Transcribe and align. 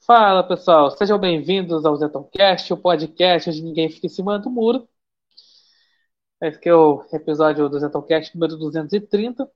Fala 0.00 0.42
pessoal, 0.42 0.90
sejam 0.90 1.18
bem-vindos 1.18 1.84
ao 1.86 1.94
Zetoncast, 1.96 2.72
o 2.72 2.76
podcast 2.76 3.48
onde 3.50 3.62
ninguém 3.62 3.90
fica 3.90 4.06
em 4.06 4.10
cima 4.10 4.38
do 4.38 4.50
muro. 4.50 4.88
Esse 6.42 6.58
aqui 6.58 6.68
é 6.68 6.74
o 6.74 7.04
episódio 7.12 7.68
do 7.68 7.78
Zetoncast 7.78 8.34
número 8.34 8.56
230. 8.58 9.50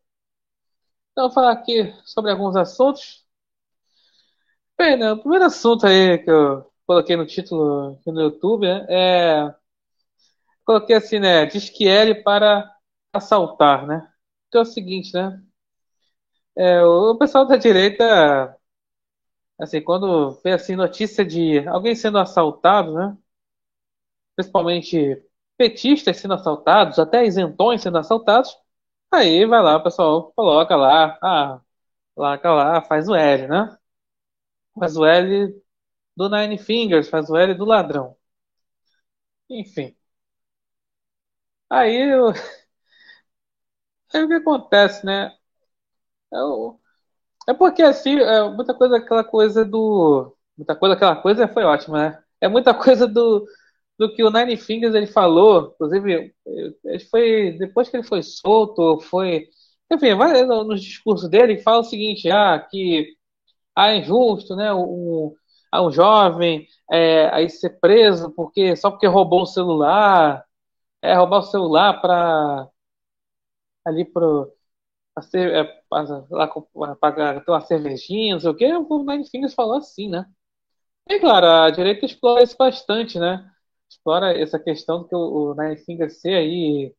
Então, 1.12 1.25
vou 1.25 1.30
falar 1.32 1.52
aqui 1.52 1.93
sobre 2.04 2.30
alguns 2.30 2.57
assuntos. 2.57 3.25
Bem, 4.79 4.96
né, 4.96 5.12
o 5.12 5.18
primeiro 5.18 5.45
assunto 5.45 5.86
aí 5.86 6.18
que 6.18 6.30
eu 6.30 6.70
coloquei 6.86 7.16
no 7.16 7.26
título 7.26 7.98
no 8.06 8.20
YouTube 8.20 8.66
né, 8.66 8.86
é. 8.88 9.54
Coloquei 10.64 10.96
assim, 10.96 11.18
né? 11.18 11.46
Diz 11.46 11.70
que 11.70 11.84
ele 11.86 12.14
para 12.16 12.70
assaltar, 13.12 13.86
né? 13.86 14.08
Então 14.48 14.61
é 14.61 14.64
o 14.64 14.66
seguinte, 14.66 15.12
né? 15.14 15.42
É, 16.56 16.82
o 16.84 17.16
pessoal 17.18 17.46
da 17.46 17.56
direita 17.56 18.56
assim, 19.58 19.82
quando 19.82 20.32
vê 20.42 20.52
assim 20.52 20.76
notícia 20.76 21.24
de 21.24 21.66
alguém 21.68 21.94
sendo 21.94 22.18
assaltado, 22.18 22.94
né? 22.94 23.16
Principalmente 24.36 25.22
petistas 25.56 26.16
sendo 26.18 26.34
assaltados, 26.34 26.98
até 26.98 27.24
isentões 27.27 27.82
sendo 27.82 27.98
assaltados, 27.98 28.56
aí 29.12 29.46
vai 29.46 29.62
lá, 29.62 29.77
o 29.77 29.82
pessoal 29.84 30.32
coloca 30.34 30.74
lá, 30.77 31.18
ah, 31.22 31.60
coloca 32.14 32.52
lá, 32.52 32.82
faz 32.82 33.08
o 33.08 33.14
L, 33.16 33.48
né? 33.48 33.78
Faz 34.78 34.96
o 34.96 35.04
L 35.04 35.52
do 36.16 36.28
Nine 36.30 36.58
Fingers, 36.58 37.08
faz 37.10 37.30
o 37.30 37.36
L 37.36 37.55
do 37.55 37.64
ladrão. 37.66 38.16
Enfim. 39.48 39.96
Aí, 41.68 42.10
eu... 42.12 42.32
aí 44.14 44.22
o 44.24 44.28
que 44.28 44.34
acontece, 44.34 45.05
né? 45.05 45.36
Eu, 46.32 46.80
é 47.48 47.55
porque 47.55 47.83
assim, 47.83 48.19
é 48.19 48.48
muita 48.51 48.75
coisa, 48.75 48.97
aquela 48.97 49.25
coisa 49.25 49.65
do. 49.65 50.34
Muita 50.57 50.77
coisa, 50.77 50.95
aquela 50.95 51.17
coisa 51.17 51.48
foi 51.48 51.64
ótima, 51.64 51.98
né? 52.11 52.23
É 52.41 52.48
muita 52.48 52.73
coisa 52.75 53.06
do, 53.06 53.47
do 53.98 54.12
que 54.14 54.23
o 54.25 54.31
Nine 54.31 54.56
Fingers 54.56 54.95
ele 54.95 55.06
falou. 55.06 55.73
Inclusive, 55.75 56.34
ele 56.84 57.01
foi. 57.11 57.53
Depois 57.59 57.89
que 57.89 57.97
ele 57.97 58.05
foi 58.06 58.23
solto, 58.23 59.01
foi. 59.03 59.48
Enfim, 59.91 60.14
vai 60.14 60.45
nos 60.45 60.83
discursos 60.83 61.28
dele 61.28 61.59
fala 61.59 61.81
o 61.81 61.84
seguinte, 61.84 62.31
ah, 62.31 62.59
que 62.59 63.09
ah, 63.77 63.91
é 63.92 63.98
injusto, 63.98 64.56
né? 64.56 64.73
Um, 64.75 65.34
um 65.75 65.91
jovem 65.91 66.67
é, 66.91 67.29
aí 67.34 67.48
ser 67.51 67.70
preso 67.81 68.31
porque 68.33 68.77
só 68.77 68.91
porque 68.91 69.06
roubou 69.06 69.42
o 69.42 69.47
celular, 69.47 70.45
é 71.03 71.14
roubar 71.14 71.39
o 71.41 71.42
celular 71.42 72.01
para 72.01 72.69
ali 73.84 74.05
pro 74.05 74.53
ser, 75.23 75.53
é, 75.55 75.83
lá 76.31 76.97
pagar 76.97 77.45
ter 77.45 77.51
uma 77.51 77.61
cervejinha, 77.61 78.34
não 78.34 78.41
sei 78.41 78.51
o 78.51 78.55
que, 78.55 78.67
o 78.73 79.05
Nine 79.05 79.29
Fingers 79.29 79.55
falou 79.55 79.77
assim, 79.77 80.09
né? 80.09 80.27
E 81.09 81.20
claro, 81.20 81.47
a 81.47 81.70
direita 81.70 82.07
explora 82.07 82.43
isso 82.43 82.57
bastante, 82.59 83.19
né? 83.19 83.51
Explora 83.89 84.39
essa 84.39 84.59
questão 84.59 85.01
do 85.01 85.09
que 85.09 85.15
o, 85.15 85.55
Nine 85.55 85.77
Fingers 85.79 86.20
ser 86.20 86.35
aí 86.35 86.95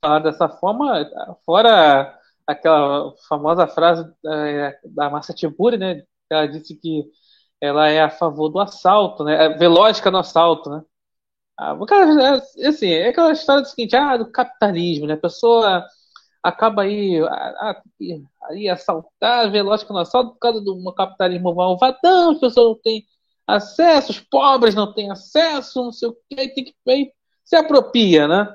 falar 0.00 0.20
dessa 0.20 0.48
forma, 0.48 1.08
fora 1.44 2.18
aquela 2.46 3.14
famosa 3.28 3.66
frase 3.68 4.10
é, 4.26 4.78
da 4.84 5.10
Massa 5.10 5.34
Tiburi, 5.34 5.76
né? 5.78 6.02
Ela 6.30 6.46
disse 6.46 6.74
que 6.76 7.04
ela 7.60 7.88
é 7.88 8.00
a 8.02 8.10
favor 8.10 8.48
do 8.48 8.60
assalto, 8.60 9.24
né? 9.24 9.46
É 9.46 9.48
velógica 9.58 10.10
no 10.10 10.18
assalto, 10.18 10.70
né? 10.70 10.82
Ah, 11.58 11.76
cara, 11.86 12.40
é, 12.62 12.68
assim, 12.68 12.88
é 12.88 13.08
aquela 13.08 13.32
história 13.32 13.62
do 13.62 13.68
seguinte, 13.68 13.96
ah, 13.96 14.16
do 14.16 14.30
capitalismo, 14.30 15.06
né? 15.06 15.14
A 15.14 15.16
pessoa 15.18 15.84
acaba 16.42 16.82
aí, 16.82 17.16
aí 18.48 18.68
assaltar, 18.68 19.50
velótica 19.50 19.92
no 19.92 19.98
assalto 19.98 20.32
por 20.32 20.38
causa 20.38 20.60
do 20.60 20.94
capitalismo 20.94 21.54
malvadão, 21.54 22.32
as 22.32 22.40
pessoas 22.40 22.76
não 22.76 22.82
têm 22.82 23.04
acesso, 23.46 24.10
os 24.12 24.20
pobres 24.20 24.74
não 24.74 24.92
têm 24.92 25.10
acesso, 25.10 25.84
não 25.84 25.92
sei 25.92 26.08
o 26.08 26.16
que, 26.28 26.48
tem 26.48 26.64
que 26.64 26.74
aí, 26.88 27.12
se 27.44 27.56
apropria, 27.56 28.28
né? 28.28 28.54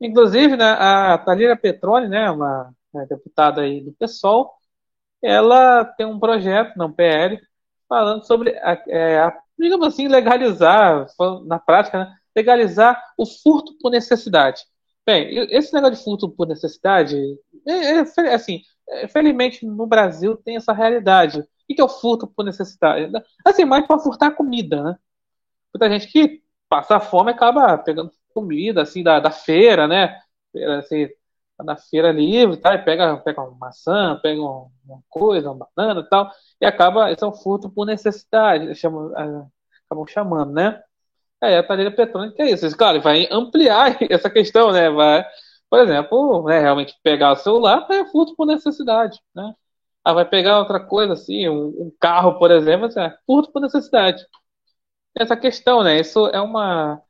Inclusive, 0.00 0.56
né, 0.56 0.64
a 0.78 1.18
Thalira 1.18 1.56
Petroni, 1.56 2.08
né, 2.08 2.30
uma, 2.30 2.72
uma 2.92 3.06
deputada 3.06 3.62
aí 3.62 3.80
do 3.80 3.92
PSOL, 3.92 4.52
ela 5.22 5.84
tem 5.84 6.06
um 6.06 6.18
projeto, 6.20 6.76
não 6.76 6.92
PL, 6.92 7.40
falando 7.88 8.24
sobre, 8.26 8.50
é, 8.88 9.32
digamos 9.58 9.88
assim, 9.88 10.08
legalizar, 10.08 11.06
na 11.46 11.58
prática, 11.58 11.98
né, 11.98 12.16
legalizar 12.34 13.02
o 13.18 13.24
furto 13.26 13.76
por 13.80 13.90
necessidade. 13.90 14.62
Bem, 15.06 15.28
esse 15.50 15.72
negócio 15.72 15.96
de 15.96 16.02
furto 16.02 16.28
por 16.28 16.48
necessidade, 16.48 17.16
é, 17.64 17.72
é, 17.72 18.34
assim, 18.34 18.62
é, 18.88 19.06
felizmente 19.06 19.64
no 19.64 19.86
Brasil 19.86 20.36
tem 20.36 20.56
essa 20.56 20.72
realidade. 20.72 21.40
O 21.40 21.46
que 21.74 21.80
é 21.80 21.84
o 21.84 21.88
furto 21.88 22.26
por 22.26 22.44
necessidade? 22.44 23.12
Assim, 23.44 23.64
mais 23.64 23.86
para 23.86 24.00
furtar 24.00 24.32
comida, 24.32 24.82
né? 24.82 24.96
Muita 25.72 25.88
gente 25.90 26.10
que 26.10 26.42
passa 26.68 26.98
fome 26.98 27.30
acaba 27.30 27.78
pegando 27.78 28.10
comida, 28.34 28.82
assim, 28.82 29.02
da, 29.02 29.20
da 29.20 29.30
feira, 29.30 29.86
né? 29.86 30.18
Assim, 30.78 31.08
tá 31.56 31.64
na 31.64 31.76
feira 31.76 32.10
livre, 32.12 32.56
tá? 32.56 32.74
E 32.74 32.78
pega, 32.78 33.16
pega 33.18 33.42
uma 33.42 33.56
maçã, 33.58 34.18
pega 34.22 34.40
uma, 34.40 34.70
coisa, 35.08 35.50
uma 35.52 35.68
banana 35.76 36.00
e 36.00 36.08
tal, 36.08 36.30
e 36.60 36.66
acaba, 36.66 37.12
esse 37.12 37.22
é 37.24 37.26
um 37.26 37.32
furto 37.32 37.70
por 37.70 37.86
necessidade, 37.86 38.74
chamam, 38.74 39.12
acabam 39.86 40.06
chamando, 40.08 40.52
né? 40.52 40.82
É, 41.42 41.58
a 41.58 41.62
parede 41.62 41.94
eletrônica 41.94 42.42
é 42.42 42.50
isso. 42.50 42.76
Claro, 42.76 43.00
vai 43.00 43.26
ampliar 43.30 43.98
essa 44.10 44.30
questão, 44.30 44.72
né? 44.72 44.90
Vai, 44.90 45.24
por 45.70 45.80
exemplo, 45.80 46.44
né, 46.46 46.60
realmente 46.60 46.94
pegar 47.02 47.32
o 47.32 47.36
celular 47.36 47.86
é 47.90 48.04
furto 48.06 48.34
por 48.36 48.46
necessidade, 48.46 49.20
né? 49.34 49.54
Ah, 50.04 50.12
vai 50.14 50.24
pegar 50.28 50.58
outra 50.60 50.80
coisa 50.80 51.14
assim, 51.14 51.48
um, 51.48 51.66
um 51.68 51.92
carro, 52.00 52.38
por 52.38 52.50
exemplo, 52.50 52.86
é 52.98 53.18
furto 53.26 53.52
por 53.52 53.60
necessidade. 53.60 54.24
Essa 55.16 55.36
questão, 55.36 55.82
né? 55.84 56.00
Isso 56.00 56.26
é 56.28 56.40
uma, 56.40 57.02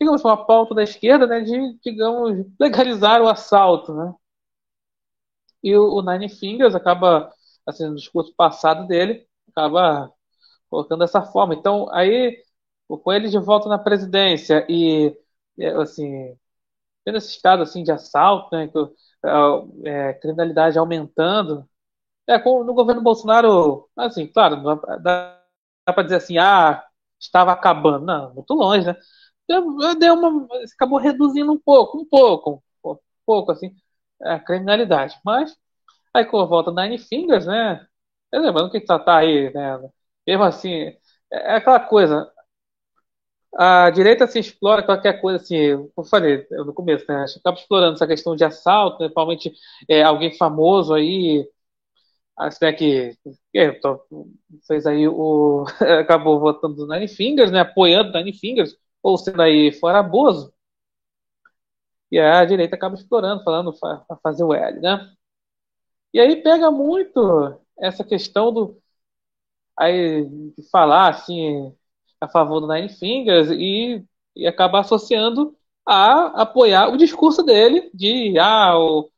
digamos, 0.00 0.24
uma 0.24 0.36
pauta 0.46 0.74
da 0.74 0.82
esquerda, 0.84 1.26
né? 1.26 1.40
De, 1.42 1.78
digamos, 1.82 2.46
legalizar 2.60 3.22
o 3.22 3.28
assalto, 3.28 3.94
né? 3.94 4.14
E 5.62 5.76
o, 5.76 5.94
o 5.94 6.02
Nine 6.02 6.28
Fingers 6.28 6.74
acaba, 6.74 7.32
assim, 7.66 7.86
no 7.86 7.94
discurso 7.96 8.34
passado 8.34 8.86
dele, 8.86 9.26
acaba 9.50 10.12
colocando 10.70 11.00
dessa 11.00 11.22
forma. 11.22 11.54
Então, 11.54 11.88
aí 11.92 12.42
com 12.98 13.12
ele 13.12 13.28
de 13.28 13.38
volta 13.38 13.68
na 13.68 13.78
presidência 13.78 14.66
e, 14.68 15.16
assim, 15.80 16.36
tendo 17.04 17.18
esse 17.18 17.30
estado 17.30 17.62
assim, 17.62 17.82
de 17.84 17.92
assalto, 17.92 18.54
né, 18.56 18.70
é, 19.84 20.14
criminalidade 20.14 20.78
aumentando, 20.78 21.68
é, 22.26 22.38
com, 22.38 22.64
no 22.64 22.74
governo 22.74 23.02
Bolsonaro, 23.02 23.88
assim, 23.96 24.26
claro, 24.26 24.56
dá, 25.02 25.40
dá 25.86 25.92
para 25.92 26.02
dizer 26.04 26.16
assim, 26.16 26.38
ah, 26.38 26.84
estava 27.18 27.52
acabando. 27.52 28.04
Não, 28.06 28.34
muito 28.34 28.54
longe, 28.54 28.86
né? 28.86 28.96
Deu, 29.48 30.14
uma, 30.14 30.46
acabou 30.74 30.98
reduzindo 30.98 31.52
um 31.52 31.58
pouco, 31.58 31.98
um 31.98 32.04
pouco, 32.06 32.62
um 32.84 32.96
pouco, 33.26 33.52
assim, 33.52 33.74
a 34.22 34.38
criminalidade. 34.38 35.18
Mas, 35.24 35.56
aí 36.14 36.24
com 36.24 36.40
a 36.40 36.46
volta 36.46 36.72
Nine 36.72 36.98
Fingers, 36.98 37.46
né? 37.46 37.86
Lembrando 38.32 38.70
que 38.70 38.80
tá, 38.80 38.98
tá 38.98 39.18
aí, 39.18 39.52
né? 39.52 39.78
Mesmo 40.26 40.44
assim, 40.44 40.72
é, 40.74 40.96
é 41.32 41.56
aquela 41.56 41.80
coisa, 41.80 42.30
a 43.56 43.90
direita 43.90 44.26
se 44.26 44.38
explora 44.38 44.82
qualquer 44.82 45.20
coisa 45.20 45.42
assim, 45.42 45.56
eu 45.56 45.92
falei 46.08 46.46
no 46.50 46.72
começo, 46.72 47.04
né? 47.08 47.24
Acaba 47.38 47.58
explorando 47.58 47.94
essa 47.94 48.06
questão 48.06 48.36
de 48.36 48.44
assalto, 48.44 48.94
né? 49.00 49.06
principalmente 49.08 49.52
é, 49.88 50.02
alguém 50.02 50.36
famoso 50.36 50.94
aí, 50.94 51.48
assim, 52.36 52.64
né, 52.66 52.72
que, 52.72 53.16
que 53.52 53.72
tô, 53.80 54.06
fez 54.66 54.86
aí 54.86 55.08
o. 55.08 55.64
acabou 56.00 56.40
votando 56.40 56.86
no 56.86 56.92
Nine 56.94 57.08
Fingers, 57.08 57.50
né? 57.52 57.60
Apoiando 57.60 58.12
Nine 58.12 58.32
Fingers, 58.34 58.76
ou 59.02 59.18
sendo 59.18 59.42
aí 59.42 59.72
fora 59.72 60.02
Bozo. 60.02 60.52
E 62.10 62.18
a 62.18 62.44
direita 62.44 62.76
acaba 62.76 62.94
explorando, 62.94 63.42
falando 63.44 63.72
para 63.78 64.04
fazer 64.22 64.44
o 64.44 64.52
L, 64.54 64.80
né? 64.80 65.12
E 66.12 66.20
aí 66.20 66.36
pega 66.42 66.70
muito 66.70 67.58
essa 67.78 68.04
questão 68.04 68.52
do. 68.52 68.80
Aí, 69.78 70.24
de 70.28 70.68
falar 70.70 71.10
assim 71.10 71.74
a 72.20 72.28
favor 72.28 72.60
do 72.60 72.68
Nine 72.68 72.88
Fingers 72.88 73.50
e, 73.50 74.04
e 74.36 74.46
acabar 74.46 74.80
associando 74.80 75.56
a 75.86 76.42
apoiar 76.42 76.88
o 76.90 76.96
discurso 76.96 77.42
dele 77.42 77.90
de 77.94 78.38
ah, 78.38 78.78
o, 78.78 79.10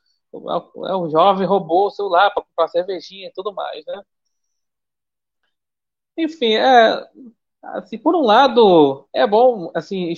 é 0.88 0.94
o 0.94 1.08
jovem 1.10 1.46
roubou 1.46 1.86
o 1.88 1.90
celular 1.90 2.30
para 2.32 2.42
comprar 2.44 2.68
cervejinha 2.68 3.28
e 3.28 3.32
tudo 3.32 3.52
mais, 3.54 3.84
né? 3.86 4.02
Enfim, 6.16 6.54
é, 6.54 7.06
assim, 7.62 7.98
por 7.98 8.14
um 8.14 8.20
lado, 8.22 9.08
é 9.12 9.26
bom, 9.26 9.70
assim, 9.74 10.14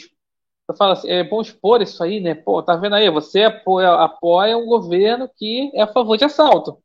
eu 0.69 0.76
falo 0.76 0.92
assim, 0.92 1.08
é 1.10 1.25
bom 1.25 1.40
expor 1.42 1.82
isso 1.82 2.02
aí, 2.02 2.20
né? 2.20 2.34
Pô, 2.34 2.62
tá 2.62 2.76
vendo 2.76 2.94
aí? 2.96 3.10
Você 3.10 3.44
apoia, 3.44 3.92
apoia 3.94 4.56
um 4.58 4.66
governo 4.66 5.28
que 5.36 5.70
é 5.75 5.82
a 5.82 5.86
favor 5.92 6.16
de 6.16 6.25
assalto. 6.25 6.82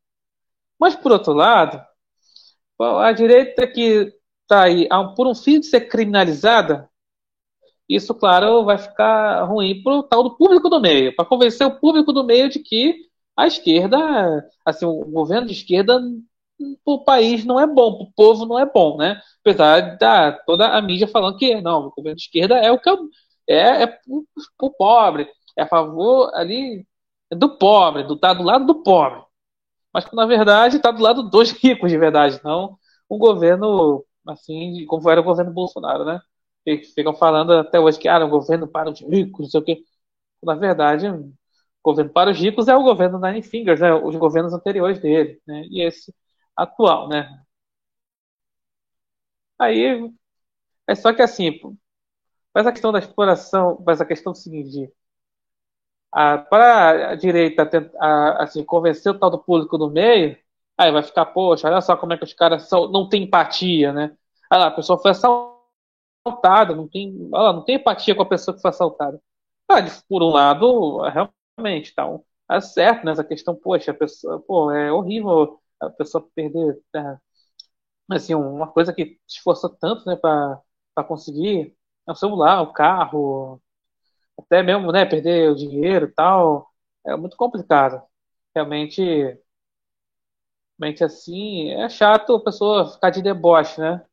Mas, 0.80 0.96
por 0.96 1.12
outro 1.12 1.34
lado, 1.34 1.84
a 2.80 3.12
direita 3.12 3.68
que 3.68 4.14
está 4.50 4.64
aí 4.64 4.88
por 5.16 5.28
um 5.28 5.36
fim 5.36 5.60
de 5.60 5.68
ser 5.68 5.82
criminalizada, 5.82 6.90
isso, 7.88 8.14
claro, 8.16 8.66
vai 8.66 8.78
ficar 8.78 9.44
ruim 9.46 9.82
para 9.84 9.94
o 9.94 10.04
tal 10.04 10.24
do 10.24 10.36
público 10.36 10.70
do 10.70 10.80
meio, 10.80 11.16
para 11.16 11.26
convencer 11.26 11.66
o 11.66 11.80
público 11.80 12.12
do 12.14 12.24
meio 12.24 12.50
de 12.50 12.60
que 12.60 12.96
a 13.38 13.48
esquerda, 13.48 13.98
assim, 14.66 14.86
o 14.86 15.06
governo 15.06 15.48
de 15.48 15.54
esquerda 15.54 16.02
o 16.86 17.04
país 17.04 17.46
não 17.46 17.60
é 17.60 17.66
bom, 17.66 17.96
para 17.98 18.04
o 18.04 18.12
povo 18.14 18.46
não 18.46 18.60
é 18.60 18.66
bom, 18.66 18.98
né? 18.98 19.22
Apesar 19.42 19.98
da 19.98 20.34
toda 20.34 20.68
a 20.68 20.82
mídia 20.82 21.08
falando 21.08 21.38
que 21.38 21.60
não, 21.62 21.88
o 21.88 21.92
governo 21.92 22.18
de 22.18 22.24
esquerda 22.24 22.58
é 22.58 22.72
o 22.72 22.80
que 22.80 22.90
é, 23.48 23.84
é 23.84 24.00
o 24.62 24.70
pobre, 24.72 25.28
é 25.58 25.64
a 25.64 25.68
favor 25.68 26.32
ali 26.36 26.86
do 27.32 27.58
pobre, 27.58 28.04
do 28.04 28.18
tá 28.18 28.34
do 28.34 28.44
lado 28.44 28.66
do 28.66 28.84
pobre. 28.84 29.22
Mas 29.94 30.06
na 30.12 30.26
verdade 30.26 30.78
está 30.78 30.92
do 30.92 31.02
lado 31.02 31.24
dos 31.24 31.52
ricos 31.52 31.90
de 31.92 31.98
verdade, 31.98 32.40
não 32.44 32.78
um 33.10 33.18
governo 33.18 34.06
assim 34.32 34.86
como 34.88 35.10
era 35.10 35.22
o 35.22 35.24
governo 35.24 35.52
Bolsonaro, 35.54 36.06
né? 36.06 36.22
Que 36.66 36.80
ficam 36.84 37.14
falando 37.16 37.54
até 37.54 37.80
hoje 37.80 38.00
que 38.00 38.08
ah, 38.08 38.24
o 38.26 38.30
governo 38.30 38.68
para 38.68 38.90
os 38.92 39.02
ricos, 39.02 39.42
não 39.46 39.50
sei 39.50 39.60
o 39.62 39.64
quê. 39.64 39.84
Na 40.44 40.56
verdade, 40.56 41.10
o 41.10 41.34
governo 41.84 42.12
para 42.12 42.32
os 42.32 42.40
ricos 42.40 42.68
é 42.68 42.76
o 42.76 42.84
governo 42.84 43.20
Nine 43.20 43.44
Fingers, 43.44 43.80
né? 43.82 43.94
Os 43.94 44.16
governos 44.18 44.54
anteriores 44.54 45.00
dele, 45.02 45.42
né? 45.48 45.64
E 45.70 45.82
esse 45.84 46.14
atual, 46.58 47.10
né? 47.10 47.42
Aí 49.60 50.12
é 50.88 50.96
só 50.96 51.14
que 51.14 51.22
assim, 51.22 51.60
mas 52.54 52.68
a 52.68 52.72
questão 52.72 52.92
da 52.92 53.00
exploração, 53.00 53.82
mas 53.86 54.02
a 54.02 54.06
questão 54.06 54.32
do 54.34 54.38
seguinte, 54.38 54.92
para 56.50 57.12
a 57.12 57.16
direita 57.16 57.66
tentar, 57.66 58.38
assim, 58.42 58.64
convencer 58.64 59.12
o 59.12 59.20
tal 59.20 59.30
do 59.30 59.40
público 59.40 59.78
do 59.78 59.90
meio, 59.90 60.38
aí 60.78 60.92
vai 60.92 61.04
ficar, 61.04 61.26
poxa, 61.28 61.68
olha 61.68 61.82
só 61.82 61.96
como 61.98 62.14
é 62.14 62.18
que 62.18 62.24
os 62.24 62.34
caras 62.34 62.68
são, 62.68 62.90
não 62.92 63.08
tem 63.08 63.24
empatia, 63.24 63.94
né? 63.94 64.16
Ah, 64.50 64.68
a 64.68 64.72
pessoa 64.72 65.00
foi 65.00 65.12
assaltada, 65.12 66.76
não 66.76 66.88
tem, 66.88 67.30
lá, 67.32 67.54
não 67.54 67.64
tem 67.64 67.76
empatia 67.76 68.16
com 68.16 68.22
a 68.24 68.26
pessoa 68.26 68.56
que 68.56 68.62
foi 68.62 68.70
assaltada. 68.70 69.22
Ah, 69.70 69.78
por 70.08 70.24
um 70.24 70.30
lado, 70.30 71.00
realmente, 71.58 71.94
tá, 71.96 72.06
é 72.52 72.62
certo 72.62 73.06
nessa 73.06 73.24
questão, 73.24 73.56
poxa, 73.56 73.92
a 73.92 73.94
pessoa, 73.94 74.40
pô, 74.42 74.72
é 74.72 74.92
horrível 74.92 75.60
a 75.80 75.90
pessoa 75.90 76.28
perder, 76.36 76.80
né, 76.94 77.20
assim, 78.12 78.36
uma 78.36 78.68
coisa 78.72 78.94
que 78.94 79.20
esforça 79.28 79.70
tanto, 79.70 80.06
né, 80.08 80.16
para 80.16 80.62
conseguir 81.08 81.76
é 82.08 82.12
o 82.12 82.16
celular, 82.16 82.62
o 82.64 82.74
carro, 82.74 83.62
até 84.40 84.64
mesmo, 84.64 84.92
né, 84.92 85.06
perder 85.06 85.52
o 85.52 85.56
dinheiro 85.56 86.08
e 86.08 86.14
tal, 86.14 86.70
é 87.06 87.16
muito 87.18 87.38
complicado. 87.38 88.02
Realmente, 88.56 89.04
realmente 90.80 91.04
assim, 91.04 91.70
é 91.72 91.88
chato 91.90 92.36
a 92.36 92.44
pessoa 92.44 92.92
ficar 92.92 93.10
de 93.12 93.22
deboche, 93.22 93.80
né? 93.82 94.04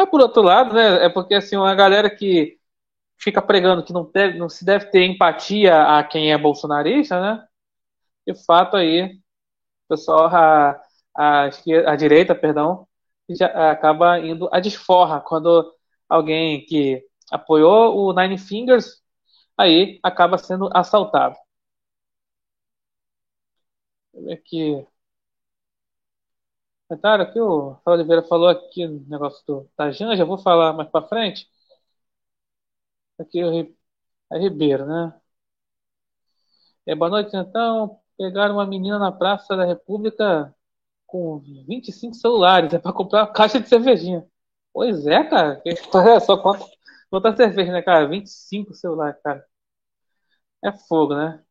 Mas 0.00 0.08
por 0.08 0.20
outro 0.22 0.40
lado, 0.40 0.74
né, 0.74 1.04
é 1.04 1.08
porque 1.10 1.34
assim, 1.34 1.56
uma 1.56 1.74
galera 1.74 2.08
que 2.08 2.58
fica 3.18 3.42
pregando 3.42 3.84
que 3.84 3.92
não, 3.92 4.10
deve, 4.10 4.38
não 4.38 4.48
se 4.48 4.64
deve 4.64 4.86
ter 4.86 5.04
empatia 5.04 5.98
a 5.98 6.02
quem 6.04 6.32
é 6.32 6.38
bolsonarista, 6.38 7.20
né? 7.20 7.46
De 8.26 8.34
fato 8.46 8.76
aí, 8.76 9.04
o 9.04 9.20
pessoal, 9.90 10.26
a, 10.28 10.82
a, 11.16 11.50
a 11.88 11.96
direita, 11.96 12.34
perdão, 12.34 12.88
já 13.30 13.72
acaba 13.72 14.18
indo 14.20 14.48
a 14.52 14.60
desforra 14.60 15.20
quando 15.20 15.74
alguém 16.08 16.64
que 16.66 17.04
apoiou 17.30 17.96
o 17.98 18.14
Nine 18.14 18.38
Fingers 18.38 19.02
aí 19.58 20.00
acaba 20.02 20.38
sendo 20.38 20.70
assaltado. 20.74 21.36
Aqui. 24.32 24.86
Comentário 26.90 27.24
aqui, 27.24 27.40
o 27.40 27.78
Oliveira 27.86 28.22
falou 28.22 28.48
aqui 28.48 28.86
no 28.86 29.00
negócio 29.08 29.42
do, 29.46 29.70
da 29.78 29.90
Janja, 29.90 30.24
vou 30.26 30.36
falar 30.38 30.72
mais 30.74 30.90
para 30.90 31.06
frente. 31.08 31.48
Aqui 33.18 33.44
o 33.44 33.50
é 34.32 34.38
Ribeiro, 34.38 34.86
né? 34.86 35.20
É, 36.86 36.94
boa 36.94 37.10
noite, 37.10 37.36
então. 37.36 38.00
Pegaram 38.18 38.54
uma 38.56 38.66
menina 38.66 38.98
na 38.98 39.10
Praça 39.12 39.56
da 39.56 39.64
República 39.64 40.54
com 41.06 41.40
25 41.68 42.14
celulares, 42.14 42.74
é 42.74 42.78
para 42.78 42.92
comprar 42.92 43.20
uma 43.24 43.32
caixa 43.32 43.60
de 43.60 43.68
cervejinha. 43.68 44.26
Pois 44.72 45.06
é, 45.06 45.24
cara. 45.24 45.62
É 45.66 46.20
só 46.20 46.36
conta, 46.38 46.66
conta 47.10 47.36
cerveja, 47.36 47.72
né, 47.72 47.82
cara? 47.82 48.08
25 48.08 48.74
celulares, 48.74 49.20
cara. 49.22 49.44
É 50.64 50.72
fogo, 50.72 51.14
né? 51.14 51.44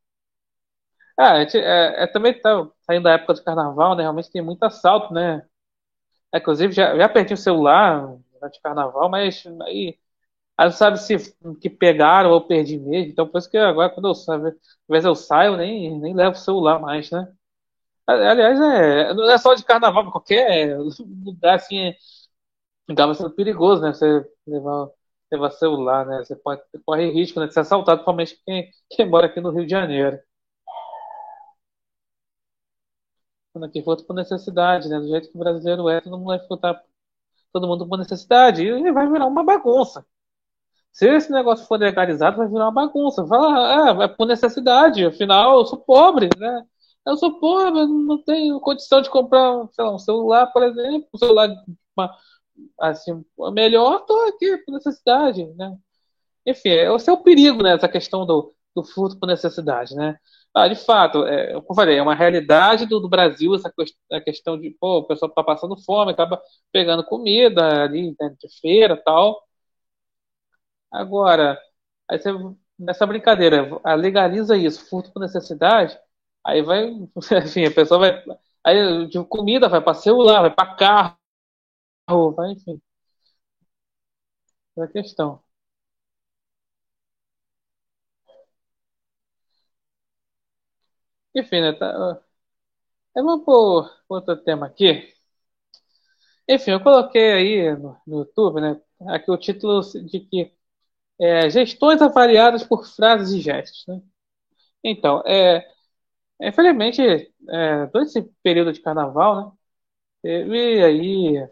Ah, 1.18 1.38
é, 1.42 2.04
é, 2.04 2.06
também 2.06 2.40
tá 2.40 2.66
saindo 2.90 3.04
da 3.04 3.12
época 3.12 3.34
do 3.34 3.44
carnaval, 3.44 3.94
né? 3.96 4.02
Realmente 4.02 4.30
tem 4.30 4.42
muito 4.42 4.62
assalto, 4.64 5.12
né? 5.14 5.42
É, 6.34 6.38
inclusive, 6.38 6.72
já, 6.72 6.96
já 6.96 7.08
perdi 7.08 7.34
o 7.34 7.36
celular 7.36 8.16
durante 8.34 8.58
o 8.58 8.62
carnaval, 8.62 9.08
mas 9.10 9.44
aí, 9.64 9.98
aí 10.58 10.66
não 10.66 10.72
sabe 10.72 10.98
se 11.00 11.16
que 11.60 11.70
pegaram 11.70 12.30
ou 12.32 12.42
perdi 12.46 12.78
mesmo. 12.78 13.12
Então, 13.12 13.28
por 13.28 13.38
isso 13.38 13.50
que 13.50 13.58
agora, 13.58 13.90
quando 13.90 14.08
eu 14.08 14.14
saio, 14.14 14.46
às 14.48 14.54
vezes 14.88 15.06
eu 15.06 15.14
saio, 15.16 15.56
nem, 15.56 15.98
nem 16.00 16.14
levo 16.14 16.32
o 16.36 16.40
celular 16.40 16.80
mais, 16.80 17.10
né? 17.10 17.32
Aliás, 18.06 18.60
é, 18.60 19.14
não 19.14 19.30
é 19.30 19.38
só 19.38 19.54
de 19.54 19.64
carnaval, 19.64 20.10
qualquer 20.12 20.78
lugar 20.78 21.56
assim 21.56 21.78
é, 21.78 21.96
acaba 22.90 23.14
sendo 23.14 23.30
perigoso, 23.30 23.82
né? 23.82 23.92
Você 23.92 24.24
levar, 24.46 24.88
levar 25.32 25.50
celular, 25.52 26.06
né? 26.06 26.18
Você 26.24 26.36
pode 26.36 26.62
correr 26.86 27.10
risco 27.12 27.40
né, 27.40 27.46
de 27.46 27.54
ser 27.54 27.60
assaltado, 27.60 27.98
principalmente 28.04 28.42
quem, 28.46 28.70
quem 28.90 29.08
mora 29.08 29.26
aqui 29.26 29.40
no 29.40 29.50
Rio 29.50 29.64
de 29.64 29.70
Janeiro. 29.70 30.18
Quando 33.52 33.64
aqui 33.64 33.82
for 33.82 34.02
por 34.04 34.14
necessidade, 34.14 34.88
né? 34.88 34.98
Do 35.00 35.08
jeito 35.08 35.30
que 35.30 35.36
o 35.36 35.40
brasileiro 35.40 35.88
é, 35.88 36.00
todo 36.00 36.16
mundo 36.16 36.28
vai 36.28 36.38
escutar 36.38 36.82
todo 37.52 37.66
mundo 37.66 37.88
por 37.88 37.98
necessidade 37.98 38.62
e 38.64 38.92
vai 38.92 39.10
virar 39.10 39.26
uma 39.26 39.44
bagunça. 39.44 40.06
Se 40.92 41.08
esse 41.08 41.30
negócio 41.30 41.66
for 41.66 41.78
legalizado, 41.78 42.36
vai 42.36 42.48
virar 42.48 42.64
uma 42.66 42.72
bagunça. 42.72 43.26
Fala, 43.26 43.90
ah, 43.90 43.92
vai 43.92 44.08
por 44.08 44.26
necessidade, 44.26 45.04
afinal, 45.06 45.58
eu 45.58 45.66
sou 45.66 45.78
pobre, 45.78 46.28
né? 46.38 46.64
Eu 47.06 47.16
sou 47.16 47.38
pobre, 47.40 47.86
não 47.86 48.22
tenho 48.22 48.60
condição 48.60 49.00
de 49.00 49.10
comprar, 49.10 49.66
sei 49.72 49.84
lá, 49.84 49.94
um 49.94 49.98
celular, 49.98 50.46
por 50.52 50.62
exemplo, 50.62 51.08
um 51.14 51.18
celular 51.18 51.48
uma, 51.96 52.16
assim, 52.80 53.24
melhor, 53.52 54.04
tô 54.06 54.14
aqui 54.28 54.58
por 54.58 54.72
necessidade, 54.72 55.44
né? 55.54 55.76
Enfim, 56.46 56.70
esse 56.70 57.10
é 57.10 57.12
o 57.12 57.22
perigo, 57.22 57.62
né? 57.62 57.74
Essa 57.74 57.88
questão 57.88 58.26
do, 58.26 58.54
do 58.74 58.84
furto 58.84 59.18
por 59.18 59.26
necessidade, 59.26 59.94
né? 59.94 60.18
Ah, 60.54 60.66
de 60.68 60.74
fato, 60.74 61.24
é, 61.26 61.52
como 61.54 61.66
eu 61.70 61.74
falei, 61.76 61.96
é 61.98 62.02
uma 62.02 62.14
realidade 62.14 62.84
do, 62.86 62.98
do 62.98 63.08
Brasil 63.08 63.54
essa 63.54 63.72
a 64.12 64.20
questão 64.20 64.58
de, 64.58 64.70
pô, 64.80 64.98
o 64.98 65.04
pessoal 65.06 65.30
tá 65.30 65.44
passando 65.44 65.76
fome, 65.84 66.10
acaba 66.12 66.42
pegando 66.72 67.04
comida 67.04 67.84
ali 67.84 68.16
né, 68.20 68.34
de 68.40 68.48
feira 68.60 68.96
tal. 68.96 69.40
Agora, 70.92 71.58
aí 72.10 72.18
você, 72.18 72.30
nessa 72.78 73.06
brincadeira, 73.06 73.80
legaliza 73.96 74.56
isso, 74.56 74.88
furto 74.88 75.12
por 75.12 75.20
necessidade, 75.20 75.98
aí 76.44 76.62
vai, 76.62 76.86
enfim, 77.44 77.64
a 77.66 77.70
pessoa 77.74 78.00
vai, 78.00 78.24
aí 78.64 79.06
de 79.08 79.22
comida 79.24 79.68
vai 79.68 79.80
para 79.80 79.94
celular, 79.94 80.40
vai 80.42 80.50
para 80.54 80.74
carro, 80.76 81.16
vai, 82.36 82.52
enfim. 82.52 82.80
É 84.76 84.82
a 84.82 84.88
questão. 84.88 85.40
Enfim, 91.34 91.60
né? 91.60 91.72
Tá, 91.72 92.20
vamos 93.14 93.44
por 93.44 93.90
outro 94.08 94.36
tema 94.42 94.66
aqui. 94.66 95.14
Enfim, 96.48 96.72
eu 96.72 96.80
coloquei 96.82 97.32
aí 97.32 97.76
no, 97.76 97.96
no 98.06 98.18
YouTube, 98.20 98.60
né? 98.60 98.80
Aqui 99.08 99.30
o 99.30 99.36
título 99.38 99.80
de 100.04 100.20
que 100.20 100.52
é, 101.20 101.50
gestões 101.50 102.02
avaliadas 102.02 102.64
por 102.64 102.86
frases 102.86 103.32
e 103.34 103.40
gestos, 103.40 103.86
né? 103.88 104.02
Então, 104.84 105.22
é, 105.26 105.66
infelizmente, 106.42 107.02
é, 107.02 107.86
durante 107.88 108.08
esse 108.10 108.22
período 108.42 108.72
de 108.72 108.80
carnaval, 108.82 109.36
né? 109.52 109.52
Teve 110.22 110.84
aí, 110.84 111.48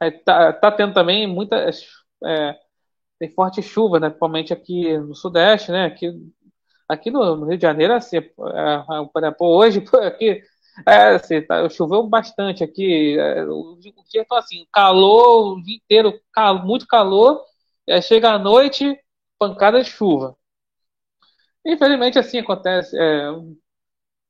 aí 0.00 0.12
tá, 0.12 0.52
tá 0.54 0.72
tendo 0.72 0.94
também 0.94 1.26
muitas 1.26 1.86
é, 2.24 2.58
tem 3.18 3.30
forte 3.34 3.62
chuva, 3.62 4.00
né? 4.00 4.08
Principalmente 4.08 4.52
aqui 4.52 4.96
no 4.98 5.14
Sudeste, 5.14 5.72
né? 5.72 5.86
Aqui 5.86 6.08
Aqui 6.90 7.10
no, 7.10 7.44
Rio 7.46 7.56
de 7.56 7.62
Janeiro, 7.62 7.94
assim, 7.94 8.16
é, 8.18 8.20
é, 8.20 9.04
por 9.12 9.22
exemplo, 9.22 9.46
hoje, 9.46 9.84
aqui, 10.02 10.42
é, 10.86 11.14
assim, 11.14 11.40
tá, 11.42 11.68
choveu 11.68 12.02
bastante 12.08 12.64
aqui. 12.64 13.16
É, 13.18 13.44
o 13.44 13.78
dia 14.10 14.24
tá 14.28 14.38
assim, 14.38 14.66
calor 14.72 15.58
o 15.58 15.62
dia 15.62 15.76
inteiro, 15.76 16.20
cal, 16.32 16.64
muito 16.66 16.86
calor, 16.88 17.44
é, 17.86 18.00
chega 18.02 18.30
à 18.32 18.38
noite, 18.38 18.98
pancada 19.38 19.82
de 19.82 19.88
chuva. 19.88 20.36
Infelizmente, 21.64 22.18
assim 22.18 22.38
acontece. 22.38 22.96
É, 22.98 23.30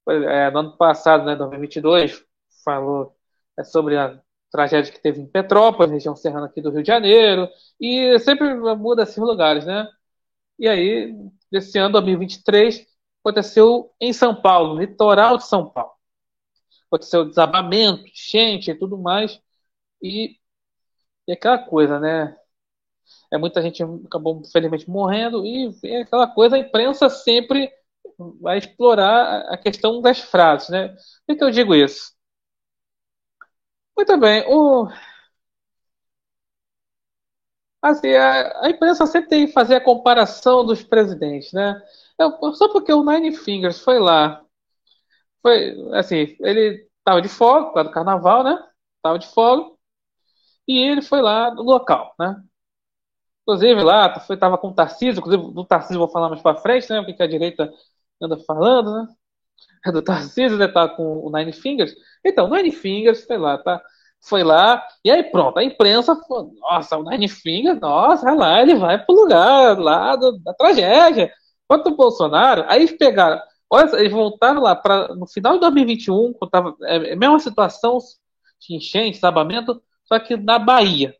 é, 0.08 0.50
no 0.50 0.58
ano 0.60 0.76
passado, 0.76 1.24
né, 1.24 1.36
2022, 1.36 2.22
falou 2.64 3.16
sobre 3.64 3.96
a 3.96 4.20
tragédia 4.50 4.92
que 4.92 5.00
teve 5.00 5.20
em 5.20 5.26
Petrópolis, 5.26 5.92
região 5.92 6.16
serrana 6.16 6.46
aqui 6.46 6.60
do 6.60 6.70
Rio 6.70 6.82
de 6.82 6.88
Janeiro, 6.88 7.48
e 7.80 8.18
sempre 8.18 8.54
muda 8.76 9.04
esses 9.04 9.16
lugares, 9.16 9.64
né? 9.66 9.86
E 10.58 10.68
aí, 10.68 11.14
desse 11.50 11.78
ano, 11.78 11.92
2023, 11.92 12.86
aconteceu 13.20 13.92
em 14.00 14.12
São 14.12 14.34
Paulo, 14.40 14.78
litoral 14.78 15.36
de 15.38 15.46
São 15.46 15.68
Paulo. 15.70 15.92
Aconteceu 16.86 17.24
desabamento, 17.24 18.06
enchente 18.06 18.70
e 18.70 18.74
tudo 18.74 18.98
mais. 18.98 19.40
E, 20.02 20.36
e 21.26 21.32
aquela 21.32 21.58
coisa, 21.58 22.00
né? 22.00 22.36
É, 23.32 23.38
muita 23.38 23.62
gente 23.62 23.82
acabou, 23.82 24.40
infelizmente, 24.44 24.88
morrendo. 24.88 25.44
E 25.46 25.70
é 25.84 26.02
aquela 26.02 26.26
coisa, 26.26 26.56
a 26.56 26.58
imprensa 26.58 27.08
sempre 27.08 27.70
vai 28.40 28.58
explorar 28.58 29.42
a 29.52 29.56
questão 29.56 30.00
das 30.00 30.20
frases, 30.20 30.68
né? 30.68 30.94
Por 31.26 31.36
que 31.36 31.44
eu 31.44 31.50
digo 31.50 31.74
isso? 31.74 32.12
Muito 33.96 34.16
bem. 34.18 34.44
O... 34.48 34.88
Assim, 37.82 38.12
a, 38.14 38.66
a 38.66 38.70
imprensa 38.70 39.06
sempre 39.06 39.28
tem 39.30 39.46
que 39.46 39.52
fazer 39.52 39.76
a 39.76 39.80
comparação 39.84 40.64
dos 40.66 40.82
presidentes, 40.82 41.52
né? 41.52 41.80
Eu, 42.18 42.52
só 42.54 42.68
porque 42.72 42.92
o 42.92 43.02
Nine 43.02 43.34
Fingers 43.34 43.80
foi 43.80 43.98
lá, 43.98 44.44
foi 45.42 45.74
assim, 45.94 46.36
ele 46.40 46.88
estava 46.98 47.22
de 47.22 47.28
folga, 47.28 47.72
por 47.72 47.84
do 47.84 47.90
carnaval, 47.92 48.44
né? 48.44 48.58
Tava 49.02 49.18
de 49.18 49.26
folga. 49.28 49.72
E 50.68 50.78
ele 50.78 51.02
foi 51.02 51.22
lá 51.22 51.54
no 51.54 51.62
local, 51.62 52.14
né? 52.18 52.42
Inclusive 53.42 53.82
lá, 53.82 54.18
foi, 54.20 54.36
tava 54.36 54.58
com 54.58 54.68
o 54.68 54.74
Tarcísio, 54.74 55.18
inclusive 55.20 55.52
do 55.52 55.64
Tarcísio 55.64 55.98
vou 55.98 56.08
falar 56.08 56.28
mais 56.28 56.42
pra 56.42 56.54
frente, 56.56 56.88
né? 56.90 57.00
O 57.00 57.06
que 57.06 57.22
a 57.22 57.26
direita 57.26 57.72
anda 58.20 58.36
falando, 58.44 58.92
né? 58.94 59.14
Do 59.92 60.02
Tarcísio, 60.02 60.58
né? 60.58 60.68
Tá 60.68 60.88
com 60.88 61.04
o 61.26 61.30
Nine 61.32 61.52
Fingers. 61.52 61.94
Então, 62.24 62.50
Nine 62.50 62.72
Fingers, 62.72 63.20
sei 63.26 63.38
lá, 63.38 63.58
tá? 63.58 63.82
Foi 64.22 64.42
lá, 64.44 64.86
e 65.04 65.10
aí 65.10 65.22
pronto, 65.24 65.58
a 65.58 65.64
imprensa 65.64 66.14
falou, 66.14 66.52
nossa, 66.60 66.96
o 66.98 67.02
Nine 67.02 67.28
Fingers, 67.28 67.80
nossa, 67.80 68.30
lá, 68.32 68.60
ele 68.60 68.74
vai 68.74 69.02
pro 69.04 69.14
lugar 69.14 69.78
lá 69.78 70.14
do, 70.16 70.38
da 70.40 70.52
tragédia. 70.54 71.32
Quanto 71.66 71.88
o 71.90 71.96
Bolsonaro, 71.96 72.64
aí 72.68 72.86
pegaram, 72.98 73.40
olha, 73.70 73.96
eles 73.98 74.12
voltaram 74.12 74.60
lá 74.60 74.76
para 74.76 75.14
no 75.14 75.26
final 75.26 75.54
de 75.54 75.60
2021, 75.60 76.32
quando 76.34 76.50
tava, 76.50 76.76
é, 76.82 77.12
é 77.12 77.16
mesma 77.16 77.38
situação 77.38 77.98
de 78.60 78.76
enchente, 78.76 79.12
desabamento, 79.16 79.82
só 80.04 80.18
que 80.18 80.36
na 80.36 80.58
Bahia. 80.58 81.14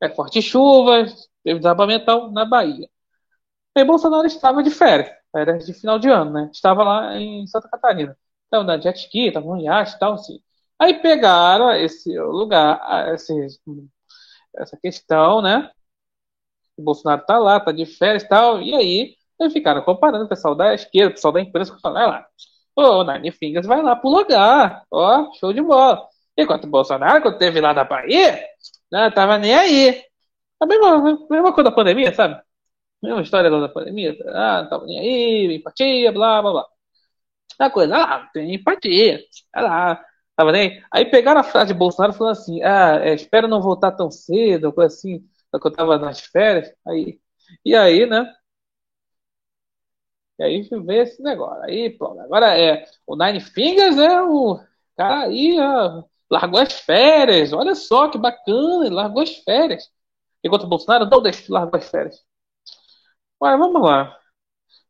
É 0.00 0.08
forte 0.08 0.40
chuva, 0.42 1.06
teve 1.44 1.58
desabamento 1.58 2.30
na 2.30 2.44
Bahia. 2.44 2.88
E 3.76 3.84
Bolsonaro 3.84 4.26
estava 4.26 4.62
de 4.62 4.70
férias, 4.70 5.14
de 5.66 5.72
final 5.72 5.98
de 5.98 6.08
ano, 6.08 6.32
né? 6.32 6.50
Estava 6.52 6.82
lá 6.82 7.16
em 7.16 7.46
Santa 7.46 7.68
Catarina. 7.68 8.16
Estava 8.44 8.64
na 8.64 8.78
jet 8.78 8.98
ski, 8.98 9.28
estava 9.28 9.46
no 9.46 9.60
iate 9.60 9.94
e 9.96 9.98
tal, 9.98 10.14
assim. 10.14 10.40
Aí 10.80 10.94
pegaram 11.00 11.72
esse 11.72 12.18
lugar, 12.20 13.12
esse, 13.14 13.32
essa 14.56 14.76
questão, 14.76 15.42
né? 15.42 15.70
O 16.76 16.82
Bolsonaro 16.82 17.24
tá 17.26 17.38
lá, 17.38 17.58
tá 17.60 17.72
de 17.72 17.84
férias 17.86 18.22
e 18.22 18.28
tal, 18.28 18.62
e 18.62 18.74
aí 18.74 19.16
eles 19.38 19.52
ficaram 19.52 19.82
comparando 19.82 20.24
o 20.24 20.28
pessoal 20.28 20.54
da 20.54 20.74
esquerda, 20.74 21.10
o 21.10 21.14
pessoal 21.14 21.32
da 21.32 21.40
imprensa, 21.40 21.74
que 21.74 21.80
falaram, 21.80 22.10
lá, 22.12 22.26
ô, 22.76 23.04
Nine 23.04 23.32
Fingers 23.32 23.66
vai 23.66 23.82
lá 23.82 23.96
pro 23.96 24.08
lugar, 24.10 24.84
ó, 24.90 25.32
show 25.34 25.52
de 25.52 25.60
bola. 25.62 26.06
Enquanto 26.36 26.64
o 26.64 26.68
Bolsonaro, 26.68 27.22
quando 27.22 27.38
teve 27.38 27.60
lá 27.60 27.74
na 27.74 27.84
Bahia, 27.84 28.40
não 28.90 29.10
tava 29.10 29.38
nem 29.38 29.54
aí. 29.54 30.04
A 30.60 30.66
mesma, 30.66 30.96
a 30.98 31.02
mesma 31.30 31.52
coisa 31.54 31.70
da 31.70 31.76
pandemia, 31.76 32.14
sabe? 32.14 32.40
Mesma 33.02 33.22
história 33.22 33.50
da 33.50 33.68
pandemia. 33.68 34.16
Ah, 34.28 34.62
não 34.62 34.70
tava 34.70 34.86
nem 34.86 34.98
aí, 35.00 35.56
empatia, 35.56 36.12
blá, 36.12 36.42
blá, 36.42 36.52
blá. 36.52 36.66
A 37.58 37.70
coisa, 37.70 37.96
ah, 37.96 38.28
tem 38.32 38.54
empatia. 38.54 39.20
Ah 39.52 39.62
lá, 39.62 40.04
tava 40.38 40.52
nem 40.52 40.82
aí. 40.92 41.04
pegaram 41.04 41.40
a 41.40 41.44
frase 41.44 41.72
de 41.72 41.78
Bolsonaro 41.78 42.12
falando 42.12 42.32
assim, 42.38 42.62
ah, 42.62 43.00
é, 43.02 43.14
espero 43.14 43.48
não 43.48 43.60
voltar 43.60 43.92
tão 43.92 44.08
cedo, 44.10 44.72
coisa 44.72 44.94
assim, 44.94 45.28
quando 45.50 45.66
eu 45.66 45.72
tava 45.72 45.98
nas 45.98 46.20
férias. 46.20 46.72
Aí, 46.86 47.20
e 47.64 47.74
aí, 47.74 48.06
né? 48.06 48.32
E 50.38 50.44
aí 50.44 50.62
veio 50.62 51.02
esse 51.02 51.20
negócio. 51.22 51.62
Aí, 51.64 51.90
pronto. 51.90 52.20
Agora 52.20 52.56
é. 52.58 52.84
O 53.06 53.16
Nine 53.16 53.40
Fingers 53.40 53.98
é 53.98 54.22
o 54.22 54.60
cara 54.96 55.24
aí, 55.26 55.58
ó, 55.60 56.04
largou 56.30 56.60
as 56.60 56.72
férias. 56.72 57.52
Olha 57.52 57.74
só 57.74 58.08
que 58.08 58.18
bacana, 58.18 58.86
ele 58.86 58.94
largou 58.94 59.22
as 59.22 59.36
férias. 59.38 59.90
Enquanto 60.44 60.64
o 60.64 60.68
Bolsonaro 60.68 61.06
não 61.06 61.22
deixou 61.22 61.54
largar 61.54 61.78
as 61.78 61.90
férias. 61.90 62.24
Mas 63.40 63.58
vamos 63.58 63.82
lá. 63.82 64.16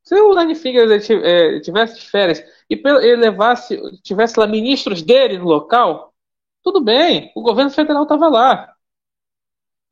Se 0.03 0.15
o 0.21 0.35
Nine 0.35 0.55
Fingers 0.55 1.11
é, 1.11 1.61
tivesse 1.61 2.01
férias 2.01 2.43
e 2.71 2.75
ele 2.75 3.17
levasse, 3.17 3.81
tivesse 4.03 4.39
lá 4.39 4.47
ministros 4.47 5.03
dele 5.03 5.39
no 5.39 5.47
local, 5.47 6.15
tudo 6.63 6.81
bem, 6.83 7.33
o 7.35 7.43
governo 7.43 7.71
federal 7.71 8.03
estava 8.03 8.29
lá. 8.29 8.75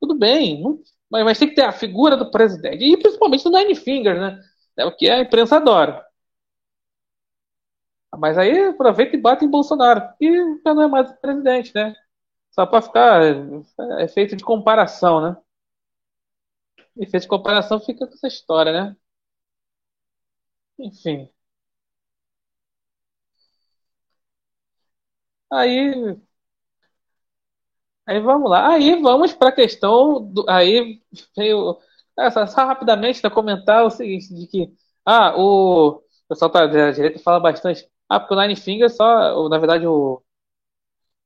Tudo 0.00 0.14
bem, 0.18 0.62
mas, 1.10 1.24
mas, 1.24 1.38
tem 1.38 1.48
que 1.48 1.54
ter 1.54 1.64
a 1.64 1.72
figura 1.72 2.16
do 2.16 2.30
presidente. 2.30 2.84
E 2.84 2.96
principalmente 2.98 3.44
do 3.44 3.50
Nine 3.50 3.74
Fingers, 3.74 4.18
né? 4.20 4.40
É 4.76 4.84
o 4.84 4.94
que 4.94 5.08
a 5.08 5.20
imprensa 5.20 5.56
adora. 5.56 6.04
Mas 8.18 8.38
aí 8.38 8.68
aproveita 8.68 9.16
e 9.16 9.20
bate 9.20 9.44
em 9.44 9.50
Bolsonaro. 9.50 10.02
E 10.20 10.30
já 10.64 10.74
não 10.74 10.82
é 10.82 10.88
mais 10.88 11.12
presidente, 11.20 11.72
né? 11.74 11.94
Só 12.50 12.66
para 12.66 12.82
ficar 12.82 13.22
é, 13.22 14.04
é 14.04 14.08
feito 14.08 14.36
de 14.36 14.44
comparação, 14.44 15.20
né? 15.20 15.36
Efeito 16.96 17.22
de 17.22 17.28
comparação 17.28 17.78
fica 17.80 18.06
com 18.06 18.14
essa 18.14 18.26
história, 18.26 18.72
né? 18.72 18.96
Enfim. 20.78 21.28
Aí, 25.50 26.16
aí 28.06 28.20
vamos 28.20 28.50
lá. 28.50 28.72
Aí 28.74 29.00
vamos 29.00 29.32
para 29.34 29.48
a 29.50 29.52
questão 29.52 30.22
do, 30.32 30.44
aí 30.48 31.02
veio 31.36 31.78
essa, 32.18 32.46
só 32.46 32.66
rapidamente 32.66 33.20
para 33.20 33.30
comentar 33.30 33.84
o 33.84 33.90
seguinte 33.90 34.34
de 34.34 34.46
que 34.46 34.72
ah, 35.04 35.34
o, 35.36 35.98
o 35.98 36.02
pessoal 36.28 36.50
tá, 36.50 36.66
da 36.66 36.90
direita 36.90 37.18
fala 37.18 37.40
bastante. 37.40 37.88
Ah, 38.08 38.20
porque 38.20 38.34
o 38.34 38.40
Nine 38.40 38.56
Fingers 38.56 38.96
só, 38.96 39.48
na 39.48 39.58
verdade 39.58 39.86
o 39.86 40.22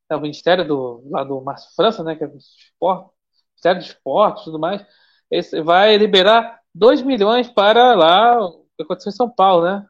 é 0.08 0.16
o 0.16 0.20
Ministério 0.20 0.66
do 0.66 1.02
lá 1.10 1.24
do 1.24 1.40
Márcio 1.40 1.74
França, 1.74 2.02
né, 2.02 2.16
que 2.16 2.24
é 2.24 2.26
do 2.26 2.36
esporte, 2.38 3.10
Ministério 3.52 3.80
de 3.82 3.86
Esportes 3.88 4.42
e 4.42 4.44
tudo 4.46 4.58
mais, 4.58 4.84
esse, 5.30 5.60
vai 5.62 5.96
liberar 5.96 6.60
2 6.74 7.02
milhões 7.02 7.48
para 7.48 7.94
lá 7.94 8.44
o 8.44 8.64
que 8.76 8.82
aconteceu 8.82 9.10
em 9.10 9.14
São 9.14 9.30
Paulo, 9.30 9.64
né? 9.64 9.86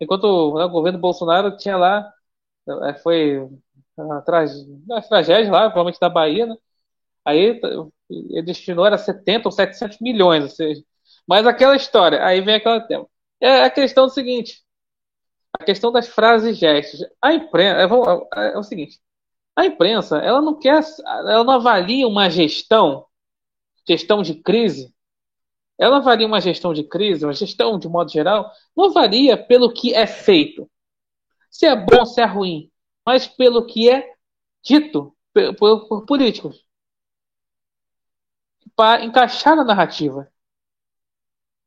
Enquanto 0.00 0.56
né, 0.58 0.64
o 0.64 0.70
governo 0.70 0.98
Bolsonaro 0.98 1.56
tinha 1.56 1.76
lá, 1.76 2.12
é, 2.88 2.94
foi 3.94 4.10
atrás 4.16 4.52
das 4.86 5.08
tragédias 5.08 5.48
lá, 5.50 5.62
provavelmente 5.70 6.00
da 6.00 6.08
Bahia, 6.08 6.46
né? 6.46 6.56
Aí 7.24 7.60
ele 8.10 8.42
destinou 8.42 8.86
era 8.86 8.98
70 8.98 9.48
ou 9.48 9.52
700 9.52 9.98
milhões, 10.00 10.42
ou 10.44 10.50
seja, 10.50 10.82
mas 11.26 11.46
aquela 11.46 11.76
história, 11.76 12.24
aí 12.24 12.40
vem 12.40 12.56
aquela 12.56 12.80
tema. 12.80 13.06
É 13.40 13.62
a 13.64 13.70
questão 13.70 14.06
do 14.06 14.12
seguinte, 14.12 14.62
a 15.52 15.64
questão 15.64 15.92
das 15.92 16.08
frases 16.08 16.56
e 16.56 16.60
gestos. 16.60 17.00
A 17.22 17.32
imprensa, 17.32 17.78
é, 18.36 18.58
o 18.58 18.62
seguinte, 18.62 19.00
a 19.56 19.66
imprensa, 19.66 20.18
ela 20.18 20.42
não 20.42 20.58
quer, 20.58 20.82
ela 21.06 21.44
não 21.44 21.54
avalia 21.54 22.06
uma 22.08 22.28
gestão 22.30 23.06
gestão 23.86 24.22
de 24.22 24.34
crise, 24.34 24.94
ela 25.78 26.00
varia 26.00 26.26
uma 26.26 26.40
gestão 26.40 26.72
de 26.72 26.84
crise, 26.84 27.24
uma 27.24 27.32
gestão 27.32 27.78
de 27.78 27.88
modo 27.88 28.10
geral, 28.10 28.50
não 28.76 28.92
varia 28.92 29.36
pelo 29.36 29.72
que 29.72 29.94
é 29.94 30.06
feito, 30.06 30.70
se 31.50 31.66
é 31.66 31.76
bom, 31.76 32.04
se 32.06 32.20
é 32.20 32.24
ruim, 32.24 32.70
mas 33.04 33.26
pelo 33.26 33.66
que 33.66 33.90
é 33.90 34.14
dito 34.62 35.14
por, 35.58 35.88
por, 35.88 36.06
políticos 36.06 36.64
para 38.76 39.04
encaixar 39.04 39.56
na 39.56 39.64
narrativa. 39.64 40.28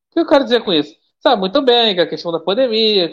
O 0.10 0.14
que 0.14 0.20
eu 0.20 0.28
quero 0.28 0.44
dizer 0.44 0.64
com 0.64 0.74
isso? 0.74 0.96
Sabe 1.20 1.40
muito 1.40 1.62
bem 1.62 1.96
que 1.96 2.02
a 2.02 2.08
questão 2.08 2.32
da 2.32 2.40
pandemia, 2.40 3.10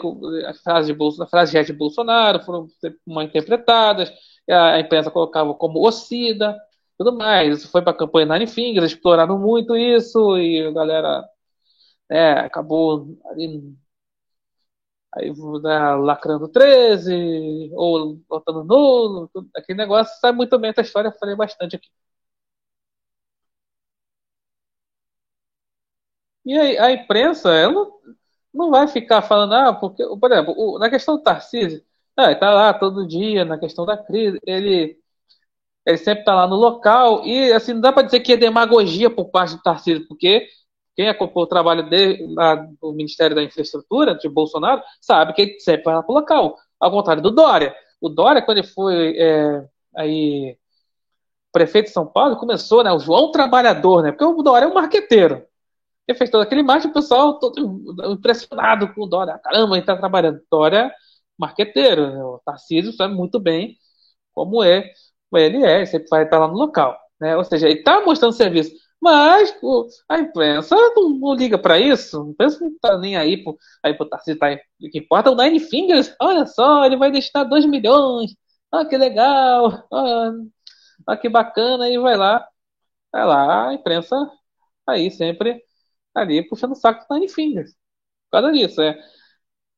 as 0.47 0.61
frases 0.61 0.87
de, 0.87 0.93
Bolso, 0.93 1.21
as 1.23 1.29
frases 1.29 1.65
de 1.65 1.73
Bolsonaro 1.73 2.43
foram 2.43 2.67
mal 3.05 3.23
interpretadas, 3.23 4.11
a 4.49 4.79
imprensa 4.79 5.11
colocava 5.11 5.53
como 5.53 5.85
ocida, 5.85 6.55
tudo 6.97 7.15
mais. 7.17 7.59
Isso 7.59 7.71
foi 7.71 7.81
para 7.81 7.91
a 7.91 7.97
campanha 7.97 8.25
Nine 8.27 8.47
Fingers, 8.47 8.91
exploraram 8.91 9.37
muito 9.39 9.75
isso 9.75 10.37
e 10.37 10.65
a 10.65 10.71
galera 10.71 11.27
é, 12.09 12.31
acabou 12.33 13.17
ali, 13.25 13.75
aí, 15.15 15.31
né, 15.61 15.95
lacrando 15.95 16.47
13 16.49 17.71
ou 17.73 18.15
botando 18.29 18.63
nulo, 18.63 19.29
tudo, 19.33 19.49
aquele 19.55 19.77
negócio. 19.77 20.19
Sabe 20.19 20.37
muito 20.37 20.57
bem 20.59 20.71
essa 20.71 20.81
história, 20.81 21.11
falei 21.19 21.35
bastante 21.35 21.75
aqui. 21.77 21.87
E 26.45 26.57
aí, 26.57 26.77
a 26.77 26.91
imprensa, 26.91 27.49
ela 27.53 27.87
não 28.53 28.71
vai 28.71 28.87
ficar 28.87 29.21
falando, 29.21 29.53
ah, 29.55 29.73
porque, 29.73 30.03
por 30.19 30.31
exemplo, 30.31 30.53
o, 30.57 30.79
na 30.79 30.89
questão 30.89 31.17
do 31.17 31.23
Tarcísio, 31.23 31.83
ah, 32.17 32.31
está 32.31 32.51
lá 32.53 32.73
todo 32.73 33.07
dia 33.07 33.43
na 33.45 33.57
questão 33.59 33.85
da 33.85 33.97
crise, 33.97 34.39
ele 34.45 34.99
ele 35.85 35.97
sempre 35.97 36.21
está 36.21 36.35
lá 36.35 36.47
no 36.47 36.55
local 36.55 37.25
e 37.25 37.51
assim 37.53 37.73
não 37.73 37.81
dá 37.81 37.93
para 37.93 38.03
dizer 38.03 38.19
que 38.21 38.33
é 38.33 38.37
demagogia 38.37 39.09
por 39.09 39.29
parte 39.31 39.55
do 39.55 39.61
Tarcísio, 39.63 40.07
porque 40.07 40.47
quem 40.95 41.09
acompanhou 41.09 41.45
o 41.45 41.49
trabalho 41.49 41.87
no 42.81 42.93
Ministério 42.93 43.35
da 43.35 43.43
Infraestrutura 43.43 44.15
de 44.15 44.29
Bolsonaro 44.29 44.81
sabe 45.01 45.33
que 45.33 45.41
ele 45.41 45.59
sempre 45.59 45.83
vai 45.83 45.95
lá 45.95 46.03
para 46.03 46.11
o 46.11 46.15
local, 46.15 46.57
ao 46.79 46.91
contrário 46.91 47.21
do 47.21 47.31
Dória. 47.31 47.75
O 47.99 48.09
Dória, 48.09 48.41
quando 48.41 48.59
ele 48.59 48.67
foi 48.67 49.17
é, 49.17 49.67
aí 49.95 50.57
prefeito 51.51 51.87
de 51.87 51.91
São 51.91 52.05
Paulo, 52.05 52.37
começou, 52.37 52.83
né, 52.83 52.91
o 52.91 52.99
João 52.99 53.31
Trabalhador, 53.31 54.03
né, 54.03 54.11
porque 54.11 54.25
o 54.25 54.41
Dória 54.41 54.65
é 54.65 54.69
um 54.69 54.73
marqueteiro. 54.73 55.45
Ele 56.07 56.17
fez 56.17 56.29
todo 56.29 56.41
aquele 56.41 56.63
marketing, 56.63 56.89
o 56.89 56.93
pessoal 56.93 57.39
todo 57.39 57.83
impressionado 58.13 58.93
com 58.93 59.03
o 59.03 59.07
Dória. 59.07 59.39
Caramba, 59.39 59.75
ele 59.75 59.81
está 59.81 59.97
trabalhando. 59.97 60.39
Dória, 60.51 60.93
marqueteiro, 61.37 62.11
né? 62.11 62.23
o 62.23 62.39
Tarcísio 62.45 62.93
sabe 62.93 63.15
muito 63.15 63.39
bem 63.39 63.77
como 64.33 64.63
é 64.63 64.91
ele 65.33 65.63
é, 65.65 65.85
sempre 65.85 66.07
vai 66.09 66.23
estar 66.23 66.39
lá 66.39 66.47
no 66.47 66.53
local. 66.55 66.97
Né? 67.19 67.35
Ou 67.35 67.43
seja, 67.43 67.67
ele 67.67 67.79
está 67.79 68.01
mostrando 68.01 68.33
serviço. 68.33 68.71
Mas 69.01 69.55
o, 69.61 69.87
a 70.09 70.19
imprensa 70.19 70.75
não, 70.95 71.09
não 71.09 71.35
liga 71.35 71.57
para 71.57 71.79
isso. 71.79 72.21
A 72.21 72.29
imprensa 72.29 72.59
não 72.61 72.71
está 72.71 72.97
nem 72.97 73.15
aí 73.17 73.43
para 73.43 73.53
aí 73.83 73.93
pro 73.93 74.09
Tarcísio. 74.09 74.39
Tá, 74.39 74.47
o 74.81 74.89
que 74.89 74.99
importa 74.99 75.29
é 75.29 75.33
o 75.33 75.35
Nine 75.35 75.59
Fingers. 75.59 76.15
Olha 76.21 76.45
só, 76.45 76.85
ele 76.85 76.97
vai 76.97 77.11
destinar 77.11 77.47
2 77.47 77.65
milhões. 77.65 78.35
Ah, 78.71 78.85
que 78.85 78.97
legal. 78.97 79.87
Ah, 81.07 81.17
que 81.17 81.29
bacana, 81.29 81.89
e 81.89 81.97
vai 81.99 82.15
lá, 82.17 82.47
vai 83.11 83.25
lá, 83.25 83.69
a 83.69 83.73
imprensa 83.73 84.15
aí 84.87 85.11
sempre 85.11 85.63
ali 86.15 86.47
puxando 86.47 86.73
o 86.73 86.75
saco 86.75 87.05
do 87.07 87.15
Nine 87.15 87.29
Fingers. 87.29 87.71
Por 88.31 88.41
causa 88.41 88.51
disso, 88.51 88.81
é. 88.81 88.97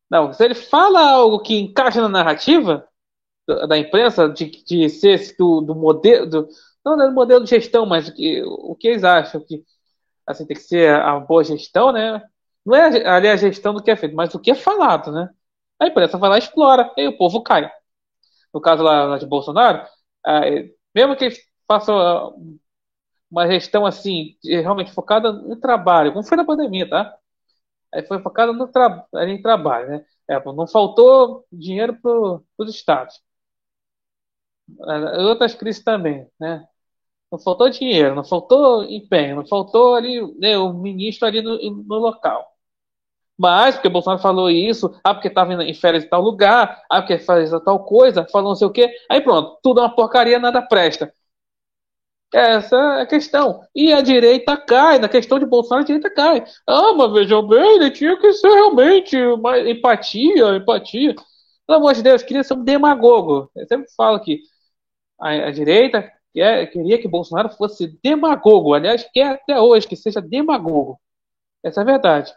Não, 0.10 0.34
se 0.34 0.44
ele 0.46 0.56
fala 0.56 1.02
algo 1.12 1.42
que 1.42 1.56
encaixa 1.60 2.02
na 2.02 2.10
narrativa 2.10 2.88
da, 3.68 3.78
imprensa, 3.78 4.30
de, 4.30 4.46
de 4.66 4.90
ser 4.90 5.36
do, 5.38 5.62
do 5.62 5.76
modelo, 5.76 6.28
do, 6.30 6.48
não 6.96 7.06
é 7.06 7.08
do 7.08 7.14
modelo 7.14 7.44
de 7.44 7.50
gestão, 7.50 7.86
mas 7.86 8.10
que, 8.10 8.42
o 8.44 8.76
que 8.76 8.88
eles 8.88 9.04
acham 9.04 9.42
que 9.42 9.64
assim, 10.26 10.46
tem 10.46 10.58
que 10.58 10.64
ser 10.64 10.94
a 10.94 11.20
boa 11.20 11.44
gestão, 11.44 11.92
né? 11.92 12.22
Não 12.66 12.76
é 12.76 13.08
ali 13.08 13.30
a 13.30 13.38
gestão 13.38 13.74
do 13.74 13.82
que 13.84 13.92
é 13.92 13.96
feito, 13.96 14.16
mas 14.16 14.32
do 14.32 14.40
que 14.40 14.52
é 14.52 14.56
falado, 14.56 15.12
né? 15.12 15.30
A 15.80 15.88
imprensa 15.88 16.18
vai 16.18 16.30
lá 16.30 16.36
e 16.38 16.40
explora, 16.40 16.92
e 16.98 17.08
o 17.08 17.18
povo 17.18 17.42
cai. 17.44 17.72
No 18.54 18.62
caso 18.62 18.84
lá, 18.84 19.18
de 19.18 19.26
Bolsonaro, 19.26 19.88
é, 20.28 20.70
mesmo 20.96 21.16
que 21.16 21.26
ele 21.26 21.36
faça 21.68 21.92
uma 23.30 23.48
gestão 23.48 23.86
assim, 23.86 24.38
realmente 24.44 24.94
focada 24.94 25.32
no 25.32 25.56
trabalho, 25.60 26.12
como 26.14 26.26
foi 26.26 26.38
na 26.38 26.46
pandemia, 26.46 26.90
tá? 26.90 27.18
Aí 27.94 28.04
foi 28.08 28.22
focada 28.22 28.54
no 28.54 28.68
tra 28.70 29.08
em 29.28 29.42
trabalho, 29.42 29.90
né? 29.90 30.06
É, 30.30 30.44
não 30.46 30.68
faltou 30.68 31.46
dinheiro 31.52 32.00
para 32.02 32.42
os 32.60 32.70
estados. 32.70 33.22
Outras 35.30 35.54
crises 35.56 35.84
também, 35.84 36.28
né? 36.40 36.68
Não 37.32 37.40
faltou 37.40 37.70
dinheiro, 37.70 38.16
não 38.16 38.24
faltou 38.24 38.84
empenho, 38.86 39.36
não 39.38 39.46
faltou 39.48 39.96
ali 39.96 40.22
né, 40.40 40.58
o 40.58 40.74
ministro 40.74 41.28
ali 41.28 41.42
no, 41.42 41.58
no 41.58 41.96
local. 41.98 42.46
Mas, 43.38 43.76
porque 43.76 43.90
Bolsonaro 43.90 44.22
falou 44.22 44.50
isso, 44.50 45.00
ah, 45.04 45.14
porque 45.14 45.28
estava 45.28 45.54
em 45.64 45.74
férias 45.74 46.04
em 46.04 46.10
tal 46.10 46.22
lugar, 46.22 46.84
ah, 46.90 47.02
porque 47.02 47.20
faz 47.20 47.52
tal 47.64 47.86
coisa, 47.86 48.26
falou 48.32 48.50
não 48.50 48.56
sei 48.56 48.68
o 48.68 48.72
quê, 48.72 48.92
aí 49.10 49.22
pronto, 49.22 49.60
tudo 49.62 49.80
é 49.80 49.84
uma 49.84 49.96
porcaria, 49.96 50.40
nada 50.40 50.62
presta. 50.62 51.14
Essa 52.34 52.76
é 53.00 53.02
a 53.04 53.06
questão. 53.06 53.62
E 53.74 53.94
a 53.94 54.02
direita 54.02 54.58
cai, 54.58 55.00
na 55.00 55.08
questão 55.08 55.40
de 55.40 55.46
Bolsonaro, 55.46 55.84
a 55.84 55.86
direita 55.86 56.10
cai. 56.14 56.44
Ah, 56.68 56.94
mas 56.94 57.12
vejam 57.14 57.48
bem, 57.48 57.76
ele 57.78 57.92
tinha 57.92 58.18
que 58.20 58.34
ser 58.34 58.50
realmente 58.50 59.16
uma 59.18 59.58
empatia, 59.60 60.56
empatia. 60.58 61.16
Pelo 61.66 61.80
amor 61.80 61.94
de 61.94 62.04
Deus, 62.04 62.24
queria 62.24 62.44
ser 62.44 62.54
um 62.56 62.64
demagogo. 62.64 63.50
Eu 63.56 63.66
sempre 63.68 63.88
falo 63.96 64.20
que 64.20 64.42
a, 65.20 65.30
a 65.48 65.52
direita 65.52 66.12
quer, 66.38 66.68
queria 66.68 67.02
que 67.02 67.08
Bolsonaro 67.08 67.50
fosse 67.50 68.00
demagogo. 68.04 68.74
Aliás, 68.76 69.04
quer 69.12 69.34
até 69.34 69.60
hoje 69.60 69.88
que 69.88 69.96
seja 69.96 70.22
demagogo. 70.22 71.00
Essa 71.64 71.82
é 71.82 71.84
a 71.84 71.86
verdade. 71.86 72.34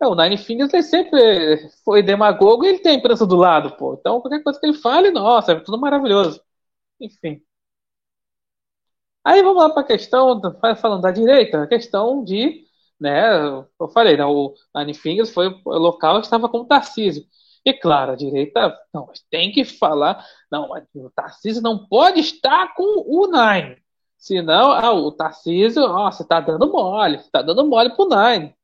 É, 0.00 0.06
o 0.06 0.14
Nine 0.14 0.36
Fingers 0.38 0.72
ele 0.74 0.82
sempre 0.82 1.70
foi 1.84 2.02
demagogo 2.02 2.64
e 2.64 2.68
ele 2.68 2.78
tem 2.80 2.92
a 2.92 2.94
imprensa 2.96 3.26
do 3.26 3.36
lado, 3.36 3.76
pô. 3.76 3.94
Então, 3.94 4.20
qualquer 4.20 4.42
coisa 4.42 4.58
que 4.60 4.66
ele 4.66 4.78
fale, 4.78 5.10
nossa, 5.10 5.52
é 5.52 5.60
tudo 5.60 5.78
maravilhoso. 5.80 6.40
Enfim. 7.00 7.42
Aí 9.24 9.42
vamos 9.42 9.62
lá 9.62 9.70
para 9.70 9.82
a 9.82 9.84
questão, 9.86 10.40
falando 10.80 11.02
da 11.02 11.10
direita, 11.10 11.62
a 11.62 11.66
questão 11.66 12.22
de, 12.22 12.64
né, 13.00 13.26
eu 13.80 13.88
falei, 13.92 14.16
né, 14.16 14.24
o 14.24 14.54
Nine 14.74 14.94
Fingers 14.94 15.32
foi 15.32 15.48
o 15.48 15.78
local 15.78 16.20
que 16.20 16.26
estava 16.26 16.48
com 16.48 16.58
o 16.58 16.64
Tarcísio. 16.66 17.24
E 17.66 17.74
claro, 17.74 18.12
a 18.12 18.16
direita, 18.16 18.78
não, 18.94 19.10
tem 19.28 19.50
que 19.50 19.64
falar, 19.64 20.24
não, 20.48 20.70
o 20.94 21.10
Tarcísio 21.10 21.60
não 21.60 21.84
pode 21.88 22.20
estar 22.20 22.72
com 22.76 23.02
o 23.04 23.26
Nine. 23.26 23.82
Senão, 24.16 24.70
ah, 24.70 24.92
o 24.92 25.10
Tarcísio, 25.10 25.82
ó, 25.82 26.08
você 26.08 26.22
está 26.22 26.38
dando 26.40 26.70
mole, 26.70 27.16
está 27.16 27.42
dando 27.42 27.66
mole 27.66 27.90
pro 27.96 28.08
Nine. 28.08 28.54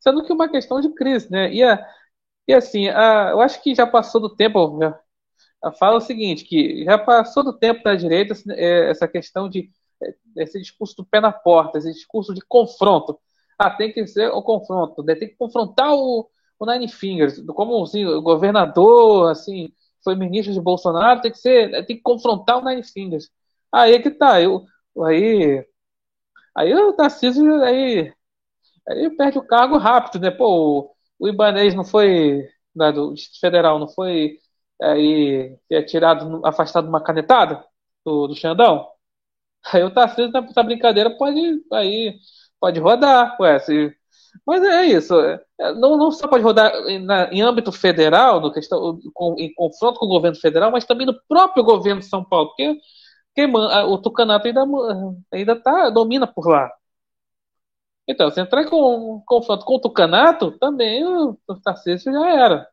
Sendo 0.00 0.24
que 0.24 0.32
uma 0.32 0.48
questão 0.48 0.80
de 0.80 0.88
crise, 0.94 1.30
né? 1.30 1.52
E, 1.52 1.62
a, 1.62 1.86
e 2.48 2.54
assim, 2.54 2.88
a, 2.88 3.30
eu 3.32 3.40
acho 3.42 3.62
que 3.62 3.74
já 3.74 3.86
passou 3.86 4.18
do 4.18 4.34
tempo, 4.34 4.80
fala 5.78 5.98
o 5.98 6.00
seguinte, 6.00 6.44
que 6.44 6.84
já 6.84 6.98
passou 6.98 7.44
do 7.44 7.52
tempo 7.52 7.82
da 7.84 7.94
direita 7.94 8.34
é, 8.50 8.90
essa 8.90 9.06
questão 9.06 9.46
de 9.46 9.70
é, 10.02 10.14
esse 10.38 10.58
discurso 10.58 10.96
do 10.96 11.04
pé 11.04 11.20
na 11.20 11.32
porta, 11.32 11.76
esse 11.78 11.92
discurso 11.92 12.32
de 12.32 12.40
confronto. 12.40 13.18
Ah, 13.58 13.70
tem 13.70 13.92
que 13.92 14.06
ser 14.06 14.30
o 14.30 14.42
confronto, 14.42 15.02
né? 15.02 15.14
tem 15.14 15.28
que 15.28 15.36
confrontar 15.36 15.94
o, 15.94 16.30
o 16.58 16.66
Nine 16.66 16.88
Fingers, 16.88 17.40
como 17.54 17.82
assim, 17.82 18.04
o 18.04 18.22
governador, 18.22 19.30
assim, 19.30 19.72
foi 20.02 20.14
ministro 20.16 20.52
de 20.54 20.60
Bolsonaro, 20.60 21.20
tem 21.20 21.30
que 21.32 21.38
ser, 21.38 21.70
tem 21.86 21.96
que 21.96 22.02
confrontar 22.02 22.58
o 22.58 22.64
Nine 22.64 22.82
Fingers. 22.84 23.30
Aí 23.72 23.94
é 23.94 24.02
que 24.02 24.10
tá, 24.10 24.40
eu, 24.40 24.64
aí, 25.06 25.66
aí 26.56 26.74
o 26.74 26.92
Tarcísio 26.94 27.62
aí, 27.64 28.12
aí 28.88 29.10
perde 29.16 29.38
o 29.38 29.46
cargo 29.46 29.78
rápido, 29.78 30.20
né? 30.22 30.30
Pô, 30.30 30.90
o, 31.20 31.26
o 31.26 31.28
Ibanez 31.28 31.74
não 31.74 31.84
foi, 31.84 32.48
né, 32.74 32.92
do 32.92 33.14
Distrito 33.14 33.40
Federal, 33.40 33.78
não 33.78 33.88
foi 33.88 34.38
aí 34.82 35.58
é 35.70 35.82
tirado, 35.82 36.42
afastado 36.46 36.88
uma 36.88 37.02
canetada 37.02 37.64
do, 38.04 38.28
do 38.28 38.34
Xandão. 38.36 38.88
Aí 39.72 39.82
o 39.82 39.92
Tarcísio 39.92 40.30
nessa 40.32 40.62
brincadeira 40.62 41.16
pode 41.16 41.40
aí 41.72 42.18
pode 42.60 42.80
rodar, 42.80 43.36
ué, 43.40 43.58
se, 43.60 43.94
mas 44.46 44.62
é 44.62 44.84
isso. 44.86 45.18
É, 45.20 45.40
não, 45.74 45.96
não 45.96 46.10
só 46.10 46.26
pode 46.28 46.42
rodar 46.42 46.72
na, 47.02 47.32
em 47.32 47.42
âmbito 47.42 47.70
federal, 47.72 48.40
no 48.40 48.52
questão, 48.52 48.98
com, 49.14 49.34
em 49.38 49.52
confronto 49.54 49.98
com 50.00 50.06
o 50.06 50.08
governo 50.08 50.36
federal, 50.38 50.70
mas 50.70 50.84
também 50.84 51.06
no 51.06 51.14
próprio 51.28 51.64
governo 51.64 52.00
de 52.00 52.06
São 52.08 52.24
Paulo, 52.24 52.48
porque 52.48 52.76
quem, 53.34 53.50
o 53.54 53.98
Tucanato 53.98 54.46
ainda, 54.48 54.64
ainda 55.32 55.56
tá, 55.56 55.90
domina 55.90 56.26
por 56.26 56.48
lá. 56.48 56.70
Então, 58.08 58.30
se 58.30 58.40
entrar 58.40 58.64
com 58.68 59.20
confronto 59.26 59.64
com 59.64 59.74
o 59.76 59.80
Tucanato, 59.80 60.56
também 60.58 61.04
o, 61.04 61.38
o 61.48 61.60
Tarcísio 61.60 62.12
já 62.12 62.28
era. 62.30 62.68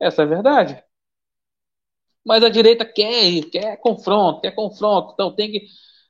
Essa 0.00 0.22
é 0.22 0.24
a 0.26 0.28
verdade. 0.28 0.84
Mas 2.24 2.42
a 2.42 2.48
direita 2.48 2.84
quer, 2.84 3.42
quer 3.50 3.76
confronto, 3.78 4.40
quer 4.40 4.52
confronto. 4.54 5.12
Então 5.14 5.34
tem 5.34 5.50
que. 5.52 5.66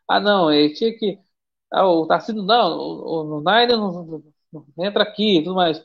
Ah, 0.08 0.20
não, 0.20 0.52
ele 0.52 0.74
tinha 0.74 0.96
que. 0.96 1.18
Ah, 1.72 1.86
o 1.88 2.06
Tarcísio, 2.06 2.42
não, 2.42 2.78
o, 2.78 3.38
o 3.38 3.42
Nainer 3.42 3.76
não, 3.76 3.92
não, 4.04 4.24
entra 4.78 5.02
aqui 5.02 5.42
tudo 5.42 5.56
mais. 5.56 5.82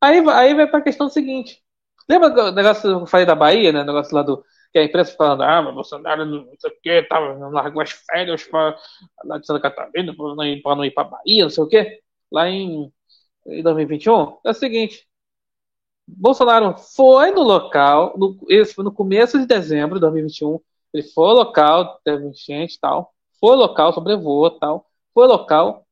Aí, 0.00 0.18
aí 0.30 0.54
vai 0.54 0.66
para 0.66 0.78
a 0.80 0.82
questão 0.82 1.08
seguinte. 1.08 1.62
Lembra 2.08 2.30
do 2.30 2.52
negócio 2.52 2.82
que 2.82 2.88
eu 2.88 3.06
falei 3.06 3.26
da 3.26 3.34
Bahia, 3.34 3.72
né? 3.72 3.82
O 3.82 3.86
negócio 3.86 4.14
lá 4.14 4.22
do. 4.22 4.44
Que 4.72 4.78
a 4.78 4.84
imprensa 4.84 5.14
falando, 5.16 5.42
ah, 5.42 5.62
mas 5.62 5.74
Bolsonaro 5.74 6.26
não 6.26 6.46
sei 6.58 6.70
o 6.70 6.80
quê, 6.82 7.02
tava, 7.02 7.48
largou 7.48 7.80
as 7.80 7.90
férias 7.90 8.44
para 8.44 8.78
lá 9.24 9.38
de 9.38 9.46
Santa 9.46 9.60
Catarina, 9.60 10.14
para 10.14 10.34
não 10.34 10.44
ir 10.44 10.62
para 10.92 11.04
Bahia, 11.04 11.44
não 11.44 11.50
sei 11.50 11.64
o 11.64 11.68
quê. 11.68 12.02
Lá 12.30 12.48
em, 12.48 12.92
em 13.46 13.62
2021. 13.62 14.38
É 14.44 14.50
o 14.50 14.54
seguinte. 14.54 15.08
Bolsonaro 16.06 16.76
foi 16.78 17.30
no 17.30 17.42
local, 17.42 18.14
no, 18.16 18.38
isso 18.48 18.74
foi 18.74 18.84
no 18.84 18.92
começo 18.92 19.38
de 19.38 19.46
dezembro 19.46 19.96
de 19.96 20.00
2021. 20.02 20.60
Ele 20.92 21.02
foi 21.02 21.24
ao 21.28 21.34
local, 21.34 22.00
teve 22.04 22.26
enchente 22.26 22.76
e 22.76 22.80
tal. 22.80 23.14
Foi 23.40 23.50
ao 23.50 23.56
local, 23.56 23.92
sobrevoou 23.92 24.50
tal. 24.50 24.86
Foi 25.14 25.24
ao 25.24 25.30
local. 25.30 25.86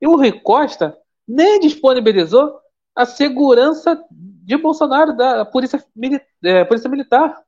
E 0.00 0.06
o 0.06 0.16
Rui 0.16 0.32
Costa 0.32 0.98
nem 1.26 1.60
disponibilizou 1.60 2.60
a 2.94 3.04
segurança 3.04 4.02
de 4.10 4.56
Bolsonaro, 4.56 5.16
da 5.16 5.44
Polícia, 5.44 5.84
é, 6.44 6.64
Polícia 6.64 6.88
Militar. 6.88 7.42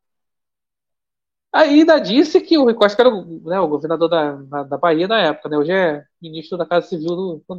Ainda 1.53 1.99
disse 1.99 2.41
que 2.41 2.59
o 2.59 2.65
Rui 2.65 2.75
Costa 2.75 3.03
era 3.03 3.09
o, 3.09 3.41
né, 3.49 3.59
o 3.59 3.69
governador 3.69 4.09
da, 4.09 4.63
da 4.65 4.77
Bahia 4.77 5.09
na 5.09 5.19
época, 5.21 5.49
né? 5.49 5.57
Hoje 5.59 5.73
é 5.73 6.05
ministro 6.21 6.59
da 6.59 6.67
Casa 6.67 6.87
Civil 6.89 7.09
do, 7.17 7.45
do 7.49 7.55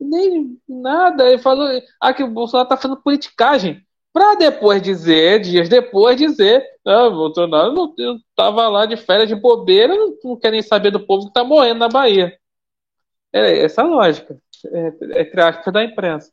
nem 0.00 0.58
nada. 0.68 1.28
Ele 1.28 1.38
falou 1.38 1.68
ah, 2.00 2.14
que 2.14 2.22
o 2.22 2.28
Bolsonaro 2.30 2.66
está 2.66 2.76
fazendo 2.76 3.00
politicagem. 3.00 3.84
Para 4.12 4.36
depois 4.36 4.80
dizer, 4.80 5.40
dias 5.40 5.68
depois, 5.68 6.16
dizer: 6.16 6.64
ah, 6.86 7.10
Bolsonaro 7.10 7.72
não 7.72 7.94
estava 8.28 8.68
lá 8.68 8.86
de 8.86 8.96
férias 8.96 9.28
de 9.28 9.34
bobeira, 9.34 9.94
não, 9.96 10.16
não 10.24 10.36
quer 10.36 10.52
nem 10.52 10.62
saber 10.62 10.90
do 10.90 11.04
povo 11.04 11.24
que 11.24 11.30
está 11.30 11.42
morrendo 11.44 11.80
na 11.80 11.88
Bahia. 11.88 12.38
É 13.32 13.64
essa 13.64 13.82
a 13.82 13.86
lógica, 13.86 14.34
é, 14.34 14.38
entre 15.16 15.40
aspas, 15.42 15.72
da 15.72 15.84
imprensa. 15.84 16.32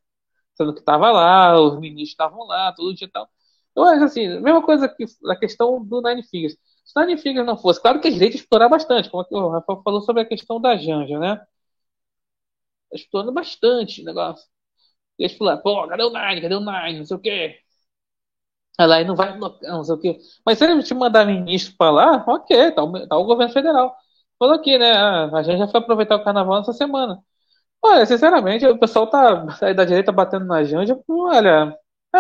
Sendo 0.55 0.73
que 0.73 0.79
estava 0.81 1.11
lá, 1.11 1.59
os 1.61 1.79
ministros 1.79 2.11
estavam 2.11 2.45
lá, 2.47 2.73
tudo 2.73 2.93
dia 2.95 3.07
e 3.07 3.11
tal. 3.11 3.29
Eu 3.75 3.83
acho 3.85 4.03
assim, 4.05 4.27
a 4.27 4.41
mesma 4.41 4.61
coisa 4.63 4.89
que 4.89 5.05
a 5.27 5.35
questão 5.35 5.83
do 5.85 6.01
Nine 6.01 6.23
Fingers. 6.23 6.57
Se 6.85 6.99
o 6.99 7.05
Nine 7.05 7.17
Fingers 7.21 7.45
não 7.47 7.57
fosse, 7.57 7.81
claro 7.81 8.01
que 8.01 8.07
a 8.07 8.11
direita 8.11 8.35
explorar 8.37 8.69
bastante, 8.69 9.09
como 9.09 9.25
o 9.31 9.49
Rafael 9.49 9.81
falou 9.83 10.01
sobre 10.01 10.23
a 10.23 10.25
questão 10.25 10.59
da 10.61 10.75
Janja, 10.77 11.19
né? 11.19 11.41
explorando 12.93 13.33
bastante 13.33 14.01
o 14.01 14.05
negócio. 14.05 14.47
Eles 15.19 15.37
falaram, 15.37 15.61
pô, 15.63 15.87
cadê 15.87 16.03
o 16.03 16.11
Nine? 16.11 16.41
Cadê 16.41 16.55
o 16.55 16.61
Nine? 16.61 16.99
Não 16.99 17.05
sei 17.05 17.17
o 17.17 17.21
quê. 17.21 17.59
Ela 18.79 18.95
aí 18.95 19.05
não 19.05 19.15
vai, 19.15 19.37
não 19.37 19.83
sei 19.83 19.95
o 19.95 19.99
quê. 19.99 20.19
Mas 20.45 20.57
se 20.57 20.65
ele 20.65 20.81
te 20.83 20.93
mandar 20.93 21.25
ministro 21.25 21.75
pra 21.77 21.91
lá, 21.91 22.23
ok, 22.27 22.71
tá 22.71 22.83
o, 22.83 23.07
tá 23.07 23.17
o 23.17 23.25
governo 23.25 23.53
federal. 23.53 23.95
Falou 24.39 24.55
aqui, 24.55 24.77
né? 24.77 24.91
A 24.93 25.43
gente 25.43 25.59
já 25.59 25.67
foi 25.67 25.79
aproveitar 25.79 26.15
o 26.15 26.23
carnaval 26.23 26.61
essa 26.61 26.73
semana. 26.73 27.23
Olha, 27.83 28.05
sinceramente, 28.05 28.65
o 28.67 28.77
pessoal 28.79 29.07
tá 29.09 29.45
aí 29.61 29.73
da 29.73 29.83
direita 29.85 30.11
batendo 30.11 30.45
na 30.45 30.63
Janja, 30.63 30.97
olha, 31.09 31.75
é, 32.15 32.19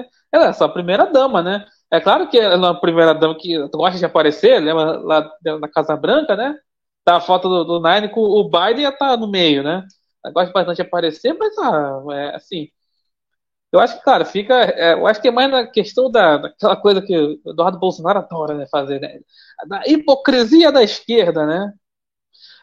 é, 0.00 0.08
ela 0.32 0.46
é 0.48 0.52
só 0.52 0.64
a 0.64 0.68
primeira 0.72 1.06
dama, 1.06 1.42
né? 1.42 1.64
É 1.90 2.00
claro 2.00 2.28
que 2.28 2.38
ela 2.38 2.68
é 2.68 2.70
a 2.70 2.74
primeira 2.74 3.14
dama 3.14 3.36
que 3.36 3.56
gosta 3.68 3.98
de 3.98 4.04
aparecer, 4.06 4.60
lembra 4.60 4.98
lá 4.98 5.30
na 5.60 5.68
Casa 5.68 5.96
Branca, 5.96 6.34
né? 6.36 6.56
Tá 7.04 7.16
a 7.16 7.20
foto 7.20 7.48
do, 7.48 7.64
do 7.64 7.82
Nine 7.82 8.08
com 8.10 8.20
o 8.20 8.44
Biden 8.48 8.86
estar 8.86 9.10
tá 9.10 9.16
no 9.16 9.30
meio, 9.30 9.62
né? 9.62 9.86
gosta 10.32 10.52
bastante 10.52 10.76
de 10.76 10.82
aparecer, 10.82 11.34
mas 11.34 11.56
ah, 11.58 12.02
é, 12.12 12.34
assim, 12.36 12.68
Eu 13.72 13.80
acho 13.80 13.98
que, 13.98 14.04
cara, 14.04 14.24
fica. 14.24 14.54
É, 14.54 14.92
eu 14.94 15.06
acho 15.06 15.20
que 15.20 15.28
é 15.28 15.30
mais 15.32 15.50
na 15.50 15.66
questão 15.66 16.10
da, 16.10 16.36
daquela 16.38 16.76
coisa 16.76 17.02
que 17.02 17.16
o 17.16 17.40
Eduardo 17.50 17.78
Bolsonaro 17.78 18.20
adora 18.20 18.54
né, 18.54 18.66
fazer, 18.70 19.00
né? 19.00 19.18
Da 19.68 19.82
hipocrisia 19.86 20.70
da 20.70 20.82
esquerda, 20.82 21.44
né? 21.46 21.72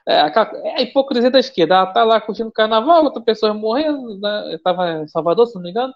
É, 0.07 0.13
é 0.15 0.75
a 0.77 0.81
hipocrisia 0.81 1.31
da 1.31 1.39
esquerda. 1.39 1.75
Ela 1.75 1.93
tá 1.93 2.03
lá 2.03 2.21
curtindo 2.21 2.51
carnaval, 2.51 3.03
outra 3.03 3.21
pessoa 3.21 3.53
morrendo, 3.53 4.19
né? 4.19 4.55
estava 4.55 5.03
em 5.03 5.07
Salvador, 5.07 5.47
se 5.47 5.55
não 5.55 5.61
me 5.61 5.69
engano. 5.71 5.93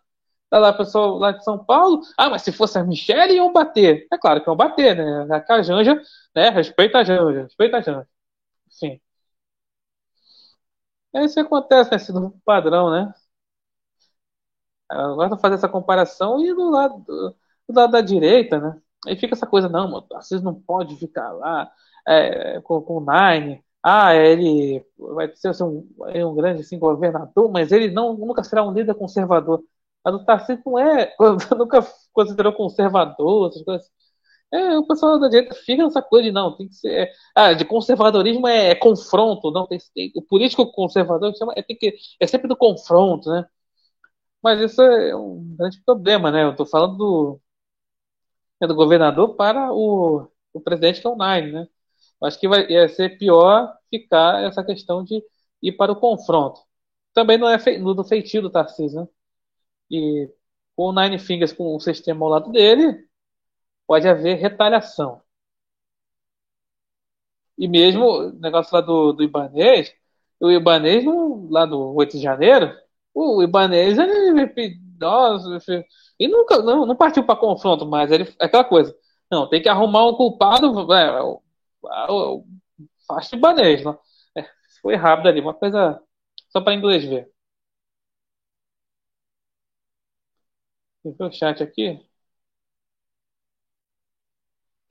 Tá 0.49 0.59
lá 0.59 0.69
a 0.69 0.73
pessoa 0.73 1.19
lá 1.19 1.31
de 1.31 1.43
São 1.43 1.63
Paulo. 1.65 2.01
Ah, 2.17 2.29
mas 2.29 2.43
se 2.43 2.51
fosse 2.51 2.77
a 2.79 2.83
Michelle, 2.83 3.33
iam 3.35 3.51
bater. 3.53 4.07
É 4.11 4.17
claro 4.17 4.41
que 4.43 4.49
iam 4.49 4.55
bater, 4.55 4.95
né? 4.95 5.43
A 5.49 5.61
Janja, 5.61 6.01
né? 6.35 6.49
Respeita 6.49 6.99
a 6.99 7.03
Janja, 7.03 7.43
respeita 7.43 7.77
a 7.77 7.81
Janja. 7.81 8.07
Enfim. 8.67 9.01
É 11.13 11.23
isso 11.25 11.33
que 11.35 11.39
acontece 11.39 11.91
nesse 11.91 12.11
novo 12.13 12.39
padrão, 12.45 12.91
né? 12.91 13.11
Agora 14.89 15.29
vou 15.29 15.37
fazer 15.39 15.55
essa 15.55 15.69
comparação 15.69 16.39
e 16.45 16.53
do 16.53 16.69
lado, 16.69 17.03
do 17.67 17.75
lado 17.75 17.91
da 17.91 18.01
direita, 18.01 18.59
né? 18.59 18.81
Aí 19.07 19.15
fica 19.17 19.35
essa 19.35 19.47
coisa, 19.47 19.69
não, 19.69 20.05
vocês 20.09 20.41
não 20.41 20.53
pode 20.55 20.95
ficar 20.97 21.31
lá 21.33 21.71
é, 22.07 22.61
com, 22.61 22.81
com 22.81 22.97
o 22.97 23.05
Nine. 23.05 23.63
Ah, 23.87 24.15
ele 24.15 24.83
vai 24.97 25.31
ser 25.35 25.51
um, 25.63 25.87
é 26.07 26.25
um 26.25 26.33
grande 26.35 26.61
assim, 26.61 26.79
governador, 26.79 27.51
mas 27.51 27.71
ele 27.71 27.91
não, 27.91 28.15
nunca 28.17 28.43
será 28.43 28.63
um 28.63 28.73
líder 28.73 28.95
conservador. 28.95 29.63
A 30.03 30.09
do 30.11 30.25
Tarcísio 30.25 30.63
não 30.65 30.79
é, 30.79 31.15
nunca 31.57 31.85
considerou 32.13 32.53
conservador, 32.53 33.49
essas 33.49 33.63
coisas. 33.63 33.87
É, 34.53 34.77
o 34.79 34.87
pessoal 34.87 35.19
da 35.19 35.27
direita 35.29 35.55
fica 35.55 35.83
nessa 35.83 36.01
coisa 36.01 36.25
de 36.25 36.31
não, 36.31 36.55
tem 36.57 36.67
que 36.69 36.75
ser. 36.75 37.11
Ah, 37.35 37.53
de 37.53 37.65
conservadorismo 37.65 38.47
é, 38.47 38.71
é 38.71 38.75
confronto, 38.75 39.51
não 39.51 39.67
tem, 39.67 39.79
tem, 39.93 40.11
O 40.15 40.21
político 40.23 40.71
conservador 40.71 41.35
chama, 41.37 41.53
é, 41.57 41.63
tem 41.63 41.77
que, 41.77 41.95
é 42.19 42.27
sempre 42.27 42.47
do 42.47 42.57
confronto, 42.57 43.29
né? 43.31 43.45
Mas 44.41 44.59
isso 44.61 44.81
é 44.81 45.15
um 45.15 45.55
grande 45.57 45.81
problema, 45.85 46.31
né? 46.31 46.43
Eu 46.43 46.51
estou 46.51 46.65
falando 46.65 46.97
do, 46.97 47.41
é 48.61 48.67
do 48.67 48.75
governador 48.75 49.35
para 49.35 49.71
o, 49.73 50.27
o 50.53 50.61
presidente 50.61 51.01
que 51.01 51.07
é 51.07 51.09
o 51.09 51.17
Nine, 51.17 51.51
né? 51.51 51.67
Acho 52.23 52.39
que 52.39 52.47
vai 52.47 52.69
ia 52.71 52.89
ser 52.89 53.17
pior 53.17 53.74
ficar 53.89 54.43
essa 54.43 54.63
questão 54.63 55.03
de 55.03 55.23
ir 55.61 55.73
para 55.73 55.91
o 55.91 55.95
confronto. 55.99 56.61
Também 57.13 57.37
não 57.37 57.49
é 57.49 57.59
fe, 57.59 57.77
do 57.79 58.03
feitio 58.03 58.41
do 58.41 58.49
Tarcísio, 58.49 59.01
né? 59.01 59.07
E 59.91 60.29
com 60.75 60.85
o 60.89 60.93
Nine 60.93 61.19
Fingers 61.19 61.53
com 61.53 61.75
o 61.75 61.79
sistema 61.79 62.25
ao 62.25 62.31
lado 62.31 62.51
dele, 62.51 63.07
pode 63.87 64.07
haver 64.07 64.37
retaliação. 64.37 65.21
E 67.57 67.67
mesmo 67.67 68.05
o 68.05 68.31
negócio 68.33 68.73
lá 68.75 68.81
do, 68.81 69.13
do 69.13 69.23
Ibanês, 69.23 69.93
o 70.39 70.51
Ibanês, 70.51 71.05
lá 71.49 71.65
do 71.65 71.93
8 71.95 72.17
de 72.17 72.23
janeiro, 72.23 72.73
o 73.13 73.41
Ibanês, 73.41 73.97
ele, 73.97 74.79
nossa, 74.99 75.59
e 76.19 76.27
nunca, 76.27 76.59
não, 76.61 76.85
não 76.85 76.95
partiu 76.95 77.25
para 77.25 77.39
confronto, 77.39 77.85
mas 77.85 78.11
ele, 78.11 78.23
é 78.39 78.45
aquela 78.45 78.63
coisa. 78.63 78.95
Não, 79.31 79.47
tem 79.49 79.61
que 79.61 79.69
arrumar 79.69 80.05
um 80.07 80.15
culpado, 80.15 80.93
é, 80.93 81.21
o, 81.21 81.41
o, 82.09 82.45
faz 83.07 83.31
o 83.31 83.35
Ibanês, 83.35 83.83
não. 83.83 83.99
É, 84.37 84.43
foi 84.81 84.95
rápido 84.95 85.29
ali, 85.29 85.41
uma 85.41 85.53
coisa 85.53 86.01
só 86.49 86.61
para 86.61 86.73
inglês 86.75 87.03
ver. 87.05 87.29
Tem 91.03 91.15
o 91.27 91.31
chat 91.31 91.63
aqui. 91.63 92.05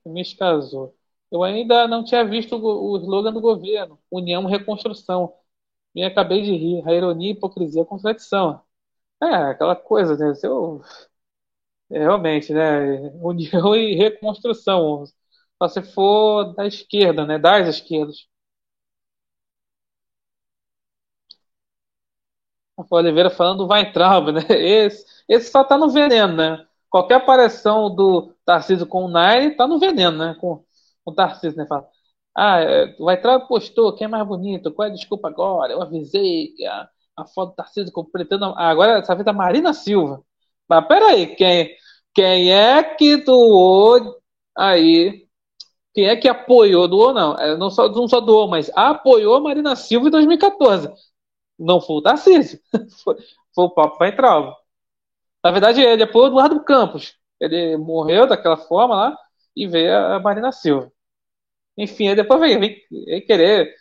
Me 0.05 0.23
casou. 0.35 0.95
Eu 1.31 1.43
ainda 1.43 1.87
não 1.87 2.03
tinha 2.03 2.23
visto 2.25 2.55
o 2.57 2.97
slogan 2.97 3.33
do 3.33 3.41
governo, 3.41 3.99
União 4.11 4.45
Reconstrução. 4.45 5.33
Me 5.95 6.03
acabei 6.05 6.43
de 6.43 6.51
rir. 6.53 6.87
A 6.87 6.93
ironia, 6.93 7.29
a 7.31 7.33
hipocrisia, 7.37 7.83
a 7.83 7.85
contradição. 7.85 8.61
É, 9.23 9.27
aquela 9.27 9.75
coisa, 9.75 10.17
né? 10.17 10.33
Eu, 10.43 10.81
é, 11.89 11.99
realmente, 11.99 12.53
né? 12.53 12.99
União 13.21 13.75
e 13.75 13.95
reconstrução. 13.95 15.03
Se 15.69 15.81
for 15.81 16.53
da 16.55 16.65
esquerda, 16.67 17.25
né? 17.25 17.37
Das 17.39 17.67
esquerdas. 17.67 18.27
Rafael 22.77 23.03
Oliveira 23.03 23.29
falando 23.29 23.59
do 23.65 23.71
Weintraub, 23.71 24.31
né? 24.31 24.41
Esse, 24.49 25.05
esse 25.29 25.51
só 25.51 25.63
tá 25.63 25.77
no 25.77 25.89
veneno, 25.89 26.35
né? 26.35 26.65
Qualquer 26.89 27.15
aparição 27.15 27.93
do 27.93 28.33
Tarcísio 28.45 28.85
com 28.87 29.05
o 29.05 29.07
Nair 29.07 29.55
tá 29.57 29.67
no 29.67 29.79
veneno, 29.79 30.17
né? 30.17 30.35
Com, 30.39 30.57
com 31.03 31.11
o 31.11 31.13
Tarcísio, 31.15 31.57
né? 31.57 31.65
Fala, 31.67 31.87
ah, 32.35 32.59
é, 32.61 32.95
o 32.99 33.05
Weintraub 33.05 33.47
postou, 33.47 33.93
quem 33.95 34.05
é 34.05 34.07
mais 34.07 34.27
bonito? 34.27 34.71
Qual 34.73 34.87
é 34.87 34.91
a 34.91 34.93
desculpa 34.93 35.27
agora? 35.29 35.71
Eu 35.73 35.81
avisei 35.81 36.49
que 36.55 36.65
a, 36.65 36.89
a 37.17 37.25
foto 37.25 37.51
do 37.51 37.55
Tarcísio 37.55 37.91
completando. 37.93 38.45
Ah, 38.57 38.69
agora 38.69 38.99
essa 38.99 39.15
vez 39.15 39.25
da 39.25 39.33
Marina 39.33 39.73
Silva. 39.73 40.21
Mas 40.69 40.85
peraí, 40.87 41.35
quem, 41.35 41.75
quem 42.13 42.51
é 42.53 42.83
que 42.83 43.17
doou 43.17 44.19
aí? 44.57 45.24
Quem 45.95 46.07
é 46.07 46.17
que 46.17 46.27
apoiou? 46.27 46.87
Doou 46.87 47.13
não. 47.13 47.35
É, 47.37 47.57
não 47.57 47.69
só, 47.71 47.89
não 47.89 48.07
só 48.07 48.19
doou, 48.21 48.47
mas 48.49 48.69
apoiou 48.75 49.35
a 49.35 49.41
Marina 49.41 49.75
Silva 49.75 50.07
em 50.09 50.11
2014. 50.11 50.89
Não 51.59 51.81
foi 51.81 51.97
o 51.97 52.01
Tarcísio. 52.01 52.59
Foi, 53.03 53.15
foi 53.55 53.65
o 53.65 53.69
Papo 53.71 54.03
Weintraub. 54.03 54.53
Na 55.43 55.51
verdade, 55.51 55.81
ele 55.81 56.03
apoiou 56.03 56.27
o 56.27 56.29
Eduardo 56.31 56.63
Campos. 56.63 57.15
Ele 57.39 57.77
morreu 57.77 58.27
daquela 58.27 58.57
forma 58.57 58.95
lá 58.95 59.17
e 59.55 59.67
veio 59.67 59.95
a 59.97 60.19
Marina 60.19 60.51
Silva. 60.51 60.91
Enfim, 61.77 62.09
aí 62.09 62.15
depois 62.15 62.39
vem, 62.41 62.59
vem, 62.59 62.77
vem 62.91 63.25
querer 63.25 63.73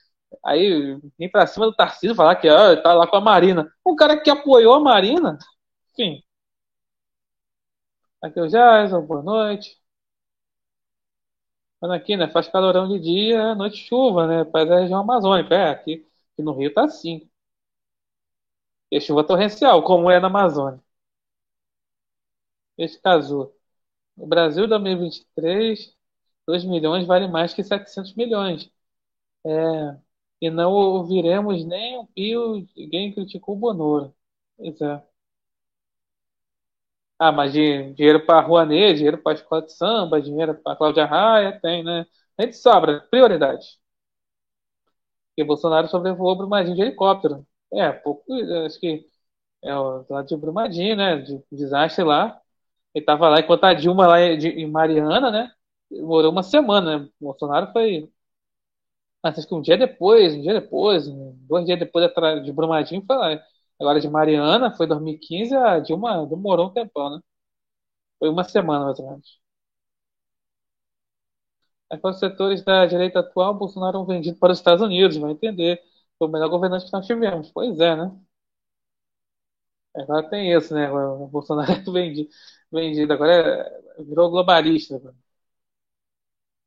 aí 0.45 0.99
vem 1.19 1.31
pra 1.31 1.47
cima 1.47 1.67
do 1.67 1.75
Tarcísio 1.75 2.15
falar 2.17 2.37
que 2.37 2.49
ó, 2.51 2.77
tá 2.83 2.95
lá 2.95 3.07
com 3.07 3.17
a 3.17 3.21
Marina. 3.21 3.71
Um 3.87 3.97
cara 3.97 4.21
que 4.21 4.31
apoiou 4.31 4.75
a 4.75 4.81
Marina, 4.81 5.39
enfim. 5.93 6.23
Aqui 8.21 8.41
o 8.41 8.49
Jason, 8.49 9.03
boa 9.07 9.23
noite. 9.23 9.79
Olha 11.85 11.95
aqui, 11.97 12.17
né? 12.17 12.27
Faz 12.29 12.49
calorão 12.49 12.89
de 12.89 12.99
dia, 12.99 13.55
noite 13.55 13.77
chuva, 13.77 14.27
né? 14.27 14.45
Faz 14.51 14.69
a 14.71 14.81
região 14.81 15.01
amazônica. 15.01 15.55
É, 15.55 15.71
aqui, 15.71 16.05
aqui 16.33 16.43
no 16.43 16.53
Rio 16.53 16.73
tá 16.75 16.85
assim. 16.85 17.29
E 18.91 18.99
chuva 18.99 19.23
torrencial, 19.27 19.83
como 19.85 20.11
é 20.11 20.19
na 20.19 20.29
Amazônia. 20.29 20.81
Este 22.79 23.01
caso. 23.01 23.53
O 24.17 24.27
Brasil 24.29 24.69
2023, 24.69 25.97
2 26.47 26.65
milhões 26.65 27.07
vale 27.07 27.29
mais 27.29 27.55
que 27.55 27.65
700 27.65 28.15
milhões. 28.17 28.71
É, 29.47 29.99
e 30.43 30.51
não 30.51 30.73
ouviremos 30.73 31.65
nem 31.67 31.99
um 31.99 32.07
pio 32.07 32.67
quem 32.75 33.15
criticou 33.15 33.57
o 33.57 33.61
Bonoro. 33.61 34.15
Pois 34.59 34.81
é. 34.83 35.03
Ah, 37.19 37.31
mas 37.33 37.53
dinheiro 37.53 38.25
para 38.27 38.41
Rouanet, 38.41 38.95
dinheiro 38.97 39.19
para 39.23 39.33
a 39.33 39.35
escola 39.37 39.63
de 39.63 39.73
samba, 39.73 40.21
dinheiro 40.21 40.55
para 40.57 40.77
Cláudia 40.77 41.07
Raia, 41.07 41.59
tem, 41.61 41.83
né? 41.85 42.07
A 42.39 42.43
gente 42.43 42.57
sobra, 42.57 43.01
prioridade. 43.11 43.79
Porque 45.31 45.45
Bolsonaro 45.45 45.89
sobrevoou 45.89 46.37
Brumadinho 46.37 46.77
de 46.77 46.83
helicóptero. 46.83 47.47
É, 47.73 47.91
pouco, 47.93 48.25
acho 48.67 48.79
que 48.79 49.05
é 49.65 49.77
o 49.77 50.07
lado 50.11 50.29
de 50.29 50.37
Brumadinho, 50.39 50.97
né? 50.97 51.19
De 51.19 51.43
desastre 51.53 52.05
lá. 52.05 52.41
Ele 52.95 53.05
tava 53.05 53.29
lá 53.29 53.41
enquanto 53.41 53.65
a 53.65 53.75
Dilma 53.75 54.07
lá 54.09 54.21
em 54.23 54.71
Mariana, 54.71 55.31
né? 55.31 55.53
Demorou 55.91 56.33
uma 56.33 56.43
semana, 56.45 57.01
né? 57.01 57.11
Bolsonaro 57.21 57.73
foi 57.73 58.11
acho 59.23 59.47
que 59.49 59.55
um 59.55 59.61
dia 59.63 59.77
depois, 59.77 60.35
um 60.35 60.43
dia 60.43 60.55
depois, 60.61 61.07
dois 61.49 61.65
dias 61.67 61.79
depois 61.79 62.11
de 62.45 62.53
Brumadinho 62.53 63.03
foi 63.07 63.17
lá. 63.17 63.41
Agora 63.85 64.01
de 64.01 64.09
Mariana, 64.09 64.73
foi 64.75 64.87
2015, 64.87 65.55
a 65.57 65.79
Dilma 65.79 66.27
demorou 66.27 66.69
um 66.69 66.73
tempão, 66.73 67.11
né? 67.17 67.21
Foi 68.19 68.29
uma 68.29 68.43
semana, 68.45 68.87
mais 68.87 68.99
ou 68.99 69.07
menos. 69.11 69.41
Aí, 71.91 71.99
os 72.05 72.19
setores 72.19 72.63
da 72.65 72.85
direita 72.87 73.21
atual, 73.21 73.55
Bolsonaro 73.55 74.03
é 74.03 74.07
vendido 74.07 74.39
para 74.39 74.53
os 74.53 74.59
Estados 74.59 74.83
Unidos, 74.83 75.17
vai 75.17 75.31
entender. 75.33 75.81
Foi 76.19 76.29
o 76.29 76.31
melhor 76.31 76.49
governante 76.51 76.87
que 76.87 76.93
nós 76.93 77.07
tivemos. 77.07 77.51
Pois 77.53 77.79
é, 77.81 77.97
né? 77.97 78.11
Agora 79.95 80.29
tem 80.29 80.53
isso, 80.53 80.75
né? 80.75 80.91
O 80.91 81.27
Bolsonaro 81.29 81.71
é 81.73 81.81
vendido, 81.93 82.29
vendido. 82.73 83.13
agora 83.13 83.33
é, 83.99 84.03
virou 84.03 84.31
globalista. 84.31 85.01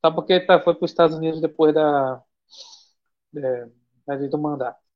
Só 0.04 0.10
porque 0.12 0.40
tá, 0.40 0.60
foi 0.60 0.74
para 0.74 0.84
os 0.84 0.90
Estados 0.90 1.16
Unidos 1.16 1.40
depois 1.40 1.72
da, 1.74 2.22
é, 4.08 4.28
do 4.28 4.38
mandato. 4.38 4.87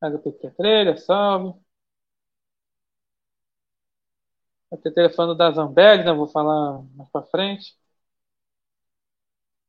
HPT 0.00 0.50
Trelha, 0.56 0.96
salve. 0.96 1.58
A 4.72 4.76
TT 4.76 5.08
falando 5.10 5.34
da 5.38 5.50
Zambelli, 5.50 6.04
né? 6.04 6.12
Vou 6.12 6.26
falar 6.28 6.82
mais 6.94 7.08
pra 7.10 7.22
frente. 7.22 7.74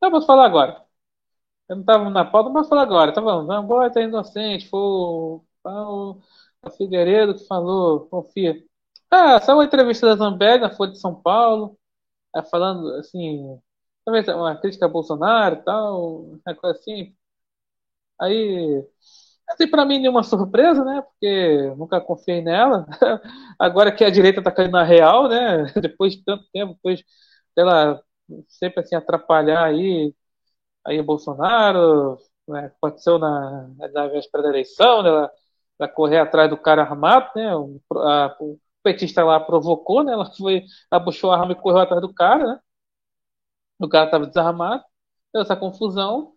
Não, 0.01 0.11
posso 0.11 0.25
falar 0.27 0.45
agora. 0.45 0.83
Eu 1.69 1.77
não 1.77 1.81
estava 1.83 2.09
na 2.09 2.25
pauta, 2.25 2.49
mas 2.51 2.63
vou 2.63 2.69
falar 2.69 2.83
agora. 2.83 3.13
Tá 3.13 3.21
falando, 3.21 3.47
Zambelli 3.47 3.93
tá 3.93 4.01
inocente. 4.01 4.69
Foi 4.69 4.79
o, 4.79 5.45
o, 5.65 6.21
o 6.63 6.71
Figueiredo 6.71 7.35
que 7.35 7.45
falou, 7.47 8.07
confia. 8.09 8.63
Ah, 9.11 9.39
saiu 9.41 9.57
uma 9.59 9.65
entrevista 9.65 10.07
da 10.07 10.15
Zambelli 10.17 10.61
na 10.61 10.71
Folha 10.75 10.91
de 10.93 10.99
São 10.99 11.15
Paulo, 11.21 11.77
falando 12.51 12.95
assim, 12.95 13.59
talvez 14.05 14.27
uma 14.29 14.55
crítica 14.59 14.85
a 14.87 14.89
Bolsonaro 14.89 15.55
e 15.57 15.63
tal, 15.63 16.23
uma 16.45 16.55
coisa 16.55 16.79
assim. 16.79 17.15
Aí, 18.19 18.85
Assim, 19.53 19.67
para 19.69 19.85
mim, 19.85 19.99
nenhuma 19.99 20.23
surpresa, 20.23 20.83
né? 20.85 21.01
Porque 21.01 21.73
nunca 21.77 21.99
confiei 22.01 22.41
nela. 22.41 22.85
Agora 23.59 23.91
que 23.91 24.03
a 24.03 24.09
direita 24.09 24.41
tá 24.41 24.51
caindo 24.51 24.71
na 24.71 24.83
real, 24.83 25.27
né? 25.27 25.65
Depois 25.81 26.13
de 26.15 26.23
tanto 26.23 26.45
tempo, 26.53 26.73
depois 26.75 27.03
dela 27.55 28.01
sempre 28.47 28.79
assim 28.81 28.95
atrapalhar 28.95 29.65
aí, 29.65 30.13
aí 30.85 30.99
o 30.99 31.03
Bolsonaro, 31.03 32.17
né? 32.47 32.67
aconteceu 32.77 33.19
na, 33.19 33.69
na 33.93 34.07
véspera 34.07 34.43
da 34.43 34.49
eleição, 34.49 35.03
né? 35.03 35.09
ela, 35.09 35.31
correr 35.89 36.19
atrás 36.19 36.49
do 36.49 36.57
cara 36.57 36.83
armado, 36.83 37.29
né? 37.35 37.55
O, 37.55 37.81
a, 37.99 38.35
o 38.41 38.59
petista 38.83 39.23
lá 39.25 39.39
provocou, 39.39 40.03
né? 40.03 40.13
Ela 40.13 40.25
foi, 40.35 40.63
ela 40.91 41.01
a 41.31 41.39
arma 41.41 41.53
e 41.53 41.55
correu 41.55 41.79
atrás 41.81 42.01
do 42.01 42.13
cara, 42.13 42.45
né? 42.47 42.59
O 43.79 43.89
cara 43.89 44.05
estava 44.05 44.25
desarmado, 44.27 44.83
deu 45.33 45.41
essa 45.41 45.55
confusão. 45.57 46.35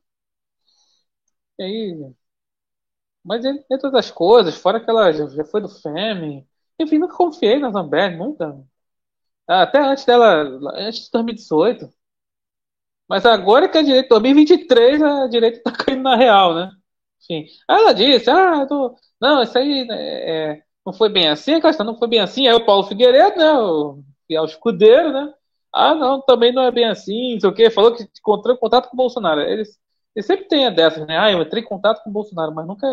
E 1.59 1.63
aí. 1.65 2.15
Mas 3.25 3.45
entre 3.45 3.65
outras 3.71 4.11
coisas, 4.11 4.57
fora 4.57 4.81
que 4.81 4.91
ela 4.91 5.13
já 5.13 5.45
foi 5.45 5.61
do 5.61 5.69
FEME. 5.69 6.47
Enfim, 6.79 6.99
nunca 6.99 7.17
confiei 7.17 7.59
na 7.59 7.71
Zambelli, 7.71 8.17
nunca. 8.17 8.57
Até 9.49 9.79
antes 9.81 10.05
dela, 10.05 10.43
antes 10.77 11.07
de 11.07 11.11
2018. 11.13 11.91
Mas 13.09 13.27
agora 13.27 13.69
que 13.69 13.79
a 13.79 13.83
direita, 13.83 14.09
2023, 14.11 15.03
a 15.03 15.27
direita 15.29 15.63
tá 15.63 15.73
caindo 15.77 16.03
na 16.03 16.17
real, 16.17 16.55
né? 16.55 16.71
Enfim. 17.23 17.47
Ela 17.69 17.93
disse, 17.93 18.31
ah, 18.31 18.67
tô... 18.67 18.97
não, 19.21 19.43
isso 19.43 19.57
aí 19.59 19.85
né, 19.87 20.53
é, 20.57 20.63
não 20.85 20.93
foi 20.93 21.09
bem 21.09 21.29
assim, 21.29 21.55
a 21.55 21.61
questão 21.61 21.85
não 21.87 21.99
foi 21.99 22.09
bem 22.09 22.21
assim. 22.21 22.47
Aí 22.49 22.55
o 22.55 22.65
Paulo 22.65 22.85
Figueiredo, 22.85 23.37
né, 23.39 23.53
o, 23.53 24.03
o 24.31 24.45
escudeiro, 24.45 25.13
né? 25.13 25.33
Ah, 25.73 25.95
não, 25.95 26.21
também 26.23 26.53
não 26.53 26.63
é 26.63 26.71
bem 26.71 26.87
assim, 26.87 27.35
não 27.35 27.41
sei 27.41 27.51
o 27.51 27.55
quê. 27.55 27.71
Falou 27.71 27.95
que 27.95 28.05
encontrou 28.19 28.57
contato 28.57 28.89
com 28.89 28.95
o 28.95 28.97
Bolsonaro. 28.97 29.41
Eles, 29.41 29.79
eles 30.15 30.27
sempre 30.27 30.47
têm 30.49 30.67
a 30.67 30.71
dessas, 30.71 31.07
né? 31.07 31.19
Ah, 31.19 31.33
eu 31.33 31.43
entrei 31.43 31.63
em 31.63 31.67
contato 31.67 32.03
com 32.03 32.11
o 32.11 32.13
Bolsonaro, 32.13 32.55
mas 32.55 32.67
nunca 32.67 32.87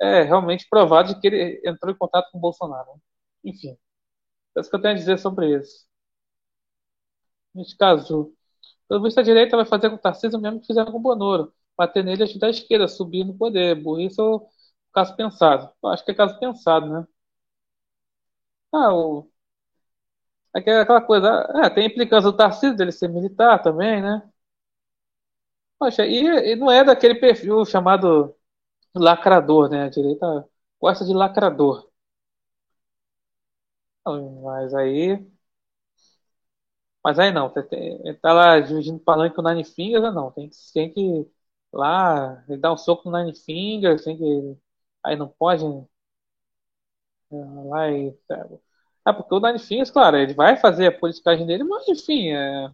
é, 0.00 0.20
é 0.20 0.22
realmente 0.22 0.66
provado 0.68 1.14
de 1.14 1.20
que 1.20 1.26
ele 1.26 1.62
entrou 1.64 1.92
em 1.92 1.96
contato 1.98 2.30
com 2.30 2.38
o 2.38 2.40
Bolsonaro. 2.40 2.90
Enfim, 3.44 3.76
é 4.56 4.60
isso 4.60 4.70
que 4.70 4.76
eu 4.76 4.82
tenho 4.82 4.94
a 4.94 4.98
dizer 4.98 5.18
sobre 5.18 5.56
isso. 5.58 5.86
Neste 7.54 7.76
caso, 7.76 8.32
pelo 8.88 9.02
visto, 9.04 9.20
a 9.20 9.24
direita 9.24 9.56
vai 9.56 9.66
fazer 9.66 9.90
com 9.90 9.96
o 9.96 10.00
Tarcísio 10.00 10.40
mesmo 10.40 10.60
que 10.60 10.66
fizeram 10.68 10.92
com 10.92 10.98
o 10.98 11.02
Bonoro. 11.02 11.52
Bater 11.78 12.04
nele 12.04 12.22
e 12.22 12.24
ajudar 12.24 12.48
a 12.48 12.50
esquerda 12.50 12.88
subir 12.88 13.24
no 13.24 13.36
poder. 13.38 13.76
Burrice 13.82 14.20
ou 14.20 14.48
caso 14.94 15.16
pensado? 15.16 15.72
Eu 15.82 15.90
acho 15.90 16.04
que 16.04 16.12
é 16.12 16.14
caso 16.14 16.38
pensado, 16.40 16.88
né? 16.90 17.06
Ah, 18.72 18.92
o, 18.94 19.30
Aquela, 20.52 20.82
aquela 20.82 21.00
coisa, 21.02 21.28
é, 21.64 21.70
tem 21.70 21.86
implicância 21.86 22.30
do 22.30 22.36
Tarcísio 22.36 22.76
dele 22.76 22.90
ser 22.92 23.08
militar 23.08 23.62
também, 23.62 24.00
né? 24.02 24.22
Poxa, 25.78 26.06
e, 26.06 26.52
e 26.52 26.56
não 26.56 26.70
é 26.70 26.84
daquele 26.84 27.14
perfil 27.14 27.64
chamado 27.64 28.34
lacrador, 29.00 29.68
né? 29.70 29.84
A 29.84 29.88
direita 29.88 30.48
gosta 30.80 31.04
de 31.04 31.12
lacrador. 31.14 31.88
Mas 34.42 34.72
aí. 34.74 35.26
Mas 37.04 37.18
aí 37.18 37.30
não, 37.32 37.48
tá 38.20 38.32
lá 38.32 38.58
dividindo 38.60 38.98
palanque 38.98 39.36
com 39.36 39.42
o 39.42 39.48
Nine 39.48 39.64
Fingers, 39.64 40.02
não. 40.14 40.30
Tem 40.32 40.48
que, 40.48 40.56
tem 40.74 40.92
que 40.92 41.30
lá 41.72 42.34
dar 42.60 42.72
um 42.72 42.76
soco 42.76 43.08
no 43.10 43.16
Nine 43.18 43.34
Fingers, 43.36 44.04
tem 44.04 44.16
que. 44.18 44.58
Aí 45.04 45.16
não 45.16 45.28
pode. 45.28 45.64
É, 47.30 47.36
lá 47.68 47.90
e. 47.90 48.16
É 49.06 49.12
porque 49.12 49.34
o 49.34 49.40
Nine 49.40 49.58
Fingers, 49.58 49.90
claro, 49.90 50.16
ele 50.16 50.34
vai 50.34 50.56
fazer 50.56 50.86
a 50.88 50.98
politicagem 50.98 51.46
dele, 51.46 51.64
mas 51.64 51.88
enfim, 51.88 52.30
é... 52.32 52.70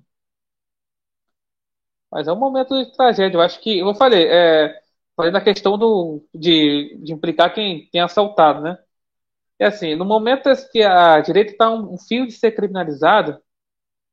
Mas 2.11 2.29
é 2.29 2.33
um 2.33 2.37
momento 2.37 2.77
de 2.77 2.93
tragédia. 2.93 3.37
Eu 3.37 3.41
acho 3.43 3.61
que, 3.61 3.79
eu 3.79 3.95
falei, 3.95 4.27
é, 4.29 4.82
falei 5.17 5.33
da 5.33 5.41
questão 5.41 5.79
do, 5.79 6.25
de, 6.35 6.99
de 7.03 7.13
implicar 7.13 7.53
quem 7.55 7.89
tem 7.91 8.01
assaltado, 8.01 8.61
né? 8.63 8.79
É 9.59 9.67
assim, 9.67 9.95
no 9.97 10.05
momento 10.05 10.51
que 10.73 10.83
a 10.83 11.21
direita 11.21 11.53
está 11.53 11.71
um, 11.71 11.95
um 11.95 11.99
fio 11.99 12.27
de 12.27 12.33
ser 12.33 12.53
criminalizado, 12.53 13.41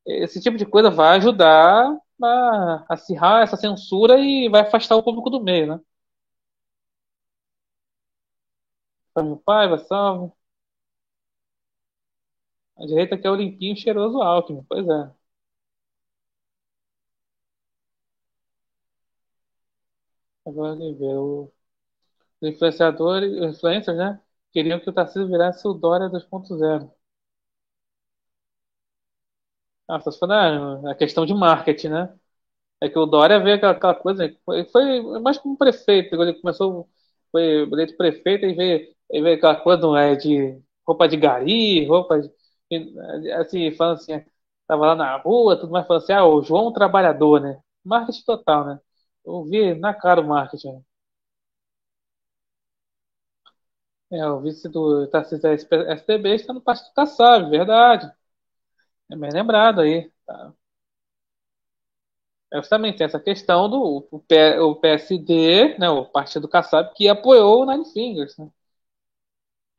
esse 0.05 0.41
tipo 0.41 0.57
de 0.57 0.65
coisa 0.65 0.89
vai 0.91 1.17
ajudar 1.17 1.97
a 2.23 2.85
acirrar 2.89 3.43
essa 3.43 3.57
censura 3.57 4.19
e 4.19 4.49
vai 4.49 4.61
afastar 4.61 4.95
o 4.97 5.03
público 5.03 5.29
do 5.29 5.41
meio, 5.43 5.67
né? 5.67 5.81
Meu 9.15 9.37
pai, 9.37 9.67
vai 9.69 9.77
salve. 9.79 10.33
A 12.77 12.85
direita 12.87 13.15
quer 13.17 13.29
o 13.29 13.35
limpinho, 13.35 13.75
cheiroso 13.77 14.21
Alckmin. 14.23 14.63
Pois 14.67 14.87
é. 14.87 15.11
Agora 20.49 20.75
ver. 20.77 21.15
O... 21.17 21.51
Os 22.41 22.49
influenciadores, 22.49 23.31
influencers, 23.55 23.97
né? 23.97 24.21
Queriam 24.53 24.79
que 24.79 24.89
o 24.89 24.93
Tarcísio 24.93 25.27
virasse 25.29 25.67
o 25.67 25.73
Dória 25.73 26.09
2.0. 26.09 26.91
Ah, 29.87 29.99
só 29.99 30.11
se 30.11 30.19
for 30.19 30.31
a 30.31 30.95
questão 30.95 31.25
de 31.25 31.33
marketing, 31.33 31.89
né? 31.89 32.15
É 32.81 32.89
que 32.89 32.99
o 32.99 33.05
Dória 33.05 33.39
veio 33.39 33.57
aquela, 33.57 33.73
aquela 33.73 33.95
coisa, 33.95 34.35
foi, 34.45 34.65
foi 34.65 35.01
mais 35.21 35.37
como 35.39 35.57
prefeito, 35.57 36.15
ele 36.21 36.33
começou, 36.41 36.89
foi 37.31 37.43
eleito 37.63 37.97
prefeito 37.97 38.45
e 38.45 38.53
veio, 38.55 38.87
veio 39.11 39.35
aquela 39.37 39.55
coisa 39.57 39.87
é, 39.99 40.15
de 40.15 40.61
roupa 40.87 41.07
de 41.07 41.17
gari, 41.17 41.85
roupa 41.87 42.21
de, 42.21 43.31
assim, 43.33 43.71
falando 43.73 43.95
assim, 43.97 44.23
tava 44.67 44.87
lá 44.87 44.95
na 44.95 45.17
rua, 45.17 45.57
tudo 45.59 45.71
mais, 45.71 45.87
falando 45.87 46.03
assim, 46.03 46.13
ah, 46.13 46.25
o 46.25 46.41
João 46.43 46.73
Trabalhador, 46.73 47.41
né? 47.41 47.59
Marketing 47.85 48.23
total, 48.25 48.65
né? 48.65 48.79
Eu 49.29 49.45
vi 49.45 49.73
na 49.75 49.93
cara 49.93 50.19
o 50.19 50.27
marketing. 50.27 50.83
É, 54.11 54.25
o 54.27 54.41
vice 54.41 54.67
do 54.69 55.07
Tarcísio 55.07 55.49
STB 55.51 56.33
está 56.35 56.51
no 56.53 56.61
Partido 56.61 56.91
Kassab, 56.95 57.49
verdade. 57.49 58.11
É 59.11 59.15
bem 59.15 59.31
lembrado 59.31 59.81
aí. 59.81 60.11
Tá. 60.25 60.53
É 62.51 62.57
justamente 62.57 63.03
essa 63.03 63.19
questão 63.19 63.69
do 63.69 64.07
o, 64.11 64.23
o 64.71 64.75
PSD, 64.75 65.77
né, 65.79 65.89
o 65.89 66.05
Partido 66.05 66.47
Kassab, 66.47 66.93
que 66.95 67.07
apoiou 67.07 67.63
o 67.63 67.65
Nine 67.65 67.85
Fingers. 67.91 68.37
Né? 68.37 68.49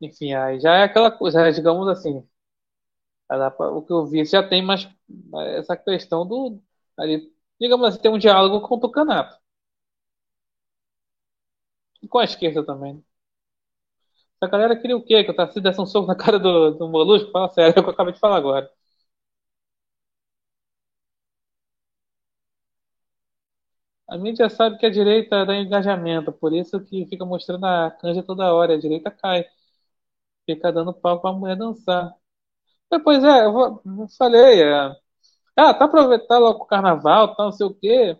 Enfim, 0.01 0.33
aí 0.33 0.59
já 0.59 0.75
é 0.79 0.83
aquela 0.83 1.09
coisa, 1.11 1.49
digamos 1.51 1.87
assim, 1.87 2.27
o 3.59 3.81
que 3.83 3.93
eu 3.93 4.05
vi 4.07 4.25
já 4.25 4.47
tem 4.47 4.61
mais 4.63 4.87
essa 5.57 5.75
questão 5.77 6.25
do. 6.27 6.61
Ali, 6.97 7.31
digamos 7.59 7.87
assim, 7.87 8.01
tem 8.01 8.11
um 8.11 8.17
diálogo 8.17 8.67
com 8.67 8.75
o 8.75 8.79
Tucanato. 8.79 9.37
E 12.03 12.07
com 12.07 12.19
a 12.19 12.23
esquerda 12.25 12.63
também. 12.65 13.03
A 14.41 14.47
galera 14.47 14.75
queria 14.75 14.97
o 14.97 15.01
quê? 15.03 15.23
Que 15.23 15.31
o 15.31 15.35
Tarcísio 15.35 15.61
desse 15.61 15.79
um 15.79 15.85
soco 15.85 16.05
na 16.07 16.15
cara 16.15 16.37
do, 16.39 16.71
do 16.71 16.87
Molusco? 16.89 17.31
Fala 17.31 17.47
sério, 17.49 17.73
é 17.77 17.79
o 17.79 17.83
que 17.83 17.89
eu 17.89 17.93
acabei 17.93 18.13
de 18.13 18.19
falar 18.19 18.35
agora. 18.37 18.69
A 24.07 24.15
mídia 24.15 24.47
sabe 24.47 24.77
que 24.77 24.85
a 24.85 24.91
direita 24.91 25.43
dá 25.43 25.55
engajamento, 25.55 26.31
por 26.31 26.53
isso 26.53 26.79
que 26.85 27.07
fica 27.07 27.25
mostrando 27.25 27.65
a 27.65 27.89
canja 27.89 28.21
toda 28.21 28.53
hora, 28.53 28.75
a 28.75 28.79
direita 28.79 29.09
cai. 29.09 29.43
Fica 30.45 30.71
dando 30.71 30.93
pau 30.93 31.19
pra 31.21 31.31
mulher 31.33 31.55
dançar. 31.57 32.13
É, 32.93 32.99
pois 32.99 33.23
é, 33.23 33.45
eu, 33.45 33.53
vou, 33.53 33.81
eu 33.85 34.07
falei, 34.17 34.63
é, 34.63 34.73
ah, 35.57 35.73
tá 35.73 35.85
aproveitando 35.85 36.41
logo 36.43 36.63
o 36.63 36.67
carnaval, 36.67 37.35
tá, 37.35 37.45
não 37.45 37.51
sei 37.53 37.67
o 37.67 37.73
quê. 37.75 38.17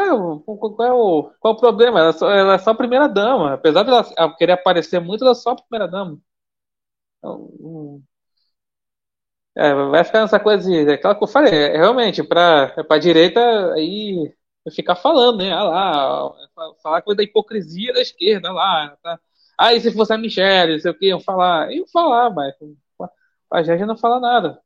É, 0.00 0.08
qual, 0.44 0.86
é 0.86 0.92
o, 0.92 1.30
qual 1.40 1.54
é 1.54 1.56
o 1.56 1.60
problema? 1.60 2.00
Ela 2.00 2.08
é 2.10 2.12
só, 2.12 2.30
ela 2.30 2.54
é 2.54 2.58
só 2.58 2.70
a 2.70 2.74
primeira 2.74 3.08
dama. 3.08 3.54
Apesar 3.54 3.82
de 3.82 3.90
ela 3.90 4.36
querer 4.36 4.52
aparecer 4.52 5.00
muito, 5.00 5.22
ela 5.24 5.32
é 5.32 5.34
só 5.34 5.54
primeira 5.54 5.88
dama. 5.90 6.18
Então, 7.18 8.02
é, 9.56 9.74
vai 9.74 10.04
ficar 10.04 10.22
nessa 10.22 10.40
coisa 10.40 10.68
de, 10.68 10.90
é 10.90 10.94
aquela 10.94 11.14
que 11.14 11.22
eu 11.24 11.28
falei, 11.28 11.52
é, 11.52 11.76
realmente, 11.76 12.22
para 12.22 12.74
a 12.88 12.98
direita 12.98 13.40
aí 13.74 14.34
ficar 14.74 14.94
falando, 14.96 15.38
né? 15.38 15.52
Ah 15.52 15.64
lá, 15.64 16.32
falar 16.82 17.02
coisa 17.02 17.16
da 17.18 17.22
hipocrisia 17.24 17.92
da 17.92 18.00
esquerda, 18.00 18.52
lá, 18.52 18.96
tá? 19.02 19.18
Ah, 19.58 19.74
e 19.74 19.80
se 19.80 19.92
fosse 19.92 20.12
a 20.12 20.18
Michelle, 20.18 20.74
não 20.74 20.80
sei 20.80 20.90
o 20.90 20.94
que, 20.98 21.06
iam 21.06 21.20
falar. 21.20 21.70
Iam 21.72 21.86
falar, 21.88 22.30
mas 22.30 22.54
a 23.52 23.62
gente 23.62 23.86
não 23.86 23.96
fala 23.96 24.20
nada. 24.20 24.62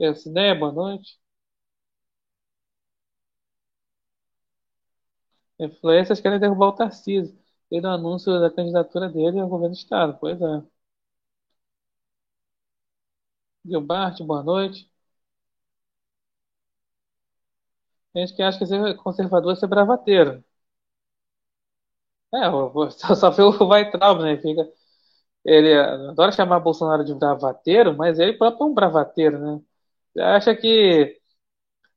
Esse, 0.00 0.28
né? 0.30 0.52
Boa 0.54 0.72
noite. 0.72 1.19
Influências 5.60 6.20
querem 6.20 6.40
derrubar 6.40 6.68
o 6.68 6.72
Tarcísio. 6.72 7.38
Ele 7.70 7.86
o 7.86 7.90
anúncio 7.90 8.40
da 8.40 8.50
candidatura 8.50 9.08
dele 9.08 9.38
ao 9.40 9.48
governo 9.48 9.74
do 9.74 9.78
Estado. 9.78 10.18
Pois 10.20 10.40
é. 10.42 10.62
Gilbert, 13.64 14.18
boa 14.26 14.42
noite. 14.42 14.86
Tem 18.12 18.24
gente 18.24 18.36
que 18.36 18.42
acha 18.44 18.56
que 18.58 18.66
ser 18.66 18.94
conservador 18.98 19.52
é 19.52 19.56
ser 19.56 19.66
bravateiro. 19.66 20.44
É, 22.32 22.48
só 23.16 23.30
vê 23.30 23.42
o 23.42 23.50
Weitraub, 23.68 24.22
né? 24.22 24.36
Fica, 24.36 24.68
ele 25.44 25.74
adora 25.78 26.32
chamar 26.32 26.60
Bolsonaro 26.60 27.04
de 27.04 27.14
bravateiro, 27.14 27.96
mas 27.96 28.18
ele 28.18 28.34
próprio 28.34 28.64
é 28.66 28.70
um 28.70 28.74
bravateiro, 28.74 29.38
né? 29.38 29.62
Acha 30.18 30.56
que 30.56 31.19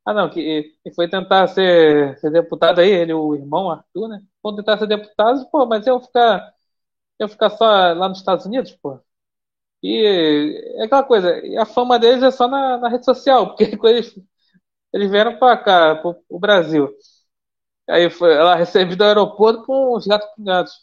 Ah, 0.06 0.14
não, 0.14 0.30
que, 0.30 0.64
que 0.84 0.92
foi 0.94 1.10
tentar 1.10 1.48
ser, 1.48 2.18
ser 2.20 2.30
deputado 2.32 2.80
aí, 2.82 2.90
ele, 2.90 3.14
o 3.14 3.34
irmão 3.36 3.70
Arthur, 3.72 4.10
né? 4.10 4.22
Vão 4.44 4.54
tentar 4.56 4.78
ser 4.78 4.88
deputado, 4.88 5.50
pô, 5.50 5.66
mas 5.66 5.88
eu 5.88 6.00
ficar, 6.02 6.54
eu 7.20 7.30
ficar 7.30 7.50
só 7.52 7.66
lá 7.94 8.10
nos 8.10 8.20
Estados 8.20 8.46
Unidos, 8.46 8.74
pô. 8.82 9.00
E 9.84 10.76
é 10.80 10.86
aquela 10.86 11.04
coisa, 11.04 11.32
a 11.62 11.66
fama 11.66 12.00
deles 12.00 12.24
é 12.24 12.32
só 12.32 12.48
na, 12.48 12.78
na 12.78 12.90
rede 12.90 13.06
social, 13.06 13.48
porque 13.58 13.64
eles, 13.88 14.16
eles 14.94 15.12
vieram 15.12 15.38
pra 15.40 15.58
cá, 15.58 15.96
pro, 15.98 16.16
pro 16.30 16.40
Brasil. 16.40 16.90
Aí 17.90 18.10
foi 18.10 18.34
ela 18.36 18.56
recebida 18.56 18.98
do 18.98 19.04
aeroporto 19.06 19.66
com 19.66 19.96
os 19.96 20.08
gatos 20.08 20.30
pingados. 20.36 20.74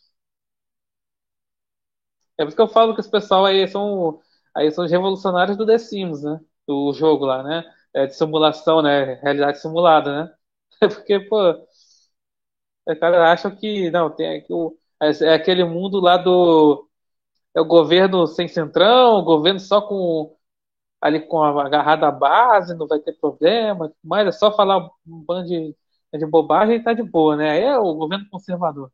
É 2.38 2.42
por 2.44 2.48
isso 2.48 2.56
que 2.56 2.62
eu 2.62 2.68
falo 2.68 2.94
que 2.94 3.00
esse 3.00 3.11
pessoal 3.11 3.44
aí 3.46 3.66
são, 3.68 4.20
aí 4.54 4.70
são 4.70 4.85
os 4.85 4.90
revolucionários 4.90 5.56
do 5.56 5.66
The 5.66 5.78
Sims, 5.78 6.22
né? 6.22 6.40
Do 6.66 6.92
jogo 6.94 7.24
lá, 7.26 7.42
né? 7.42 7.64
É 7.94 8.07
de 8.07 8.14
simulação, 8.16 8.83
né? 8.83 9.14
Realidade 9.16 9.61
simulada, 9.61 10.24
né? 10.26 10.35
Porque, 10.81 11.20
pô, 11.20 11.37
os 12.87 12.98
caras 12.98 13.20
acham 13.20 13.55
que, 13.57 13.90
não, 13.90 14.11
tem 14.11 14.44
o, 14.50 14.76
é 15.00 15.11
é 15.24 15.35
aquele 15.35 15.64
mundo 15.64 16.00
lá 16.00 16.16
do. 16.16 16.88
É 17.57 17.61
o 17.61 17.64
governo 17.66 18.26
sem 18.26 18.48
centrão, 18.48 19.18
o 19.20 19.24
governo 19.24 19.61
só 19.61 19.83
com 19.83 20.37
ali 21.00 21.20
com 21.20 21.42
a 21.42 21.66
agarrada 21.66 22.09
à 22.09 22.12
base, 22.12 22.74
não 22.76 22.87
vai 22.88 23.00
ter 23.00 23.14
problema, 23.14 23.92
mas 24.05 24.29
é 24.29 24.33
só 24.33 24.55
falar 24.57 24.79
um 25.07 25.24
bando 25.24 25.48
de, 25.48 25.76
de 26.18 26.26
bobagem 26.26 26.76
e 26.76 26.85
tá 26.85 26.92
de 26.94 27.03
boa, 27.05 27.37
né? 27.37 27.50
Aí 27.53 27.62
é 27.62 27.79
o 27.79 27.94
governo 27.94 28.29
conservador. 28.31 28.92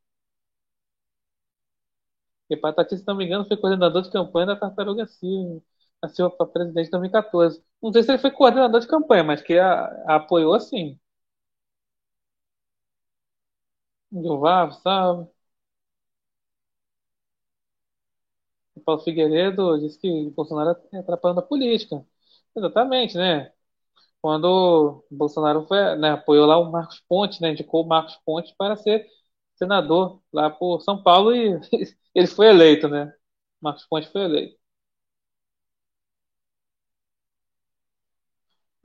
E 2.50 2.56
Patati, 2.56 2.96
se 2.96 3.06
não 3.06 3.16
me 3.16 3.24
engano, 3.24 3.44
foi 3.46 3.56
coordenador 3.56 4.02
de 4.02 4.10
campanha 4.10 4.46
da 4.46 4.56
Tartaruga 4.56 5.06
Silva, 5.06 5.60
nasceu 6.02 6.30
para 6.30 6.46
presidente 6.46 6.88
em 6.88 6.90
2014. 6.90 7.62
Não 7.82 7.92
sei 7.92 8.02
se 8.02 8.10
ele 8.12 8.18
foi 8.18 8.30
coordenador 8.30 8.80
de 8.80 8.88
campanha, 8.88 9.24
mas 9.24 9.42
que 9.42 9.58
a, 9.58 9.84
a 10.06 10.16
apoiou 10.16 10.58
sim. 10.60 10.98
Gilvar, 14.10 14.72
salve. 14.82 15.30
O 18.74 18.80
Paulo 18.80 19.00
Figueiredo 19.02 19.78
disse 19.80 19.98
que 19.98 20.30
Bolsonaro 20.30 20.72
está 20.72 20.98
atrapalhando 21.00 21.40
a 21.40 21.42
política. 21.42 22.04
Exatamente, 22.56 23.16
né? 23.16 23.52
Quando 24.22 25.04
Bolsonaro 25.10 25.66
foi, 25.68 25.96
né, 25.96 26.12
apoiou 26.12 26.46
lá 26.46 26.58
o 26.58 26.70
Marcos 26.72 27.00
Pontes, 27.08 27.40
né, 27.40 27.52
indicou 27.52 27.84
o 27.84 27.88
Marcos 27.88 28.16
Pontes 28.26 28.52
para 28.58 28.76
ser 28.76 29.06
senador 29.56 30.22
lá 30.32 30.50
por 30.50 30.80
São 30.82 31.02
Paulo 31.02 31.34
e 31.36 31.60
ele 32.14 32.28
foi 32.28 32.48
eleito, 32.48 32.88
né? 32.88 33.12
Marcos 33.62 33.86
Pontes 33.86 34.10
foi 34.12 34.22
eleito. 34.24 34.55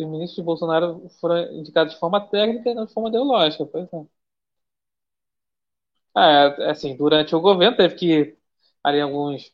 Os 0.04 0.10
ministros 0.10 0.36
de 0.38 0.44
Bolsonaro 0.44 1.10
foram 1.20 1.38
indicados 1.54 1.94
de 1.94 2.00
forma 2.00 2.20
técnica 2.30 2.70
e 2.70 2.74
não 2.76 2.86
de 2.86 2.94
forma 2.94 3.10
ideológica, 3.10 3.66
pois 3.66 3.88
é. 3.94 4.06
Ah, 6.16 6.54
é, 6.60 6.70
assim, 6.72 6.96
durante 6.96 7.36
o 7.36 7.40
governo 7.42 7.78
teve 7.78 7.96
que 7.96 8.38
ali 8.84 9.00
alguns 9.02 9.54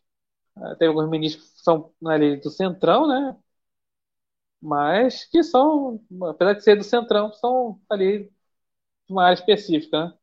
eh, 0.57 0.75
teve 0.77 0.87
alguns 0.87 1.09
ministros 1.09 1.49
que 1.51 1.61
são 1.63 1.93
ali 2.05 2.37
do 2.37 2.51
Centrão, 2.51 3.07
né? 3.07 3.37
Mas 4.61 5.25
que 5.25 5.43
são, 5.43 5.99
apesar 6.29 6.53
de 6.53 6.63
ser 6.63 6.75
do 6.75 6.83
Centrão, 6.83 7.31
são 7.33 7.79
ali 7.89 8.25
de 9.07 9.13
uma 9.13 9.25
área 9.25 9.35
específica, 9.35 10.07
né? 10.07 10.13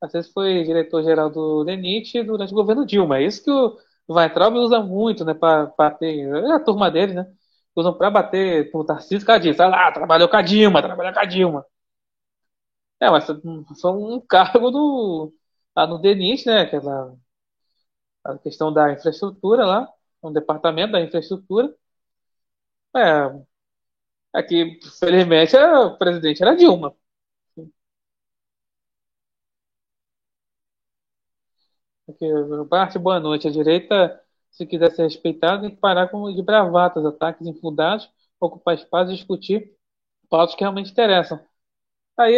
Às 0.00 0.12
vezes 0.12 0.32
foi 0.32 0.62
diretor-geral 0.64 1.30
do 1.30 1.64
DENIT 1.64 2.22
durante 2.22 2.52
o 2.52 2.56
governo 2.56 2.86
Dilma. 2.86 3.18
É 3.18 3.24
isso 3.26 3.42
que 3.44 3.50
o 3.50 3.78
Weintraub 4.08 4.56
usa 4.56 4.80
muito, 4.80 5.24
né? 5.24 5.34
Para 5.34 5.66
bater. 5.76 6.28
É 6.28 6.52
a 6.52 6.60
turma 6.60 6.90
dele, 6.90 7.14
né? 7.14 7.32
Usam 7.78 7.94
para 7.96 8.10
bater 8.10 8.70
no 8.74 8.84
Tarcísio 8.84 9.26
Cadinho. 9.26 9.54
Sai 9.54 9.68
lá, 9.70 9.92
trabalhou 9.92 10.28
com 10.28 10.36
a 10.36 10.42
Dilma, 10.42 10.82
trabalhou 10.82 11.12
com 11.12 11.20
a 11.20 11.24
Dilma. 11.24 11.64
É, 13.00 13.10
mas 13.10 13.24
foi 13.80 13.92
um 13.92 14.20
cargo 14.26 14.70
do, 14.70 15.32
lá 15.76 15.86
no 15.86 15.98
DENIT, 16.00 16.46
né? 16.46 16.66
Que 16.66 16.76
é 16.76 16.80
a, 18.24 18.38
questão 18.38 18.72
da 18.72 18.92
infraestrutura 18.92 19.64
lá, 19.66 19.88
um 20.22 20.32
departamento 20.32 20.92
da 20.92 21.00
infraestrutura. 21.00 21.74
É, 22.96 23.42
aqui, 24.32 24.78
felizmente, 24.98 25.56
o 25.56 25.96
presidente 25.98 26.42
era 26.42 26.56
Dilma. 26.56 26.94
Aqui, 32.08 32.26
parte, 32.68 32.98
boa 32.98 33.20
noite. 33.20 33.46
A 33.48 33.50
direita, 33.50 34.20
se 34.58 34.66
quiser 34.66 34.90
ser 34.90 35.04
respeitada, 35.04 35.62
tem 35.62 35.70
que 35.70 35.76
parar 35.76 36.08
com 36.08 36.34
de 36.34 36.42
bravatas, 36.42 37.06
ataques 37.06 37.46
infundados, 37.46 38.10
ocupar 38.40 38.74
espaço 38.74 39.12
e 39.12 39.14
discutir 39.14 39.72
pautas 40.28 40.54
que 40.56 40.62
realmente 40.62 40.90
interessam. 40.90 41.40
Aí, 42.18 42.36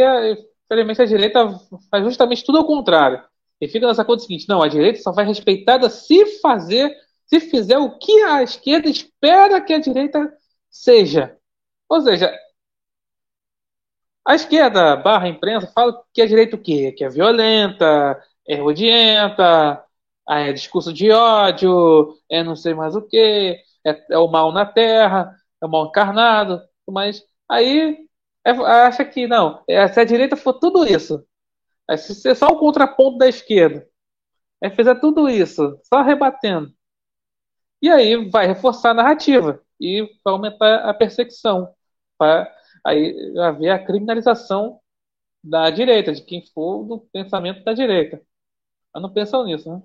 infelizmente, 0.64 1.02
a 1.02 1.06
direita 1.06 1.58
faz 1.90 2.04
justamente 2.04 2.44
tudo 2.44 2.58
ao 2.58 2.66
contrário. 2.66 3.24
E 3.60 3.68
fica 3.68 3.86
nessa 3.86 4.04
conta 4.04 4.22
seguinte: 4.22 4.48
não, 4.48 4.62
a 4.62 4.68
direita 4.68 5.00
só 5.00 5.12
vai 5.12 5.24
respeitada 5.24 5.88
se 5.88 6.40
fazer, 6.40 6.94
se 7.26 7.40
fizer 7.40 7.78
o 7.78 7.98
que 7.98 8.22
a 8.22 8.42
esquerda 8.42 8.88
espera 8.90 9.60
que 9.60 9.72
a 9.72 9.80
direita 9.80 10.32
seja. 10.70 11.36
Ou 11.88 12.02
seja, 12.02 12.30
a 14.26 14.34
esquerda 14.34 14.96
barra 14.96 15.28
imprensa 15.28 15.66
fala 15.74 16.04
que 16.12 16.22
a 16.22 16.26
direita 16.26 16.56
o 16.56 16.62
quê? 16.62 16.92
Que 16.92 17.04
é 17.04 17.08
violenta, 17.08 18.22
é 18.46 18.62
odienta, 18.62 19.82
é 20.28 20.52
discurso 20.52 20.92
de 20.92 21.10
ódio, 21.10 22.16
é 22.30 22.42
não 22.42 22.56
sei 22.56 22.74
mais 22.74 22.94
o 22.94 23.02
quê, 23.02 23.58
é, 23.86 24.14
é 24.14 24.18
o 24.18 24.28
mal 24.28 24.52
na 24.52 24.64
terra, 24.66 25.34
é 25.62 25.66
o 25.66 25.68
mal 25.68 25.86
encarnado, 25.86 26.62
mas 26.88 27.22
aí 27.48 28.06
é, 28.44 28.50
acha 28.50 29.04
que 29.04 29.26
não, 29.26 29.62
é, 29.68 29.86
se 29.88 30.00
a 30.00 30.04
direita 30.04 30.36
for 30.36 30.54
tudo 30.54 30.86
isso, 30.86 31.24
é, 31.88 31.96
se 31.96 32.14
ser 32.14 32.36
só 32.36 32.48
o 32.48 32.58
contraponto 32.58 33.18
da 33.18 33.28
esquerda, 33.28 33.86
é 34.62 34.70
fizer 34.70 34.96
tudo 35.00 35.28
isso, 35.28 35.80
só 35.84 36.02
rebatendo, 36.02 36.72
e 37.82 37.88
aí 37.90 38.28
vai 38.30 38.46
reforçar 38.46 38.90
a 38.90 38.94
narrativa 38.94 39.62
e 39.80 40.02
vai 40.24 40.32
aumentar 40.34 40.88
a 40.88 40.94
perseguição, 40.94 41.74
para 42.18 42.52
aí 42.84 43.34
haver 43.38 43.70
a 43.70 43.84
criminalização 43.84 44.80
da 45.42 45.70
direita, 45.70 46.12
de 46.12 46.22
quem 46.24 46.44
for 46.54 46.84
do 46.86 47.00
pensamento 47.12 47.64
da 47.64 47.72
direita. 47.72 48.22
Mas 48.94 49.02
não 49.02 49.12
pensam 49.12 49.44
nisso, 49.44 49.70
né? 49.72 49.82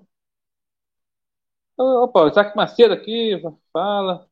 Opa, 1.78 2.26
Isaac 2.28 2.54
Macedo 2.56 2.92
aqui, 2.94 3.40
fala. 3.72 4.28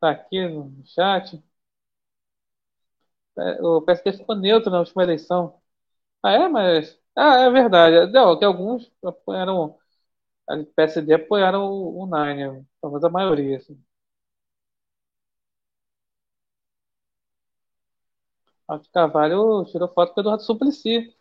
Tá 0.00 0.10
aqui 0.10 0.46
no 0.48 0.82
chat. 0.86 1.42
É, 3.38 3.62
o 3.62 3.80
PSD 3.82 4.12
ficou 4.18 4.36
neutro 4.36 4.70
na 4.70 4.80
última 4.80 5.02
eleição. 5.02 5.60
Ah, 6.22 6.32
é? 6.32 6.48
Mas. 6.48 6.98
Ah, 7.16 7.36
é 7.42 7.50
verdade. 7.50 8.12
Não, 8.12 8.38
que 8.38 8.46
alguns 8.46 8.90
apoiaram. 9.04 9.78
O 10.48 10.66
PSD 10.76 11.14
apoiaram 11.14 11.64
o, 11.70 12.02
o 12.04 12.06
Nine, 12.06 12.66
a 12.82 13.10
maioria. 13.10 13.58
Assim. 13.58 13.80
Alto 18.66 18.88
Carvalho 18.92 19.64
tirou 19.66 19.86
foto 19.88 20.12
com 20.14 20.20
o 20.20 20.22
Eduardo 20.22 20.42
Suplicy. 20.42 21.14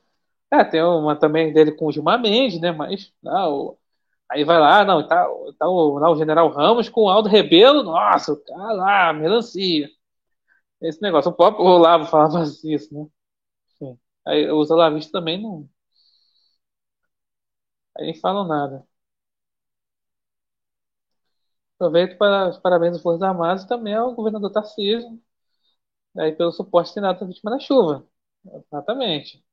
É, 0.53 0.63
tem 0.65 0.83
uma 0.83 1.15
também 1.17 1.53
dele 1.53 1.71
com 1.71 1.87
o 1.87 1.91
Gilmar 1.91 2.19
Mendes, 2.21 2.59
né? 2.59 2.71
Mas 2.71 3.13
não, 3.23 3.77
aí 4.29 4.43
vai 4.45 4.59
lá, 4.59 4.85
não, 4.85 5.07
tá, 5.07 5.25
tá 5.59 5.69
o, 5.69 5.99
lá, 5.99 6.11
o 6.11 6.17
General 6.17 6.49
Ramos 6.49 6.89
com 6.89 7.03
o 7.03 7.09
Aldo 7.09 7.29
Rebelo, 7.29 7.83
nossa, 7.83 8.33
o 8.33 8.37
cara 8.45 8.73
lá, 8.73 9.13
melancia. 9.13 9.89
Esse 10.81 11.01
negócio, 11.01 11.31
o 11.31 11.35
próprio 11.35 11.65
Olavo 11.65 12.05
falava 12.05 12.43
isso, 12.65 12.93
né? 12.93 13.07
Sim. 13.79 13.99
Aí 14.27 14.51
os 14.51 14.71
olavistas 14.71 15.11
também 15.11 15.41
não. 15.41 15.69
Aí 17.97 18.05
nem 18.05 18.15
falam 18.19 18.45
nada. 18.47 18.85
Aproveito 21.75 22.17
para 22.17 22.49
os 22.49 22.57
parabéns 22.59 22.95
às 22.95 23.01
Forças 23.01 23.21
Armadas 23.23 23.63
e 23.63 23.67
também 23.67 23.93
ao 23.95 24.13
governador 24.15 24.51
Tarcísio, 24.51 25.19
aí 26.17 26.31
pelo 26.33 26.51
suporte 26.51 26.99
dado 26.99 27.27
vítima 27.27 27.51
da 27.51 27.59
chuva. 27.59 28.05
Exatamente. 28.45 29.43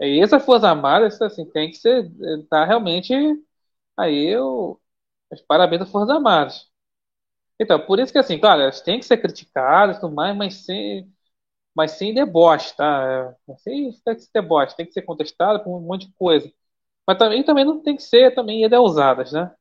E 0.00 0.20
essa 0.20 0.40
Força 0.40 0.68
Armada, 0.68 1.06
assim, 1.06 1.44
tem 1.50 1.70
que 1.70 1.76
ser, 1.76 2.10
tá 2.50 2.64
realmente 2.64 3.12
aí 3.96 4.26
eu, 4.26 4.80
parabéns 5.48 5.82
às 5.82 5.90
Forças 5.90 6.10
Armadas. 6.16 6.70
Então, 7.60 7.80
por 7.86 8.00
isso 8.00 8.12
que 8.12 8.18
assim, 8.18 8.38
claro, 8.38 8.62
elas 8.62 8.80
têm 8.80 8.98
que 9.00 9.06
ser 9.06 9.18
criticadas 9.18 9.98
e 9.98 10.00
tudo 10.00 10.14
mais, 10.14 10.36
mas 10.36 10.64
sem, 10.66 11.12
mas 11.74 11.92
sem 11.92 12.14
deboche, 12.14 12.74
tá? 12.76 13.34
Sem, 13.58 13.92
tem 14.04 14.14
que 14.16 14.22
ser 14.22 14.30
deboche, 14.34 14.76
tem 14.76 14.86
que 14.86 14.92
ser 14.92 15.02
contestado 15.02 15.62
por 15.64 15.76
um 15.78 15.80
monte 15.82 16.08
de 16.08 16.14
coisa. 16.14 16.52
Mas 17.06 17.18
também, 17.18 17.44
também 17.44 17.64
não 17.64 17.82
tem 17.82 17.96
que 17.96 18.02
ser 18.04 18.34
também 18.34 18.66
usadas, 18.80 19.32
né? 19.32 19.54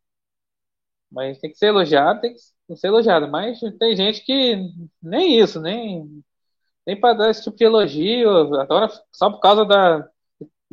Mas 1.11 1.39
tem 1.39 1.51
que 1.51 1.57
ser 1.57 1.67
elogiado, 1.67 2.21
tem 2.21 2.33
que 2.33 2.75
ser 2.75 2.87
elogiado. 2.87 3.27
Mas 3.29 3.59
tem 3.79 3.95
gente 3.95 4.23
que 4.25 4.55
nem 5.01 5.39
isso, 5.39 5.61
nem, 5.61 6.23
nem 6.87 6.99
para 6.99 7.15
dar 7.15 7.31
esse 7.31 7.43
tipo 7.43 7.57
de 7.57 7.65
elogio, 7.65 8.29
agora 8.61 8.89
só 9.13 9.29
por 9.31 9.41
causa 9.41 9.65
da, 9.65 10.09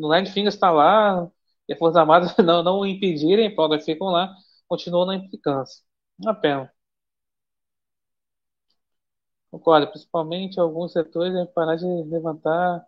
no 0.00 0.12
Nine 0.14 0.26
Fingers 0.30 0.54
está 0.54 0.70
lá, 0.70 1.30
e 1.68 1.72
as 1.72 1.78
Forças 1.78 1.96
Armadas 1.96 2.36
não, 2.38 2.62
não 2.62 2.80
o 2.80 2.86
impedirem, 2.86 3.54
podem 3.54 3.80
ficam 3.80 4.08
lá, 4.08 4.34
continuam 4.68 5.06
na 5.06 5.16
implicância. 5.16 5.82
Uma 6.18 6.34
pena. 6.34 6.72
Concordo, 9.50 9.88
principalmente 9.90 10.60
alguns 10.60 10.92
setores 10.92 11.32
devem 11.32 11.52
parar 11.52 11.76
de 11.76 11.84
levantar 11.84 12.84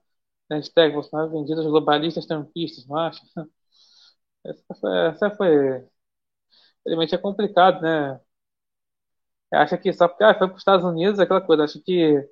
hashtag 0.50 0.94
Bolsonaro 0.94 1.30
vendido 1.30 1.60
aos 1.60 1.70
globalistas 1.70 2.26
trampistas, 2.26 2.90
acha? 2.90 3.22
Essa 4.44 4.74
foi, 4.80 4.98
essa 5.08 5.30
foi, 5.30 5.88
realmente 6.86 7.14
é 7.14 7.18
complicado, 7.18 7.80
né? 7.82 8.20
Acha 9.52 9.76
que 9.78 9.92
só 9.92 10.08
porque 10.08 10.24
ah, 10.24 10.34
foi 10.34 10.46
para 10.48 10.54
os 10.56 10.60
Estados 10.60 10.84
Unidos, 10.84 11.20
aquela 11.20 11.40
coisa, 11.40 11.64
acha 11.64 11.78
que 11.80 12.28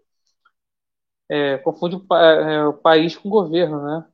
é, 1.29 1.59
confunde 1.59 1.97
o, 1.97 2.15
é, 2.17 2.67
o 2.67 2.73
país 2.75 3.17
com 3.17 3.29
o 3.29 3.31
governo, 3.33 3.83
né? 3.83 4.10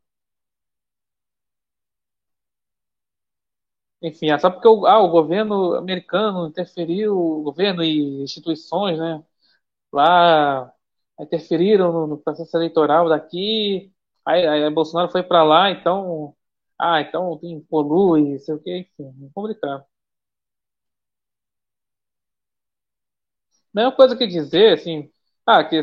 Enfim, 4.03 4.31
é 4.31 4.39
só 4.39 4.51
porque 4.51 4.69
o, 4.69 4.87
ah, 4.87 4.99
o 5.03 5.09
governo 5.11 5.75
americano 5.75 6.47
interferiu, 6.49 7.17
o 7.19 7.43
governo 7.43 7.83
e 7.83 8.23
instituições, 8.23 8.99
né? 8.99 9.23
Lá 9.93 10.73
interferiram 11.21 11.93
no, 11.93 12.07
no 12.09 12.19
processo 12.19 12.57
eleitoral 12.57 13.09
daqui, 13.09 13.93
aí, 14.27 14.47
aí 14.47 14.71
Bolsonaro 14.71 15.11
foi 15.13 15.23
para 15.23 15.45
lá, 15.45 15.71
então, 15.71 16.37
ah, 16.81 17.01
então 17.01 17.39
tem 17.41 17.61
polui, 17.63 18.39
sei 18.41 18.55
o 18.57 18.61
quê, 18.63 18.79
enfim, 18.99 19.27
é 19.27 19.31
complicado. 19.35 19.85
Mesma 23.73 23.93
coisa 23.93 24.17
que 24.17 24.27
dizer, 24.27 24.75
assim, 24.75 25.11
ah, 25.47 25.63
que 25.65 25.81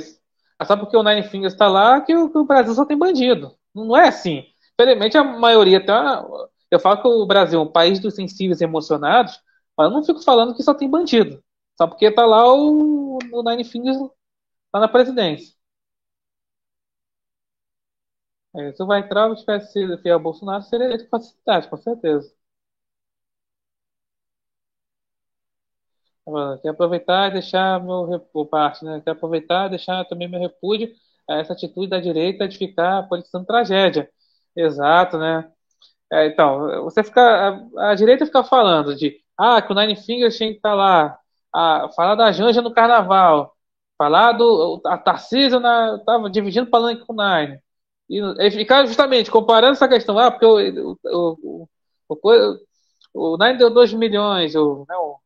ah, 0.59 0.65
só 0.65 0.75
porque 0.77 0.97
o 0.97 1.03
Nine 1.03 1.23
Fingers 1.23 1.53
está 1.53 1.67
lá 1.67 2.01
que 2.01 2.15
o, 2.15 2.29
que 2.31 2.37
o 2.37 2.45
Brasil 2.45 2.73
só 2.73 2.85
tem 2.85 2.97
bandido. 2.97 3.55
Não 3.73 3.95
é 3.97 4.07
assim. 4.07 4.45
Infelizmente, 4.79 5.17
a 5.17 5.23
maioria 5.23 5.83
tá. 5.85 6.23
Eu 6.73 6.79
falo 6.79 7.01
que 7.01 7.07
o 7.07 7.25
Brasil 7.25 7.59
é 7.59 7.63
um 7.63 7.71
país 7.71 7.99
dos 7.99 8.15
sensíveis 8.15 8.61
e 8.61 8.63
emocionados, 8.63 9.39
mas 9.77 9.87
eu 9.87 9.93
não 9.93 10.03
fico 10.03 10.21
falando 10.23 10.55
que 10.55 10.63
só 10.63 10.73
tem 10.73 10.89
bandido. 10.89 11.43
Só 11.77 11.87
porque 11.87 12.11
tá 12.11 12.25
lá 12.25 12.45
o, 12.53 13.17
o 13.31 13.43
Nine 13.43 13.63
Fingers 13.63 13.97
lá 14.73 14.81
na 14.81 14.87
presidência. 14.89 15.53
É, 18.55 18.71
se 18.73 18.81
o 18.83 18.87
Weintraub 18.87 19.35
tivesse 19.35 19.71
sido 19.73 19.97
fiel 19.99 20.15
ao 20.15 20.19
Bolsonaro, 20.19 20.63
seria 20.63 20.97
com 20.97 21.09
facilidade, 21.09 21.69
com 21.69 21.77
certeza. 21.77 22.31
Quero 26.61 26.73
aproveitar 26.73 27.29
e 27.29 27.33
deixar 27.33 27.83
meu 27.83 28.05
repúdio, 28.05 28.49
né? 28.83 29.01
Quero 29.03 29.17
aproveitar 29.17 29.67
e 29.67 29.69
deixar 29.71 30.05
também 30.05 30.27
meu 30.29 30.39
repúdio 30.39 30.89
a 31.29 31.35
essa 31.37 31.53
atitude 31.53 31.87
da 31.89 31.99
direita 31.99 32.47
de 32.47 32.57
ficar 32.57 33.07
politizando 33.09 33.45
tragédia. 33.45 34.09
Exato, 34.55 35.17
né? 35.17 35.51
É, 36.13 36.27
então, 36.27 36.83
você 36.83 37.03
fica, 37.03 37.21
a, 37.75 37.91
a 37.91 37.95
direita 37.95 38.23
fica 38.25 38.43
falando 38.43 38.95
de 38.95 39.19
ah, 39.35 39.59
que 39.61 39.71
o 39.71 39.75
Nine 39.75 39.95
Fingers 39.95 40.37
tinha 40.37 40.51
que 40.51 40.57
estar 40.57 40.75
lá, 40.75 41.17
ah, 41.51 41.89
falar 41.95 42.13
da 42.15 42.31
Janja 42.31 42.61
no 42.61 42.71
carnaval, 42.71 43.55
falar 43.97 44.33
do 44.33 44.79
a 44.85 44.95
Tarcísio 44.97 45.59
na, 45.59 45.97
tava 46.05 46.29
dividindo 46.29 46.69
palanque 46.69 47.03
com 47.05 47.13
o 47.13 47.15
Nine. 47.15 47.59
E, 48.09 48.19
e 48.47 48.51
ficar 48.51 48.85
justamente 48.85 49.31
comparando 49.31 49.73
essa 49.73 49.87
questão, 49.87 50.19
ah, 50.19 50.29
porque 50.29 50.45
o, 50.45 50.99
o, 51.03 51.67
o, 52.09 52.19
o, 53.13 53.33
o 53.33 53.37
Nine 53.37 53.57
deu 53.57 53.71
2 53.73 53.93
milhões, 53.93 54.55
o, 54.55 54.85
né, 54.87 54.95
o 54.95 55.19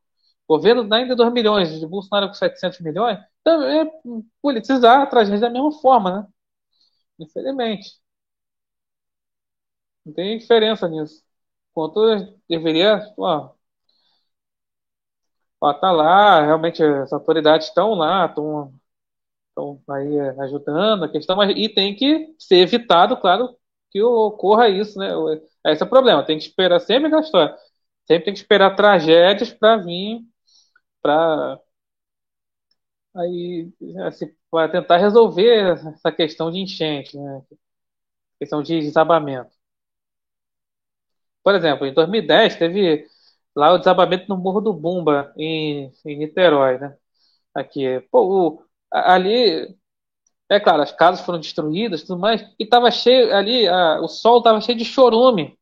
governo 0.47 0.83
Nine 0.83 1.07
deu 1.07 1.17
2 1.17 1.33
milhões, 1.33 1.79
de 1.79 1.85
Bolsonaro 1.85 2.27
com 2.29 2.33
700 2.33 2.79
milhões, 2.79 3.19
também 3.43 3.81
é 3.81 3.91
politizar 4.41 5.01
a 5.01 5.05
tragédia 5.05 5.41
da 5.41 5.49
mesma 5.49 5.71
forma, 5.81 6.11
né? 6.21 6.27
Infelizmente. 7.19 7.99
Não 10.07 10.13
tem 10.13 10.37
diferença 10.39 10.87
nisso. 10.89 11.23
Quanto 11.73 11.99
deveria, 12.49 13.13
ó, 13.17 13.53
ó, 15.61 15.73
tá 15.73 15.91
lá, 15.91 16.41
realmente 16.45 16.83
as 16.83 17.11
autoridades 17.13 17.67
estão 17.67 17.93
lá, 17.93 18.25
estão 18.27 18.73
aí 19.89 20.17
é, 20.17 20.29
ajudando 20.41 21.05
a 21.05 21.09
questão, 21.11 21.35
mas 21.35 21.51
e 21.55 21.69
tem 21.69 21.95
que 21.95 22.33
ser 22.39 22.57
evitado, 22.57 23.17
claro, 23.17 23.55
que 23.91 24.01
ocorra 24.01 24.69
isso, 24.69 24.97
né? 24.99 25.09
Esse 25.65 25.83
é 25.83 25.85
o 25.85 25.89
problema, 25.89 26.25
tem 26.25 26.37
que 26.37 26.43
esperar 26.45 26.79
sempre 26.79 27.13
a 27.15 27.19
história. 27.19 27.55
Sempre 28.07 28.25
tem 28.25 28.33
que 28.33 28.39
esperar 28.39 28.75
tragédias 28.75 29.51
para 29.53 29.77
vir, 29.77 30.21
para 31.01 31.59
aí 33.15 33.71
assim, 34.05 34.27
para 34.51 34.69
tentar 34.71 34.97
resolver 34.97 35.73
essa 35.95 36.11
questão 36.11 36.51
de 36.51 36.59
enchente, 36.59 37.17
né? 37.17 37.41
Questão 38.39 38.63
de 38.63 38.79
desabamento. 38.81 39.51
Por 41.47 41.55
exemplo, 41.55 41.85
em 41.87 41.93
2010 41.93 42.55
teve 42.57 43.05
lá 43.55 43.71
o 43.73 43.77
desabamento 43.77 44.27
no 44.29 44.37
Morro 44.37 44.61
do 44.61 44.73
Bumba, 44.73 45.33
em, 45.37 45.91
em 46.05 46.17
Niterói, 46.19 46.77
né? 46.79 46.97
Aqui. 47.55 48.01
Pô, 48.11 48.57
o- 48.57 48.63
ali, 48.91 49.75
é 50.49 50.59
claro, 50.59 50.81
as 50.83 50.91
casas 50.91 51.25
foram 51.25 51.39
destruídas, 51.39 52.03
tudo 52.03 52.19
mais, 52.19 52.43
e 52.59 52.65
tava 52.67 52.91
cheio 52.91 53.35
ali, 53.35 53.67
a- 53.67 54.01
o 54.01 54.07
sol 54.09 54.41
tava 54.43 54.61
cheio 54.61 54.77
de 54.77 54.85
chorume, 54.85 55.57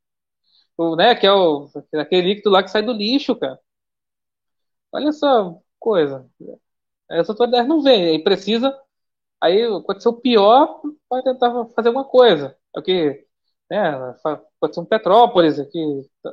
o, 0.77 0.95
né? 0.97 1.15
Que 1.15 1.27
é 1.27 1.33
o, 1.33 1.69
aquele 1.95 2.29
líquido 2.29 2.49
lá 2.51 2.63
que 2.63 2.71
sai 2.71 2.83
do 2.83 2.93
lixo, 2.93 3.35
cara. 3.37 3.59
Olha 4.91 5.11
só, 5.11 5.59
coisa. 5.79 6.29
As 7.09 7.29
autoridades 7.29 7.67
não 7.69 7.81
veem, 7.83 8.07
aí 8.09 8.23
precisa, 8.23 8.77
aí 9.41 9.63
aconteceu 9.63 10.13
o 10.13 10.21
pior, 10.21 10.81
vai 11.09 11.23
tentar 11.23 11.51
fazer 11.75 11.89
alguma 11.89 12.05
coisa. 12.05 12.57
É 12.75 12.79
o 12.81 12.83
que, 12.83 13.24
né? 13.69 14.15
Aconteceu 14.59 14.83
em 14.83 14.85
Petrópolis, 14.85 15.59
aqui, 15.59 15.79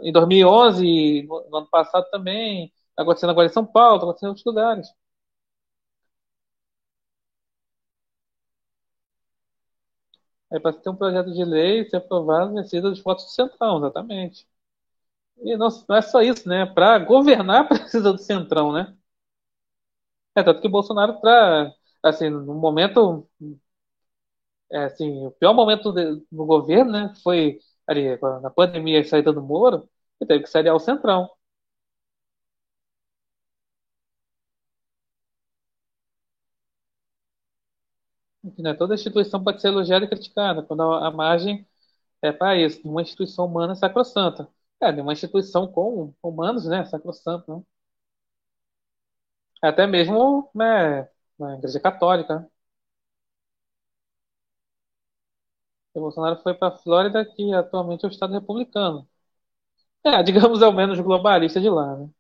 em 0.03 0.13
2011, 0.13 0.87
e 0.87 1.23
no, 1.27 1.49
no 1.51 1.57
ano 1.59 1.69
passado 1.71 2.07
também, 2.11 2.73
tá 2.97 3.03
acontecendo 3.03 3.31
agora 3.31 3.47
em 3.49 3.53
São 3.53 3.65
Paulo, 3.67 3.99
tá 3.99 4.05
acontecendo 4.07 4.29
em 4.29 4.31
outros 4.31 4.47
lugares. 4.47 4.89
Aí 10.53 10.61
para 10.61 10.73
ter 10.73 10.89
um 10.91 10.95
projeto 10.97 11.33
de 11.33 11.45
lei 11.45 11.85
ser 11.89 11.97
aprovado, 11.97 12.53
precisa 12.55 12.83
dos 12.83 13.01
votos 13.03 13.25
do 13.25 13.31
Centrão, 13.31 13.79
exatamente. 13.79 14.47
E 15.43 15.57
não, 15.57 15.69
não 15.89 15.97
é 15.97 16.03
só 16.03 16.23
isso, 16.23 16.49
né? 16.49 16.67
Para 16.67 16.99
governar 17.01 17.69
precisa 17.69 18.13
do 18.13 18.19
Centrão, 18.19 18.73
né? 18.73 18.97
É 20.37 20.43
tanto 20.43 20.61
que 20.61 20.69
Bolsonaro 20.69 21.21
para 21.21 21.73
assim, 22.03 22.29
no 22.31 22.55
momento, 22.55 23.29
é, 24.73 24.85
assim, 24.85 25.27
o 25.27 25.31
pior 25.33 25.55
momento 25.55 25.93
de- 25.93 26.25
no 26.33 26.47
governo, 26.47 26.93
né? 26.93 27.15
Foi 27.23 27.59
ali 27.87 28.17
na 28.43 28.51
pandemia 28.51 29.01
e 29.01 29.05
saída 29.05 29.33
do 29.33 29.43
Moro, 29.43 29.89
ele 30.21 30.29
teve 30.29 30.45
que 30.45 30.51
sair 30.51 30.69
ao 30.69 30.81
Centrão. 30.81 31.29
Né? 38.59 38.75
Toda 38.75 38.95
instituição 38.95 39.43
pode 39.43 39.61
ser 39.61 39.69
elogiada 39.69 40.05
e 40.05 40.09
criticada, 40.09 40.63
quando 40.63 40.83
a, 40.83 41.09
a 41.09 41.11
margem 41.11 41.67
é 42.23 42.33
para 42.33 42.57
isso. 42.59 42.81
Uma 42.89 43.03
instituição 43.03 43.47
humana 43.47 43.75
sacrossanta. 43.77 44.49
É, 44.81 44.91
uma 45.03 45.13
instituição 45.15 45.69
com 45.69 46.15
humanos, 46.23 46.67
né? 46.67 46.85
Sacrossanta, 46.87 47.57
né? 47.59 47.63
Até 49.63 49.87
mesmo, 49.87 50.51
né, 50.55 51.09
na 51.39 51.55
Igreja 51.57 51.81
Católica. 51.81 52.49
Bolsonaro 56.01 56.43
foi 56.43 56.55
para 56.55 56.69
a 56.75 56.79
Flórida, 56.79 57.25
que 57.25 57.53
atualmente 57.55 58.05
é 58.05 58.09
o 58.09 58.11
Estado 58.11 58.33
republicano. 58.35 59.09
É, 60.05 60.23
digamos, 60.25 60.63
é 60.63 60.67
o 60.69 60.73
menos 60.73 61.01
globalista 61.01 61.61
de 61.61 61.69
lá, 61.71 61.97
né? 61.97 62.11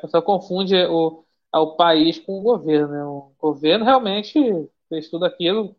Pessoa 0.00 0.22
confunde 0.22 0.74
o, 0.86 1.24
o 1.54 1.76
país 1.76 2.18
com 2.18 2.38
o 2.40 2.42
governo, 2.42 2.88
né? 2.88 3.04
O 3.04 3.32
governo 3.38 3.84
realmente 3.84 4.38
fez 4.88 5.08
tudo 5.10 5.24
aquilo 5.24 5.76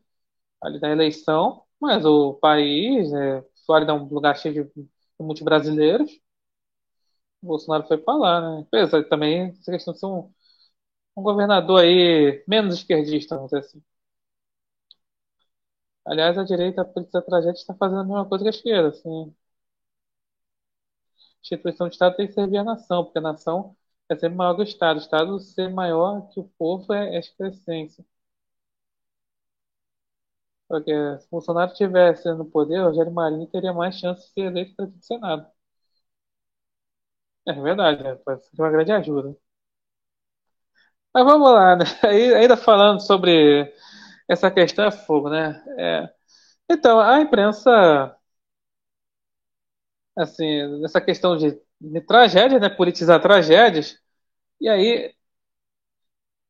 ali 0.61 0.79
na 0.79 0.91
eleição, 0.91 1.63
mas 1.81 2.05
o 2.05 2.35
país, 2.35 3.13
é, 3.13 3.43
Flórida 3.65 3.93
é 3.93 3.95
um 3.95 4.05
lugar 4.05 4.37
cheio 4.37 4.55
de, 4.55 4.83
de 4.83 4.89
muitos 5.21 5.43
brasileiros, 5.43 6.11
o 7.41 7.47
Bolsonaro 7.47 7.87
foi 7.87 7.97
para 7.97 8.15
lá, 8.17 8.59
né? 8.61 8.67
Também 9.09 9.41
essa 9.59 9.71
questão 9.71 9.93
de 9.93 9.99
ser 9.99 10.05
um, 10.07 10.31
um 11.17 11.23
governador 11.23 11.81
aí 11.83 12.43
menos 12.47 12.75
esquerdista, 12.75 13.35
vamos 13.35 13.51
dizer 13.51 13.65
assim. 13.65 13.83
Aliás, 16.05 16.37
a 16.37 16.43
direita, 16.43 16.85
por 16.85 17.01
essa 17.03 17.21
tragédia, 17.23 17.57
está 17.59 17.73
fazendo 17.75 18.01
a 18.01 18.03
mesma 18.03 18.25
coisa 18.29 18.43
que 18.43 18.49
a 18.49 18.51
esquerda, 18.51 18.89
assim. 18.89 19.23
A 19.29 19.33
instituição 21.43 21.87
de 21.87 21.93
Estado 21.95 22.15
tem 22.15 22.25
que 22.27 22.33
servir 22.33 22.57
à 22.57 22.63
nação, 22.63 23.03
porque 23.03 23.19
a 23.19 23.21
nação 23.21 23.75
é 24.09 24.15
sempre 24.15 24.35
maior 24.37 24.55
que 24.55 24.61
o 24.61 24.63
Estado. 24.63 24.97
O 24.97 25.01
Estado 25.01 25.39
ser 25.39 25.69
maior 25.69 26.27
que 26.29 26.39
o 26.39 26.49
povo 26.57 26.91
é, 26.93 27.15
é 27.15 27.19
excrescência. 27.19 28.03
Porque 30.67 30.91
se 31.19 31.29
Bolsonaro 31.29 31.71
tivesse 31.73 32.33
no 32.33 32.45
poder, 32.45 32.79
o 32.81 32.85
Rogério 32.85 33.11
Marinho 33.13 33.45
teria 33.47 33.71
mais 33.73 33.95
chance 33.99 34.25
de 34.27 34.33
ser 34.33 34.41
eleito 34.47 34.75
para 34.75 34.85
o 34.85 34.93
Senado. 35.01 35.47
É 37.47 37.53
verdade, 37.53 38.03
né? 38.03 38.15
Pode 38.15 38.43
ser 38.45 38.59
uma 38.61 38.69
grande 38.71 38.91
ajuda. 38.91 39.35
Mas 41.13 41.25
vamos 41.25 41.51
lá, 41.51 41.75
né? 41.75 41.85
Ainda 42.37 42.55
falando 42.57 43.01
sobre 43.01 43.71
essa 44.33 44.51
questão 44.51 44.85
é 44.85 44.91
fogo, 44.91 45.29
né? 45.29 45.63
É, 45.77 46.09
então, 46.71 46.99
a 46.99 47.21
imprensa, 47.21 48.17
assim, 50.15 50.79
nessa 50.81 51.01
questão 51.01 51.37
de, 51.37 51.51
de 51.79 52.01
né? 52.59 52.69
Politizar 52.69 53.21
tragédias, 53.21 53.97
e 54.61 54.69
aí 54.69 55.15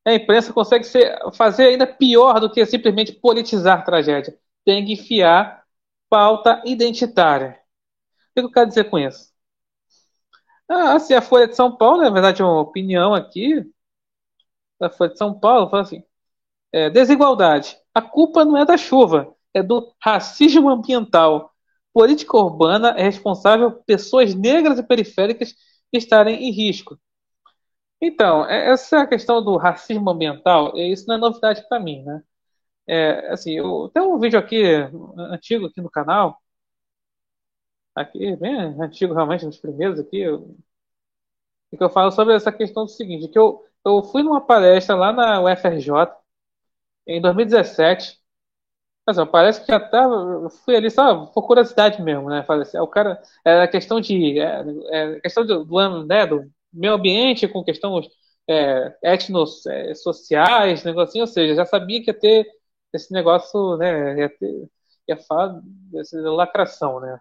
a 0.05 0.13
imprensa 0.13 0.53
consegue 0.53 0.83
ser, 0.83 1.17
fazer 1.33 1.65
ainda 1.67 1.85
pior 1.87 2.39
do 2.39 2.51
que 2.51 2.65
simplesmente 2.65 3.13
politizar 3.13 3.83
tragédia. 3.85 4.37
Tem 4.65 4.85
que 4.85 4.93
enfiar 4.93 5.63
pauta 6.09 6.61
identitária. 6.65 7.59
O 8.31 8.41
que 8.41 8.41
eu 8.47 8.51
quero 8.51 8.69
dizer 8.69 8.85
com 8.89 8.99
isso? 8.99 9.31
Ah, 10.69 10.93
assim, 10.95 11.13
a 11.13 11.21
Folha 11.21 11.47
de 11.47 11.55
São 11.55 11.75
Paulo, 11.77 12.01
na 12.01 12.09
verdade, 12.09 12.41
é 12.41 12.45
uma 12.45 12.61
opinião 12.61 13.13
aqui 13.13 13.63
da 14.79 14.89
Folha 14.89 15.11
de 15.11 15.17
São 15.17 15.37
Paulo, 15.39 15.69
fala 15.69 15.83
assim: 15.83 16.03
é, 16.71 16.89
desigualdade. 16.89 17.77
A 17.93 18.01
culpa 18.01 18.45
não 18.45 18.57
é 18.57 18.65
da 18.65 18.77
chuva, 18.77 19.35
é 19.53 19.61
do 19.63 19.93
racismo 20.01 20.69
ambiental. 20.69 21.51
Política 21.93 22.37
urbana 22.37 22.89
é 22.97 23.03
responsável 23.03 23.71
por 23.71 23.83
pessoas 23.83 24.33
negras 24.33 24.79
e 24.79 24.83
periféricas 24.83 25.53
estarem 25.91 26.43
em 26.47 26.51
risco. 26.51 26.97
Então, 28.01 28.45
é, 28.45 28.71
essa 28.71 29.05
questão 29.07 29.43
do 29.43 29.57
racismo 29.57 30.09
ambiental, 30.09 30.73
é, 30.77 30.87
isso 30.87 31.05
não 31.07 31.15
é 31.15 31.17
novidade 31.17 31.67
para 31.69 31.79
mim, 31.79 32.03
né? 32.03 32.23
É, 32.87 33.31
assim, 33.31 33.53
eu, 33.53 33.89
tem 33.93 34.03
um 34.03 34.19
vídeo 34.19 34.39
aqui 34.39 34.63
antigo 35.17 35.67
aqui 35.67 35.81
no 35.81 35.89
canal, 35.89 36.41
aqui 37.95 38.35
bem 38.35 38.55
antigo 38.81 39.13
realmente, 39.13 39.45
nos 39.45 39.57
primeiros 39.57 39.99
aqui, 39.99 40.19
eu, 40.19 40.55
que 41.69 41.83
eu 41.83 41.89
falo 41.89 42.11
sobre 42.11 42.35
essa 42.35 42.51
questão 42.51 42.85
do 42.85 42.91
seguinte, 42.91 43.27
que 43.29 43.39
eu, 43.39 43.65
eu 43.85 44.03
fui 44.03 44.23
numa 44.23 44.41
palestra 44.41 44.95
lá 44.95 45.13
na 45.13 45.41
UFRJ 45.41 45.89
em 47.17 47.21
2017, 47.21 48.19
mas, 49.05 49.17
parece 49.29 49.65
que 49.65 49.71
até 49.71 49.99
fui 50.63 50.75
ali 50.75 50.89
só 50.91 51.25
por 51.27 51.47
curiosidade 51.47 52.01
mesmo, 52.01 52.29
né? 52.29 52.43
Falei 52.43 52.63
assim, 52.63 52.77
é, 52.77 52.81
o 52.81 52.87
cara, 52.87 53.21
é 53.45 53.63
a 53.63 53.67
questão 53.67 53.99
de, 53.99 54.39
é, 54.39 54.63
é 54.91 55.19
questão 55.21 55.45
do, 55.45 55.65
do, 55.65 56.05
né, 56.05 56.25
do 56.27 56.49
meio 56.71 56.93
ambiente 56.93 57.47
com 57.47 57.63
questões 57.63 58.07
é, 58.47 58.95
etnossociais, 59.03 60.83
negocinho, 60.83 61.23
ou 61.23 61.27
seja, 61.27 61.55
já 61.55 61.65
sabia 61.65 62.01
que 62.03 62.11
ia 62.11 62.19
ter 62.19 62.47
esse 62.93 63.11
negócio, 63.13 63.77
né, 63.77 64.19
ia, 64.19 64.29
ter, 64.29 64.69
ia 65.07 65.17
falar 65.17 65.59
dessa 65.91 66.19
lacração, 66.31 66.99
né? 66.99 67.19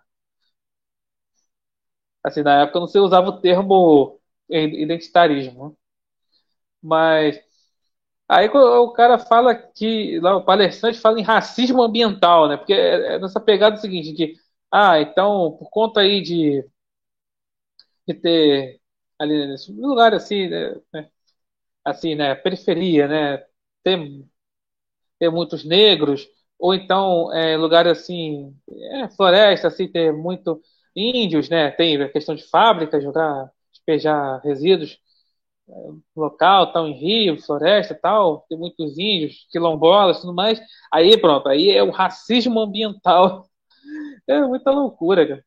Assim, 2.23 2.43
na 2.43 2.63
época 2.63 2.81
não 2.81 2.87
se 2.87 2.99
usava 2.99 3.29
o 3.29 3.41
termo 3.41 4.21
identitarismo, 4.49 5.77
mas 6.83 7.41
aí 8.31 8.49
o 8.49 8.93
cara 8.93 9.19
fala 9.19 9.55
que, 9.55 10.21
lá 10.21 10.37
o 10.37 10.45
palestrante 10.45 10.99
fala 11.01 11.19
em 11.21 11.23
racismo 11.23 11.83
ambiental, 11.83 12.49
né? 12.49 12.57
Porque 12.57 12.73
é, 12.75 13.17
é 13.17 13.19
nessa 13.19 13.41
pegada 13.41 13.77
seguinte, 13.77 14.15
que, 14.15 14.35
ah, 14.73 15.01
então, 15.01 15.57
por 15.59 15.71
conta 15.71 16.01
aí 16.01 16.23
de, 16.23 16.65
de 18.07 18.15
ter 18.15 18.81
ali 19.19 19.47
nesse 19.47 19.73
lugar 19.73 20.15
assim, 20.15 20.49
né, 20.49 20.77
né, 20.93 21.11
assim, 21.85 22.15
né, 22.15 22.35
periferia, 22.37 23.09
né, 23.09 23.39
ter, 23.85 23.99
ter 25.19 25.31
muitos 25.31 25.65
negros, 25.65 26.27
ou 26.59 26.75
então 26.75 27.33
é, 27.33 27.57
lugar 27.57 27.87
assim, 27.87 28.55
é, 28.93 29.09
floresta, 29.11 29.69
assim, 29.69 29.89
ter 29.91 30.13
muito 30.13 30.61
índios, 30.95 31.49
né, 31.49 31.71
tem 31.71 32.01
a 32.03 32.09
questão 32.11 32.35
de 32.35 32.43
fábricas, 32.49 33.03
jogar, 33.03 33.51
despejar 33.73 34.41
resíduos 34.43 34.99
local, 36.17 36.73
tal, 36.73 36.87
em 36.89 36.95
rio, 36.95 37.41
floresta, 37.43 37.95
tal, 37.95 38.45
tem 38.49 38.59
muitos 38.59 38.99
índios, 38.99 39.47
quilombolas, 39.51 40.21
tudo 40.21 40.35
mais, 40.35 40.61
aí 40.93 41.17
pronto, 41.21 41.49
aí 41.49 41.71
é 41.71 41.83
o 41.83 41.91
racismo 41.91 42.61
ambiental, 42.61 43.47
é 44.29 44.41
muita 44.43 44.71
loucura, 44.71 45.27
cara. 45.27 45.45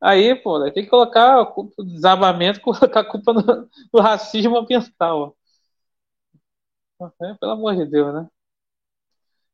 Aí, 0.00 0.34
pô, 0.36 0.62
tem 0.70 0.84
que 0.84 0.90
colocar 0.90 1.42
do 1.44 1.84
desabamento, 1.84 2.60
colocar 2.62 3.00
a 3.00 3.04
culpa 3.10 3.32
no, 3.32 3.68
no 3.92 4.00
racismo 4.00 4.56
ambiental. 4.58 5.36
É, 7.20 7.34
pelo 7.34 7.52
amor 7.52 7.76
de 7.76 7.86
Deus, 7.86 8.14
né? 8.14 8.28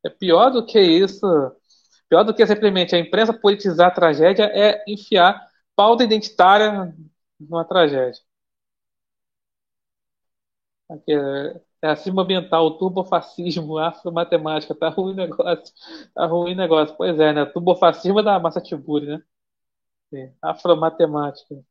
É 0.05 0.09
pior 0.11 0.51
do 0.51 0.65
que 0.65 0.81
isso. 0.81 1.21
Pior 2.09 2.25
do 2.25 2.35
que 2.35 2.47
simplesmente 2.47 2.95
a 2.95 2.99
imprensa 2.99 3.33
politizar 3.33 3.89
a 3.89 3.91
tragédia 3.95 4.45
é 4.55 4.83
enfiar 4.89 5.41
pauta 5.77 6.05
identitária 6.05 6.95
numa 7.39 7.65
tragédia. 7.65 8.21
Aqui 10.91 11.13
é, 11.13 11.61
é 11.83 11.89
racismo 11.89 12.21
ambiental, 12.21 12.77
turbofascismo, 12.79 13.79
afromatemática, 13.81 14.75
tá 14.75 14.89
ruim 14.89 15.15
negócio. 15.15 15.75
Tá 16.15 16.27
ruim 16.27 16.55
negócio. 16.55 16.97
Pois 16.97 17.19
é, 17.21 17.33
né? 17.33 17.45
Turbofascismo 17.47 18.21
é 18.21 18.23
da 18.23 18.39
Massa 18.41 18.61
Tiburi, 18.61 19.07
né? 19.07 19.23
Afromatemática. 20.43 21.65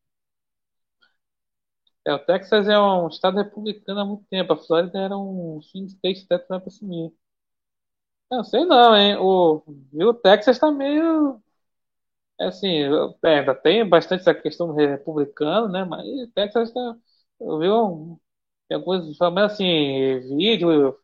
É, 2.06 2.12
o 2.14 2.18
Texas 2.18 2.68
é 2.68 2.78
um 2.78 3.08
estado 3.08 3.36
republicano 3.36 4.00
há 4.00 4.04
muito 4.04 4.24
tempo. 4.30 4.52
A 4.52 4.56
Flórida 4.56 4.98
era 4.98 5.16
um 5.16 5.60
swing 5.62 5.86
state 5.86 6.24
até 6.24 6.38
Trump 6.38 6.66
assumir. 6.66 7.12
Não 8.30 8.44
sei 8.44 8.64
não, 8.64 8.96
hein? 8.96 9.16
O, 9.18 9.62
o 9.94 10.14
Texas 10.14 10.58
tá 10.58 10.70
meio. 10.70 11.42
É 12.40 12.46
assim, 12.46 12.68
é, 13.24 13.38
ainda 13.40 13.54
tem 13.54 13.88
bastante 13.88 14.22
essa 14.22 14.34
questão 14.34 14.68
do 14.68 14.74
republicano, 14.74 15.68
né? 15.68 15.84
Mas 15.84 16.06
o 16.06 16.28
Texas 16.34 16.72
tá. 16.72 16.96
Eu 17.40 17.58
um, 18.70 18.76
alguns, 18.76 19.18
menos 19.20 19.52
assim, 19.52 20.20
vídeo, 20.36 20.96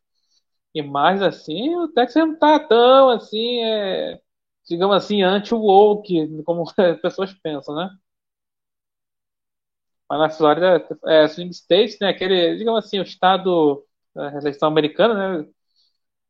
imagens 0.74 1.22
assim, 1.22 1.74
o 1.76 1.88
Texas 1.88 2.16
não 2.28 2.38
tá 2.38 2.60
tão 2.60 3.10
assim. 3.10 3.62
É, 3.64 4.20
digamos 4.68 4.96
assim, 4.96 5.22
anti-woke, 5.22 6.42
como 6.44 6.64
as 6.78 7.00
pessoas 7.00 7.32
pensam, 7.34 7.74
né? 7.76 7.90
Mas 10.08 10.18
na 10.20 10.30
Flórida, 10.30 10.86
é, 11.06 11.26
swing 11.28 11.50
state, 11.50 11.98
né? 12.00 12.08
Aquele, 12.10 12.56
digamos 12.56 12.84
assim, 12.84 12.98
o 13.00 13.02
estado, 13.02 13.84
a 14.16 14.36
eleição 14.38 14.68
americana, 14.68 15.40
né? 15.42 15.48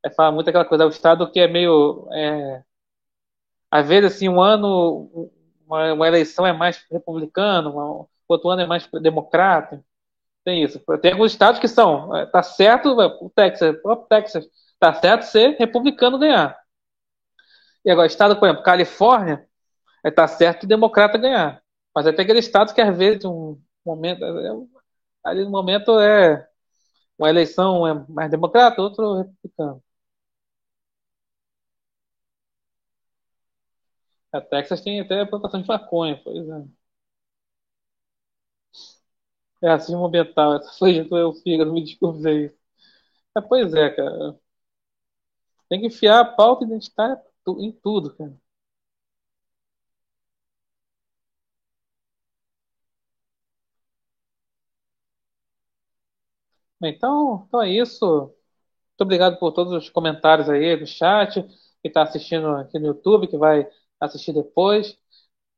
É, 0.05 0.11
fala 0.11 0.33
muito 0.33 0.49
aquela 0.51 0.65
coisa, 0.65 0.87
o 0.87 0.91
estado 0.91 1.31
que 1.31 1.41
é 1.41 1.49
meio, 1.49 2.09
é, 2.13 2.65
às 3.71 3.87
vezes, 3.89 4.15
assim, 4.17 4.29
um 4.29 4.41
ano, 4.41 5.31
uma, 5.67 5.93
uma 5.93 6.07
eleição 6.09 6.47
é 6.47 6.53
mais 6.53 6.85
republicano, 6.91 7.71
uma, 7.73 8.07
outro 8.29 8.51
ano 8.51 8.63
é 8.63 8.67
mais 8.67 8.87
democrata. 9.03 9.85
Tem 10.47 10.63
isso. 10.65 10.81
Tem 11.03 11.13
alguns 11.13 11.33
estados 11.33 11.61
que 11.61 11.69
são, 11.69 12.17
é, 12.17 12.25
tá 12.27 12.43
certo, 12.43 12.91
o 13.21 13.31
Texas, 13.31 13.75
o 13.77 13.83
próprio 13.83 14.09
Texas, 14.09 14.47
tá 14.79 14.95
certo 14.95 15.25
ser 15.25 15.57
republicano 15.59 16.19
ganhar. 16.19 16.57
E 17.85 17.91
agora, 17.91 18.07
estado, 18.07 18.37
por 18.39 18.47
exemplo, 18.49 18.65
Califórnia, 18.65 19.47
é, 20.05 20.11
certo 20.29 20.65
o 20.65 20.69
democrata 20.69 21.19
ganhar. 21.19 21.63
Mas 21.95 22.07
até 22.09 22.23
aquele 22.23 22.41
estado 22.41 22.75
que 22.75 22.83
às 22.83 22.97
vezes 22.97 23.25
um 23.27 23.61
momento, 23.87 24.25
é, 24.25 24.53
ali 25.25 25.45
no 25.45 25.51
momento 25.51 26.01
é 26.01 26.49
uma 27.19 27.31
eleição 27.31 27.87
é 27.89 27.95
mais 28.09 28.31
democrata, 28.31 28.83
outro 28.83 29.17
republicano. 29.19 29.83
A 34.33 34.41
Texas 34.41 34.81
tem 34.83 35.01
até 35.01 35.25
plantação 35.25 35.61
de 35.61 35.67
maconha, 35.67 36.21
pois 36.23 36.49
é. 36.49 36.65
É 39.63 39.69
assim 39.71 39.95
ambiental, 39.95 40.55
essa 40.57 40.73
foi 40.79 41.01
o 41.25 41.35
fígado, 41.35 41.73
me 41.73 41.85
desculpe 41.85 42.27
aí. 42.29 42.55
É, 43.37 43.43
pois 43.43 43.75
é, 43.75 43.91
cara. 43.91 44.39
Tem 45.69 45.81
que 45.81 45.87
enfiar 45.87 46.19
a 46.21 46.25
pauta 46.25 46.65
identitária 46.65 47.23
em 47.61 47.71
tudo, 47.71 48.13
cara. 48.17 48.37
Então, 56.83 57.45
então 57.49 57.63
é 57.63 57.71
isso. 57.71 58.05
Muito 58.07 59.03
obrigado 59.03 59.39
por 59.39 59.53
todos 59.53 59.73
os 59.75 59.91
comentários 59.91 60.49
aí 60.51 60.77
do 60.77 60.87
chat, 60.87 61.43
que 61.45 61.89
está 61.89 62.03
assistindo 62.03 62.49
aqui 62.57 62.79
no 62.79 62.89
YouTube, 62.89 63.29
que 63.29 63.39
vai 63.39 63.69
assistir 64.01 64.33
depois, 64.35 64.99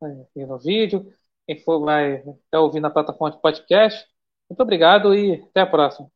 né, 0.03 0.23
aqui 0.23 0.47
no 0.47 0.59
vídeo, 0.59 1.13
quem 1.49 1.59
for 1.65 1.81
vai 1.81 2.17
estar 2.17 2.61
ouvindo 2.61 2.83
na 2.83 2.91
plataforma 2.91 3.35
de 3.35 3.41
podcast. 3.41 4.07
Muito 4.51 4.61
obrigado 4.61 5.15
e 5.15 5.43
até 5.51 5.63
a 5.63 5.67
próxima. 5.67 6.11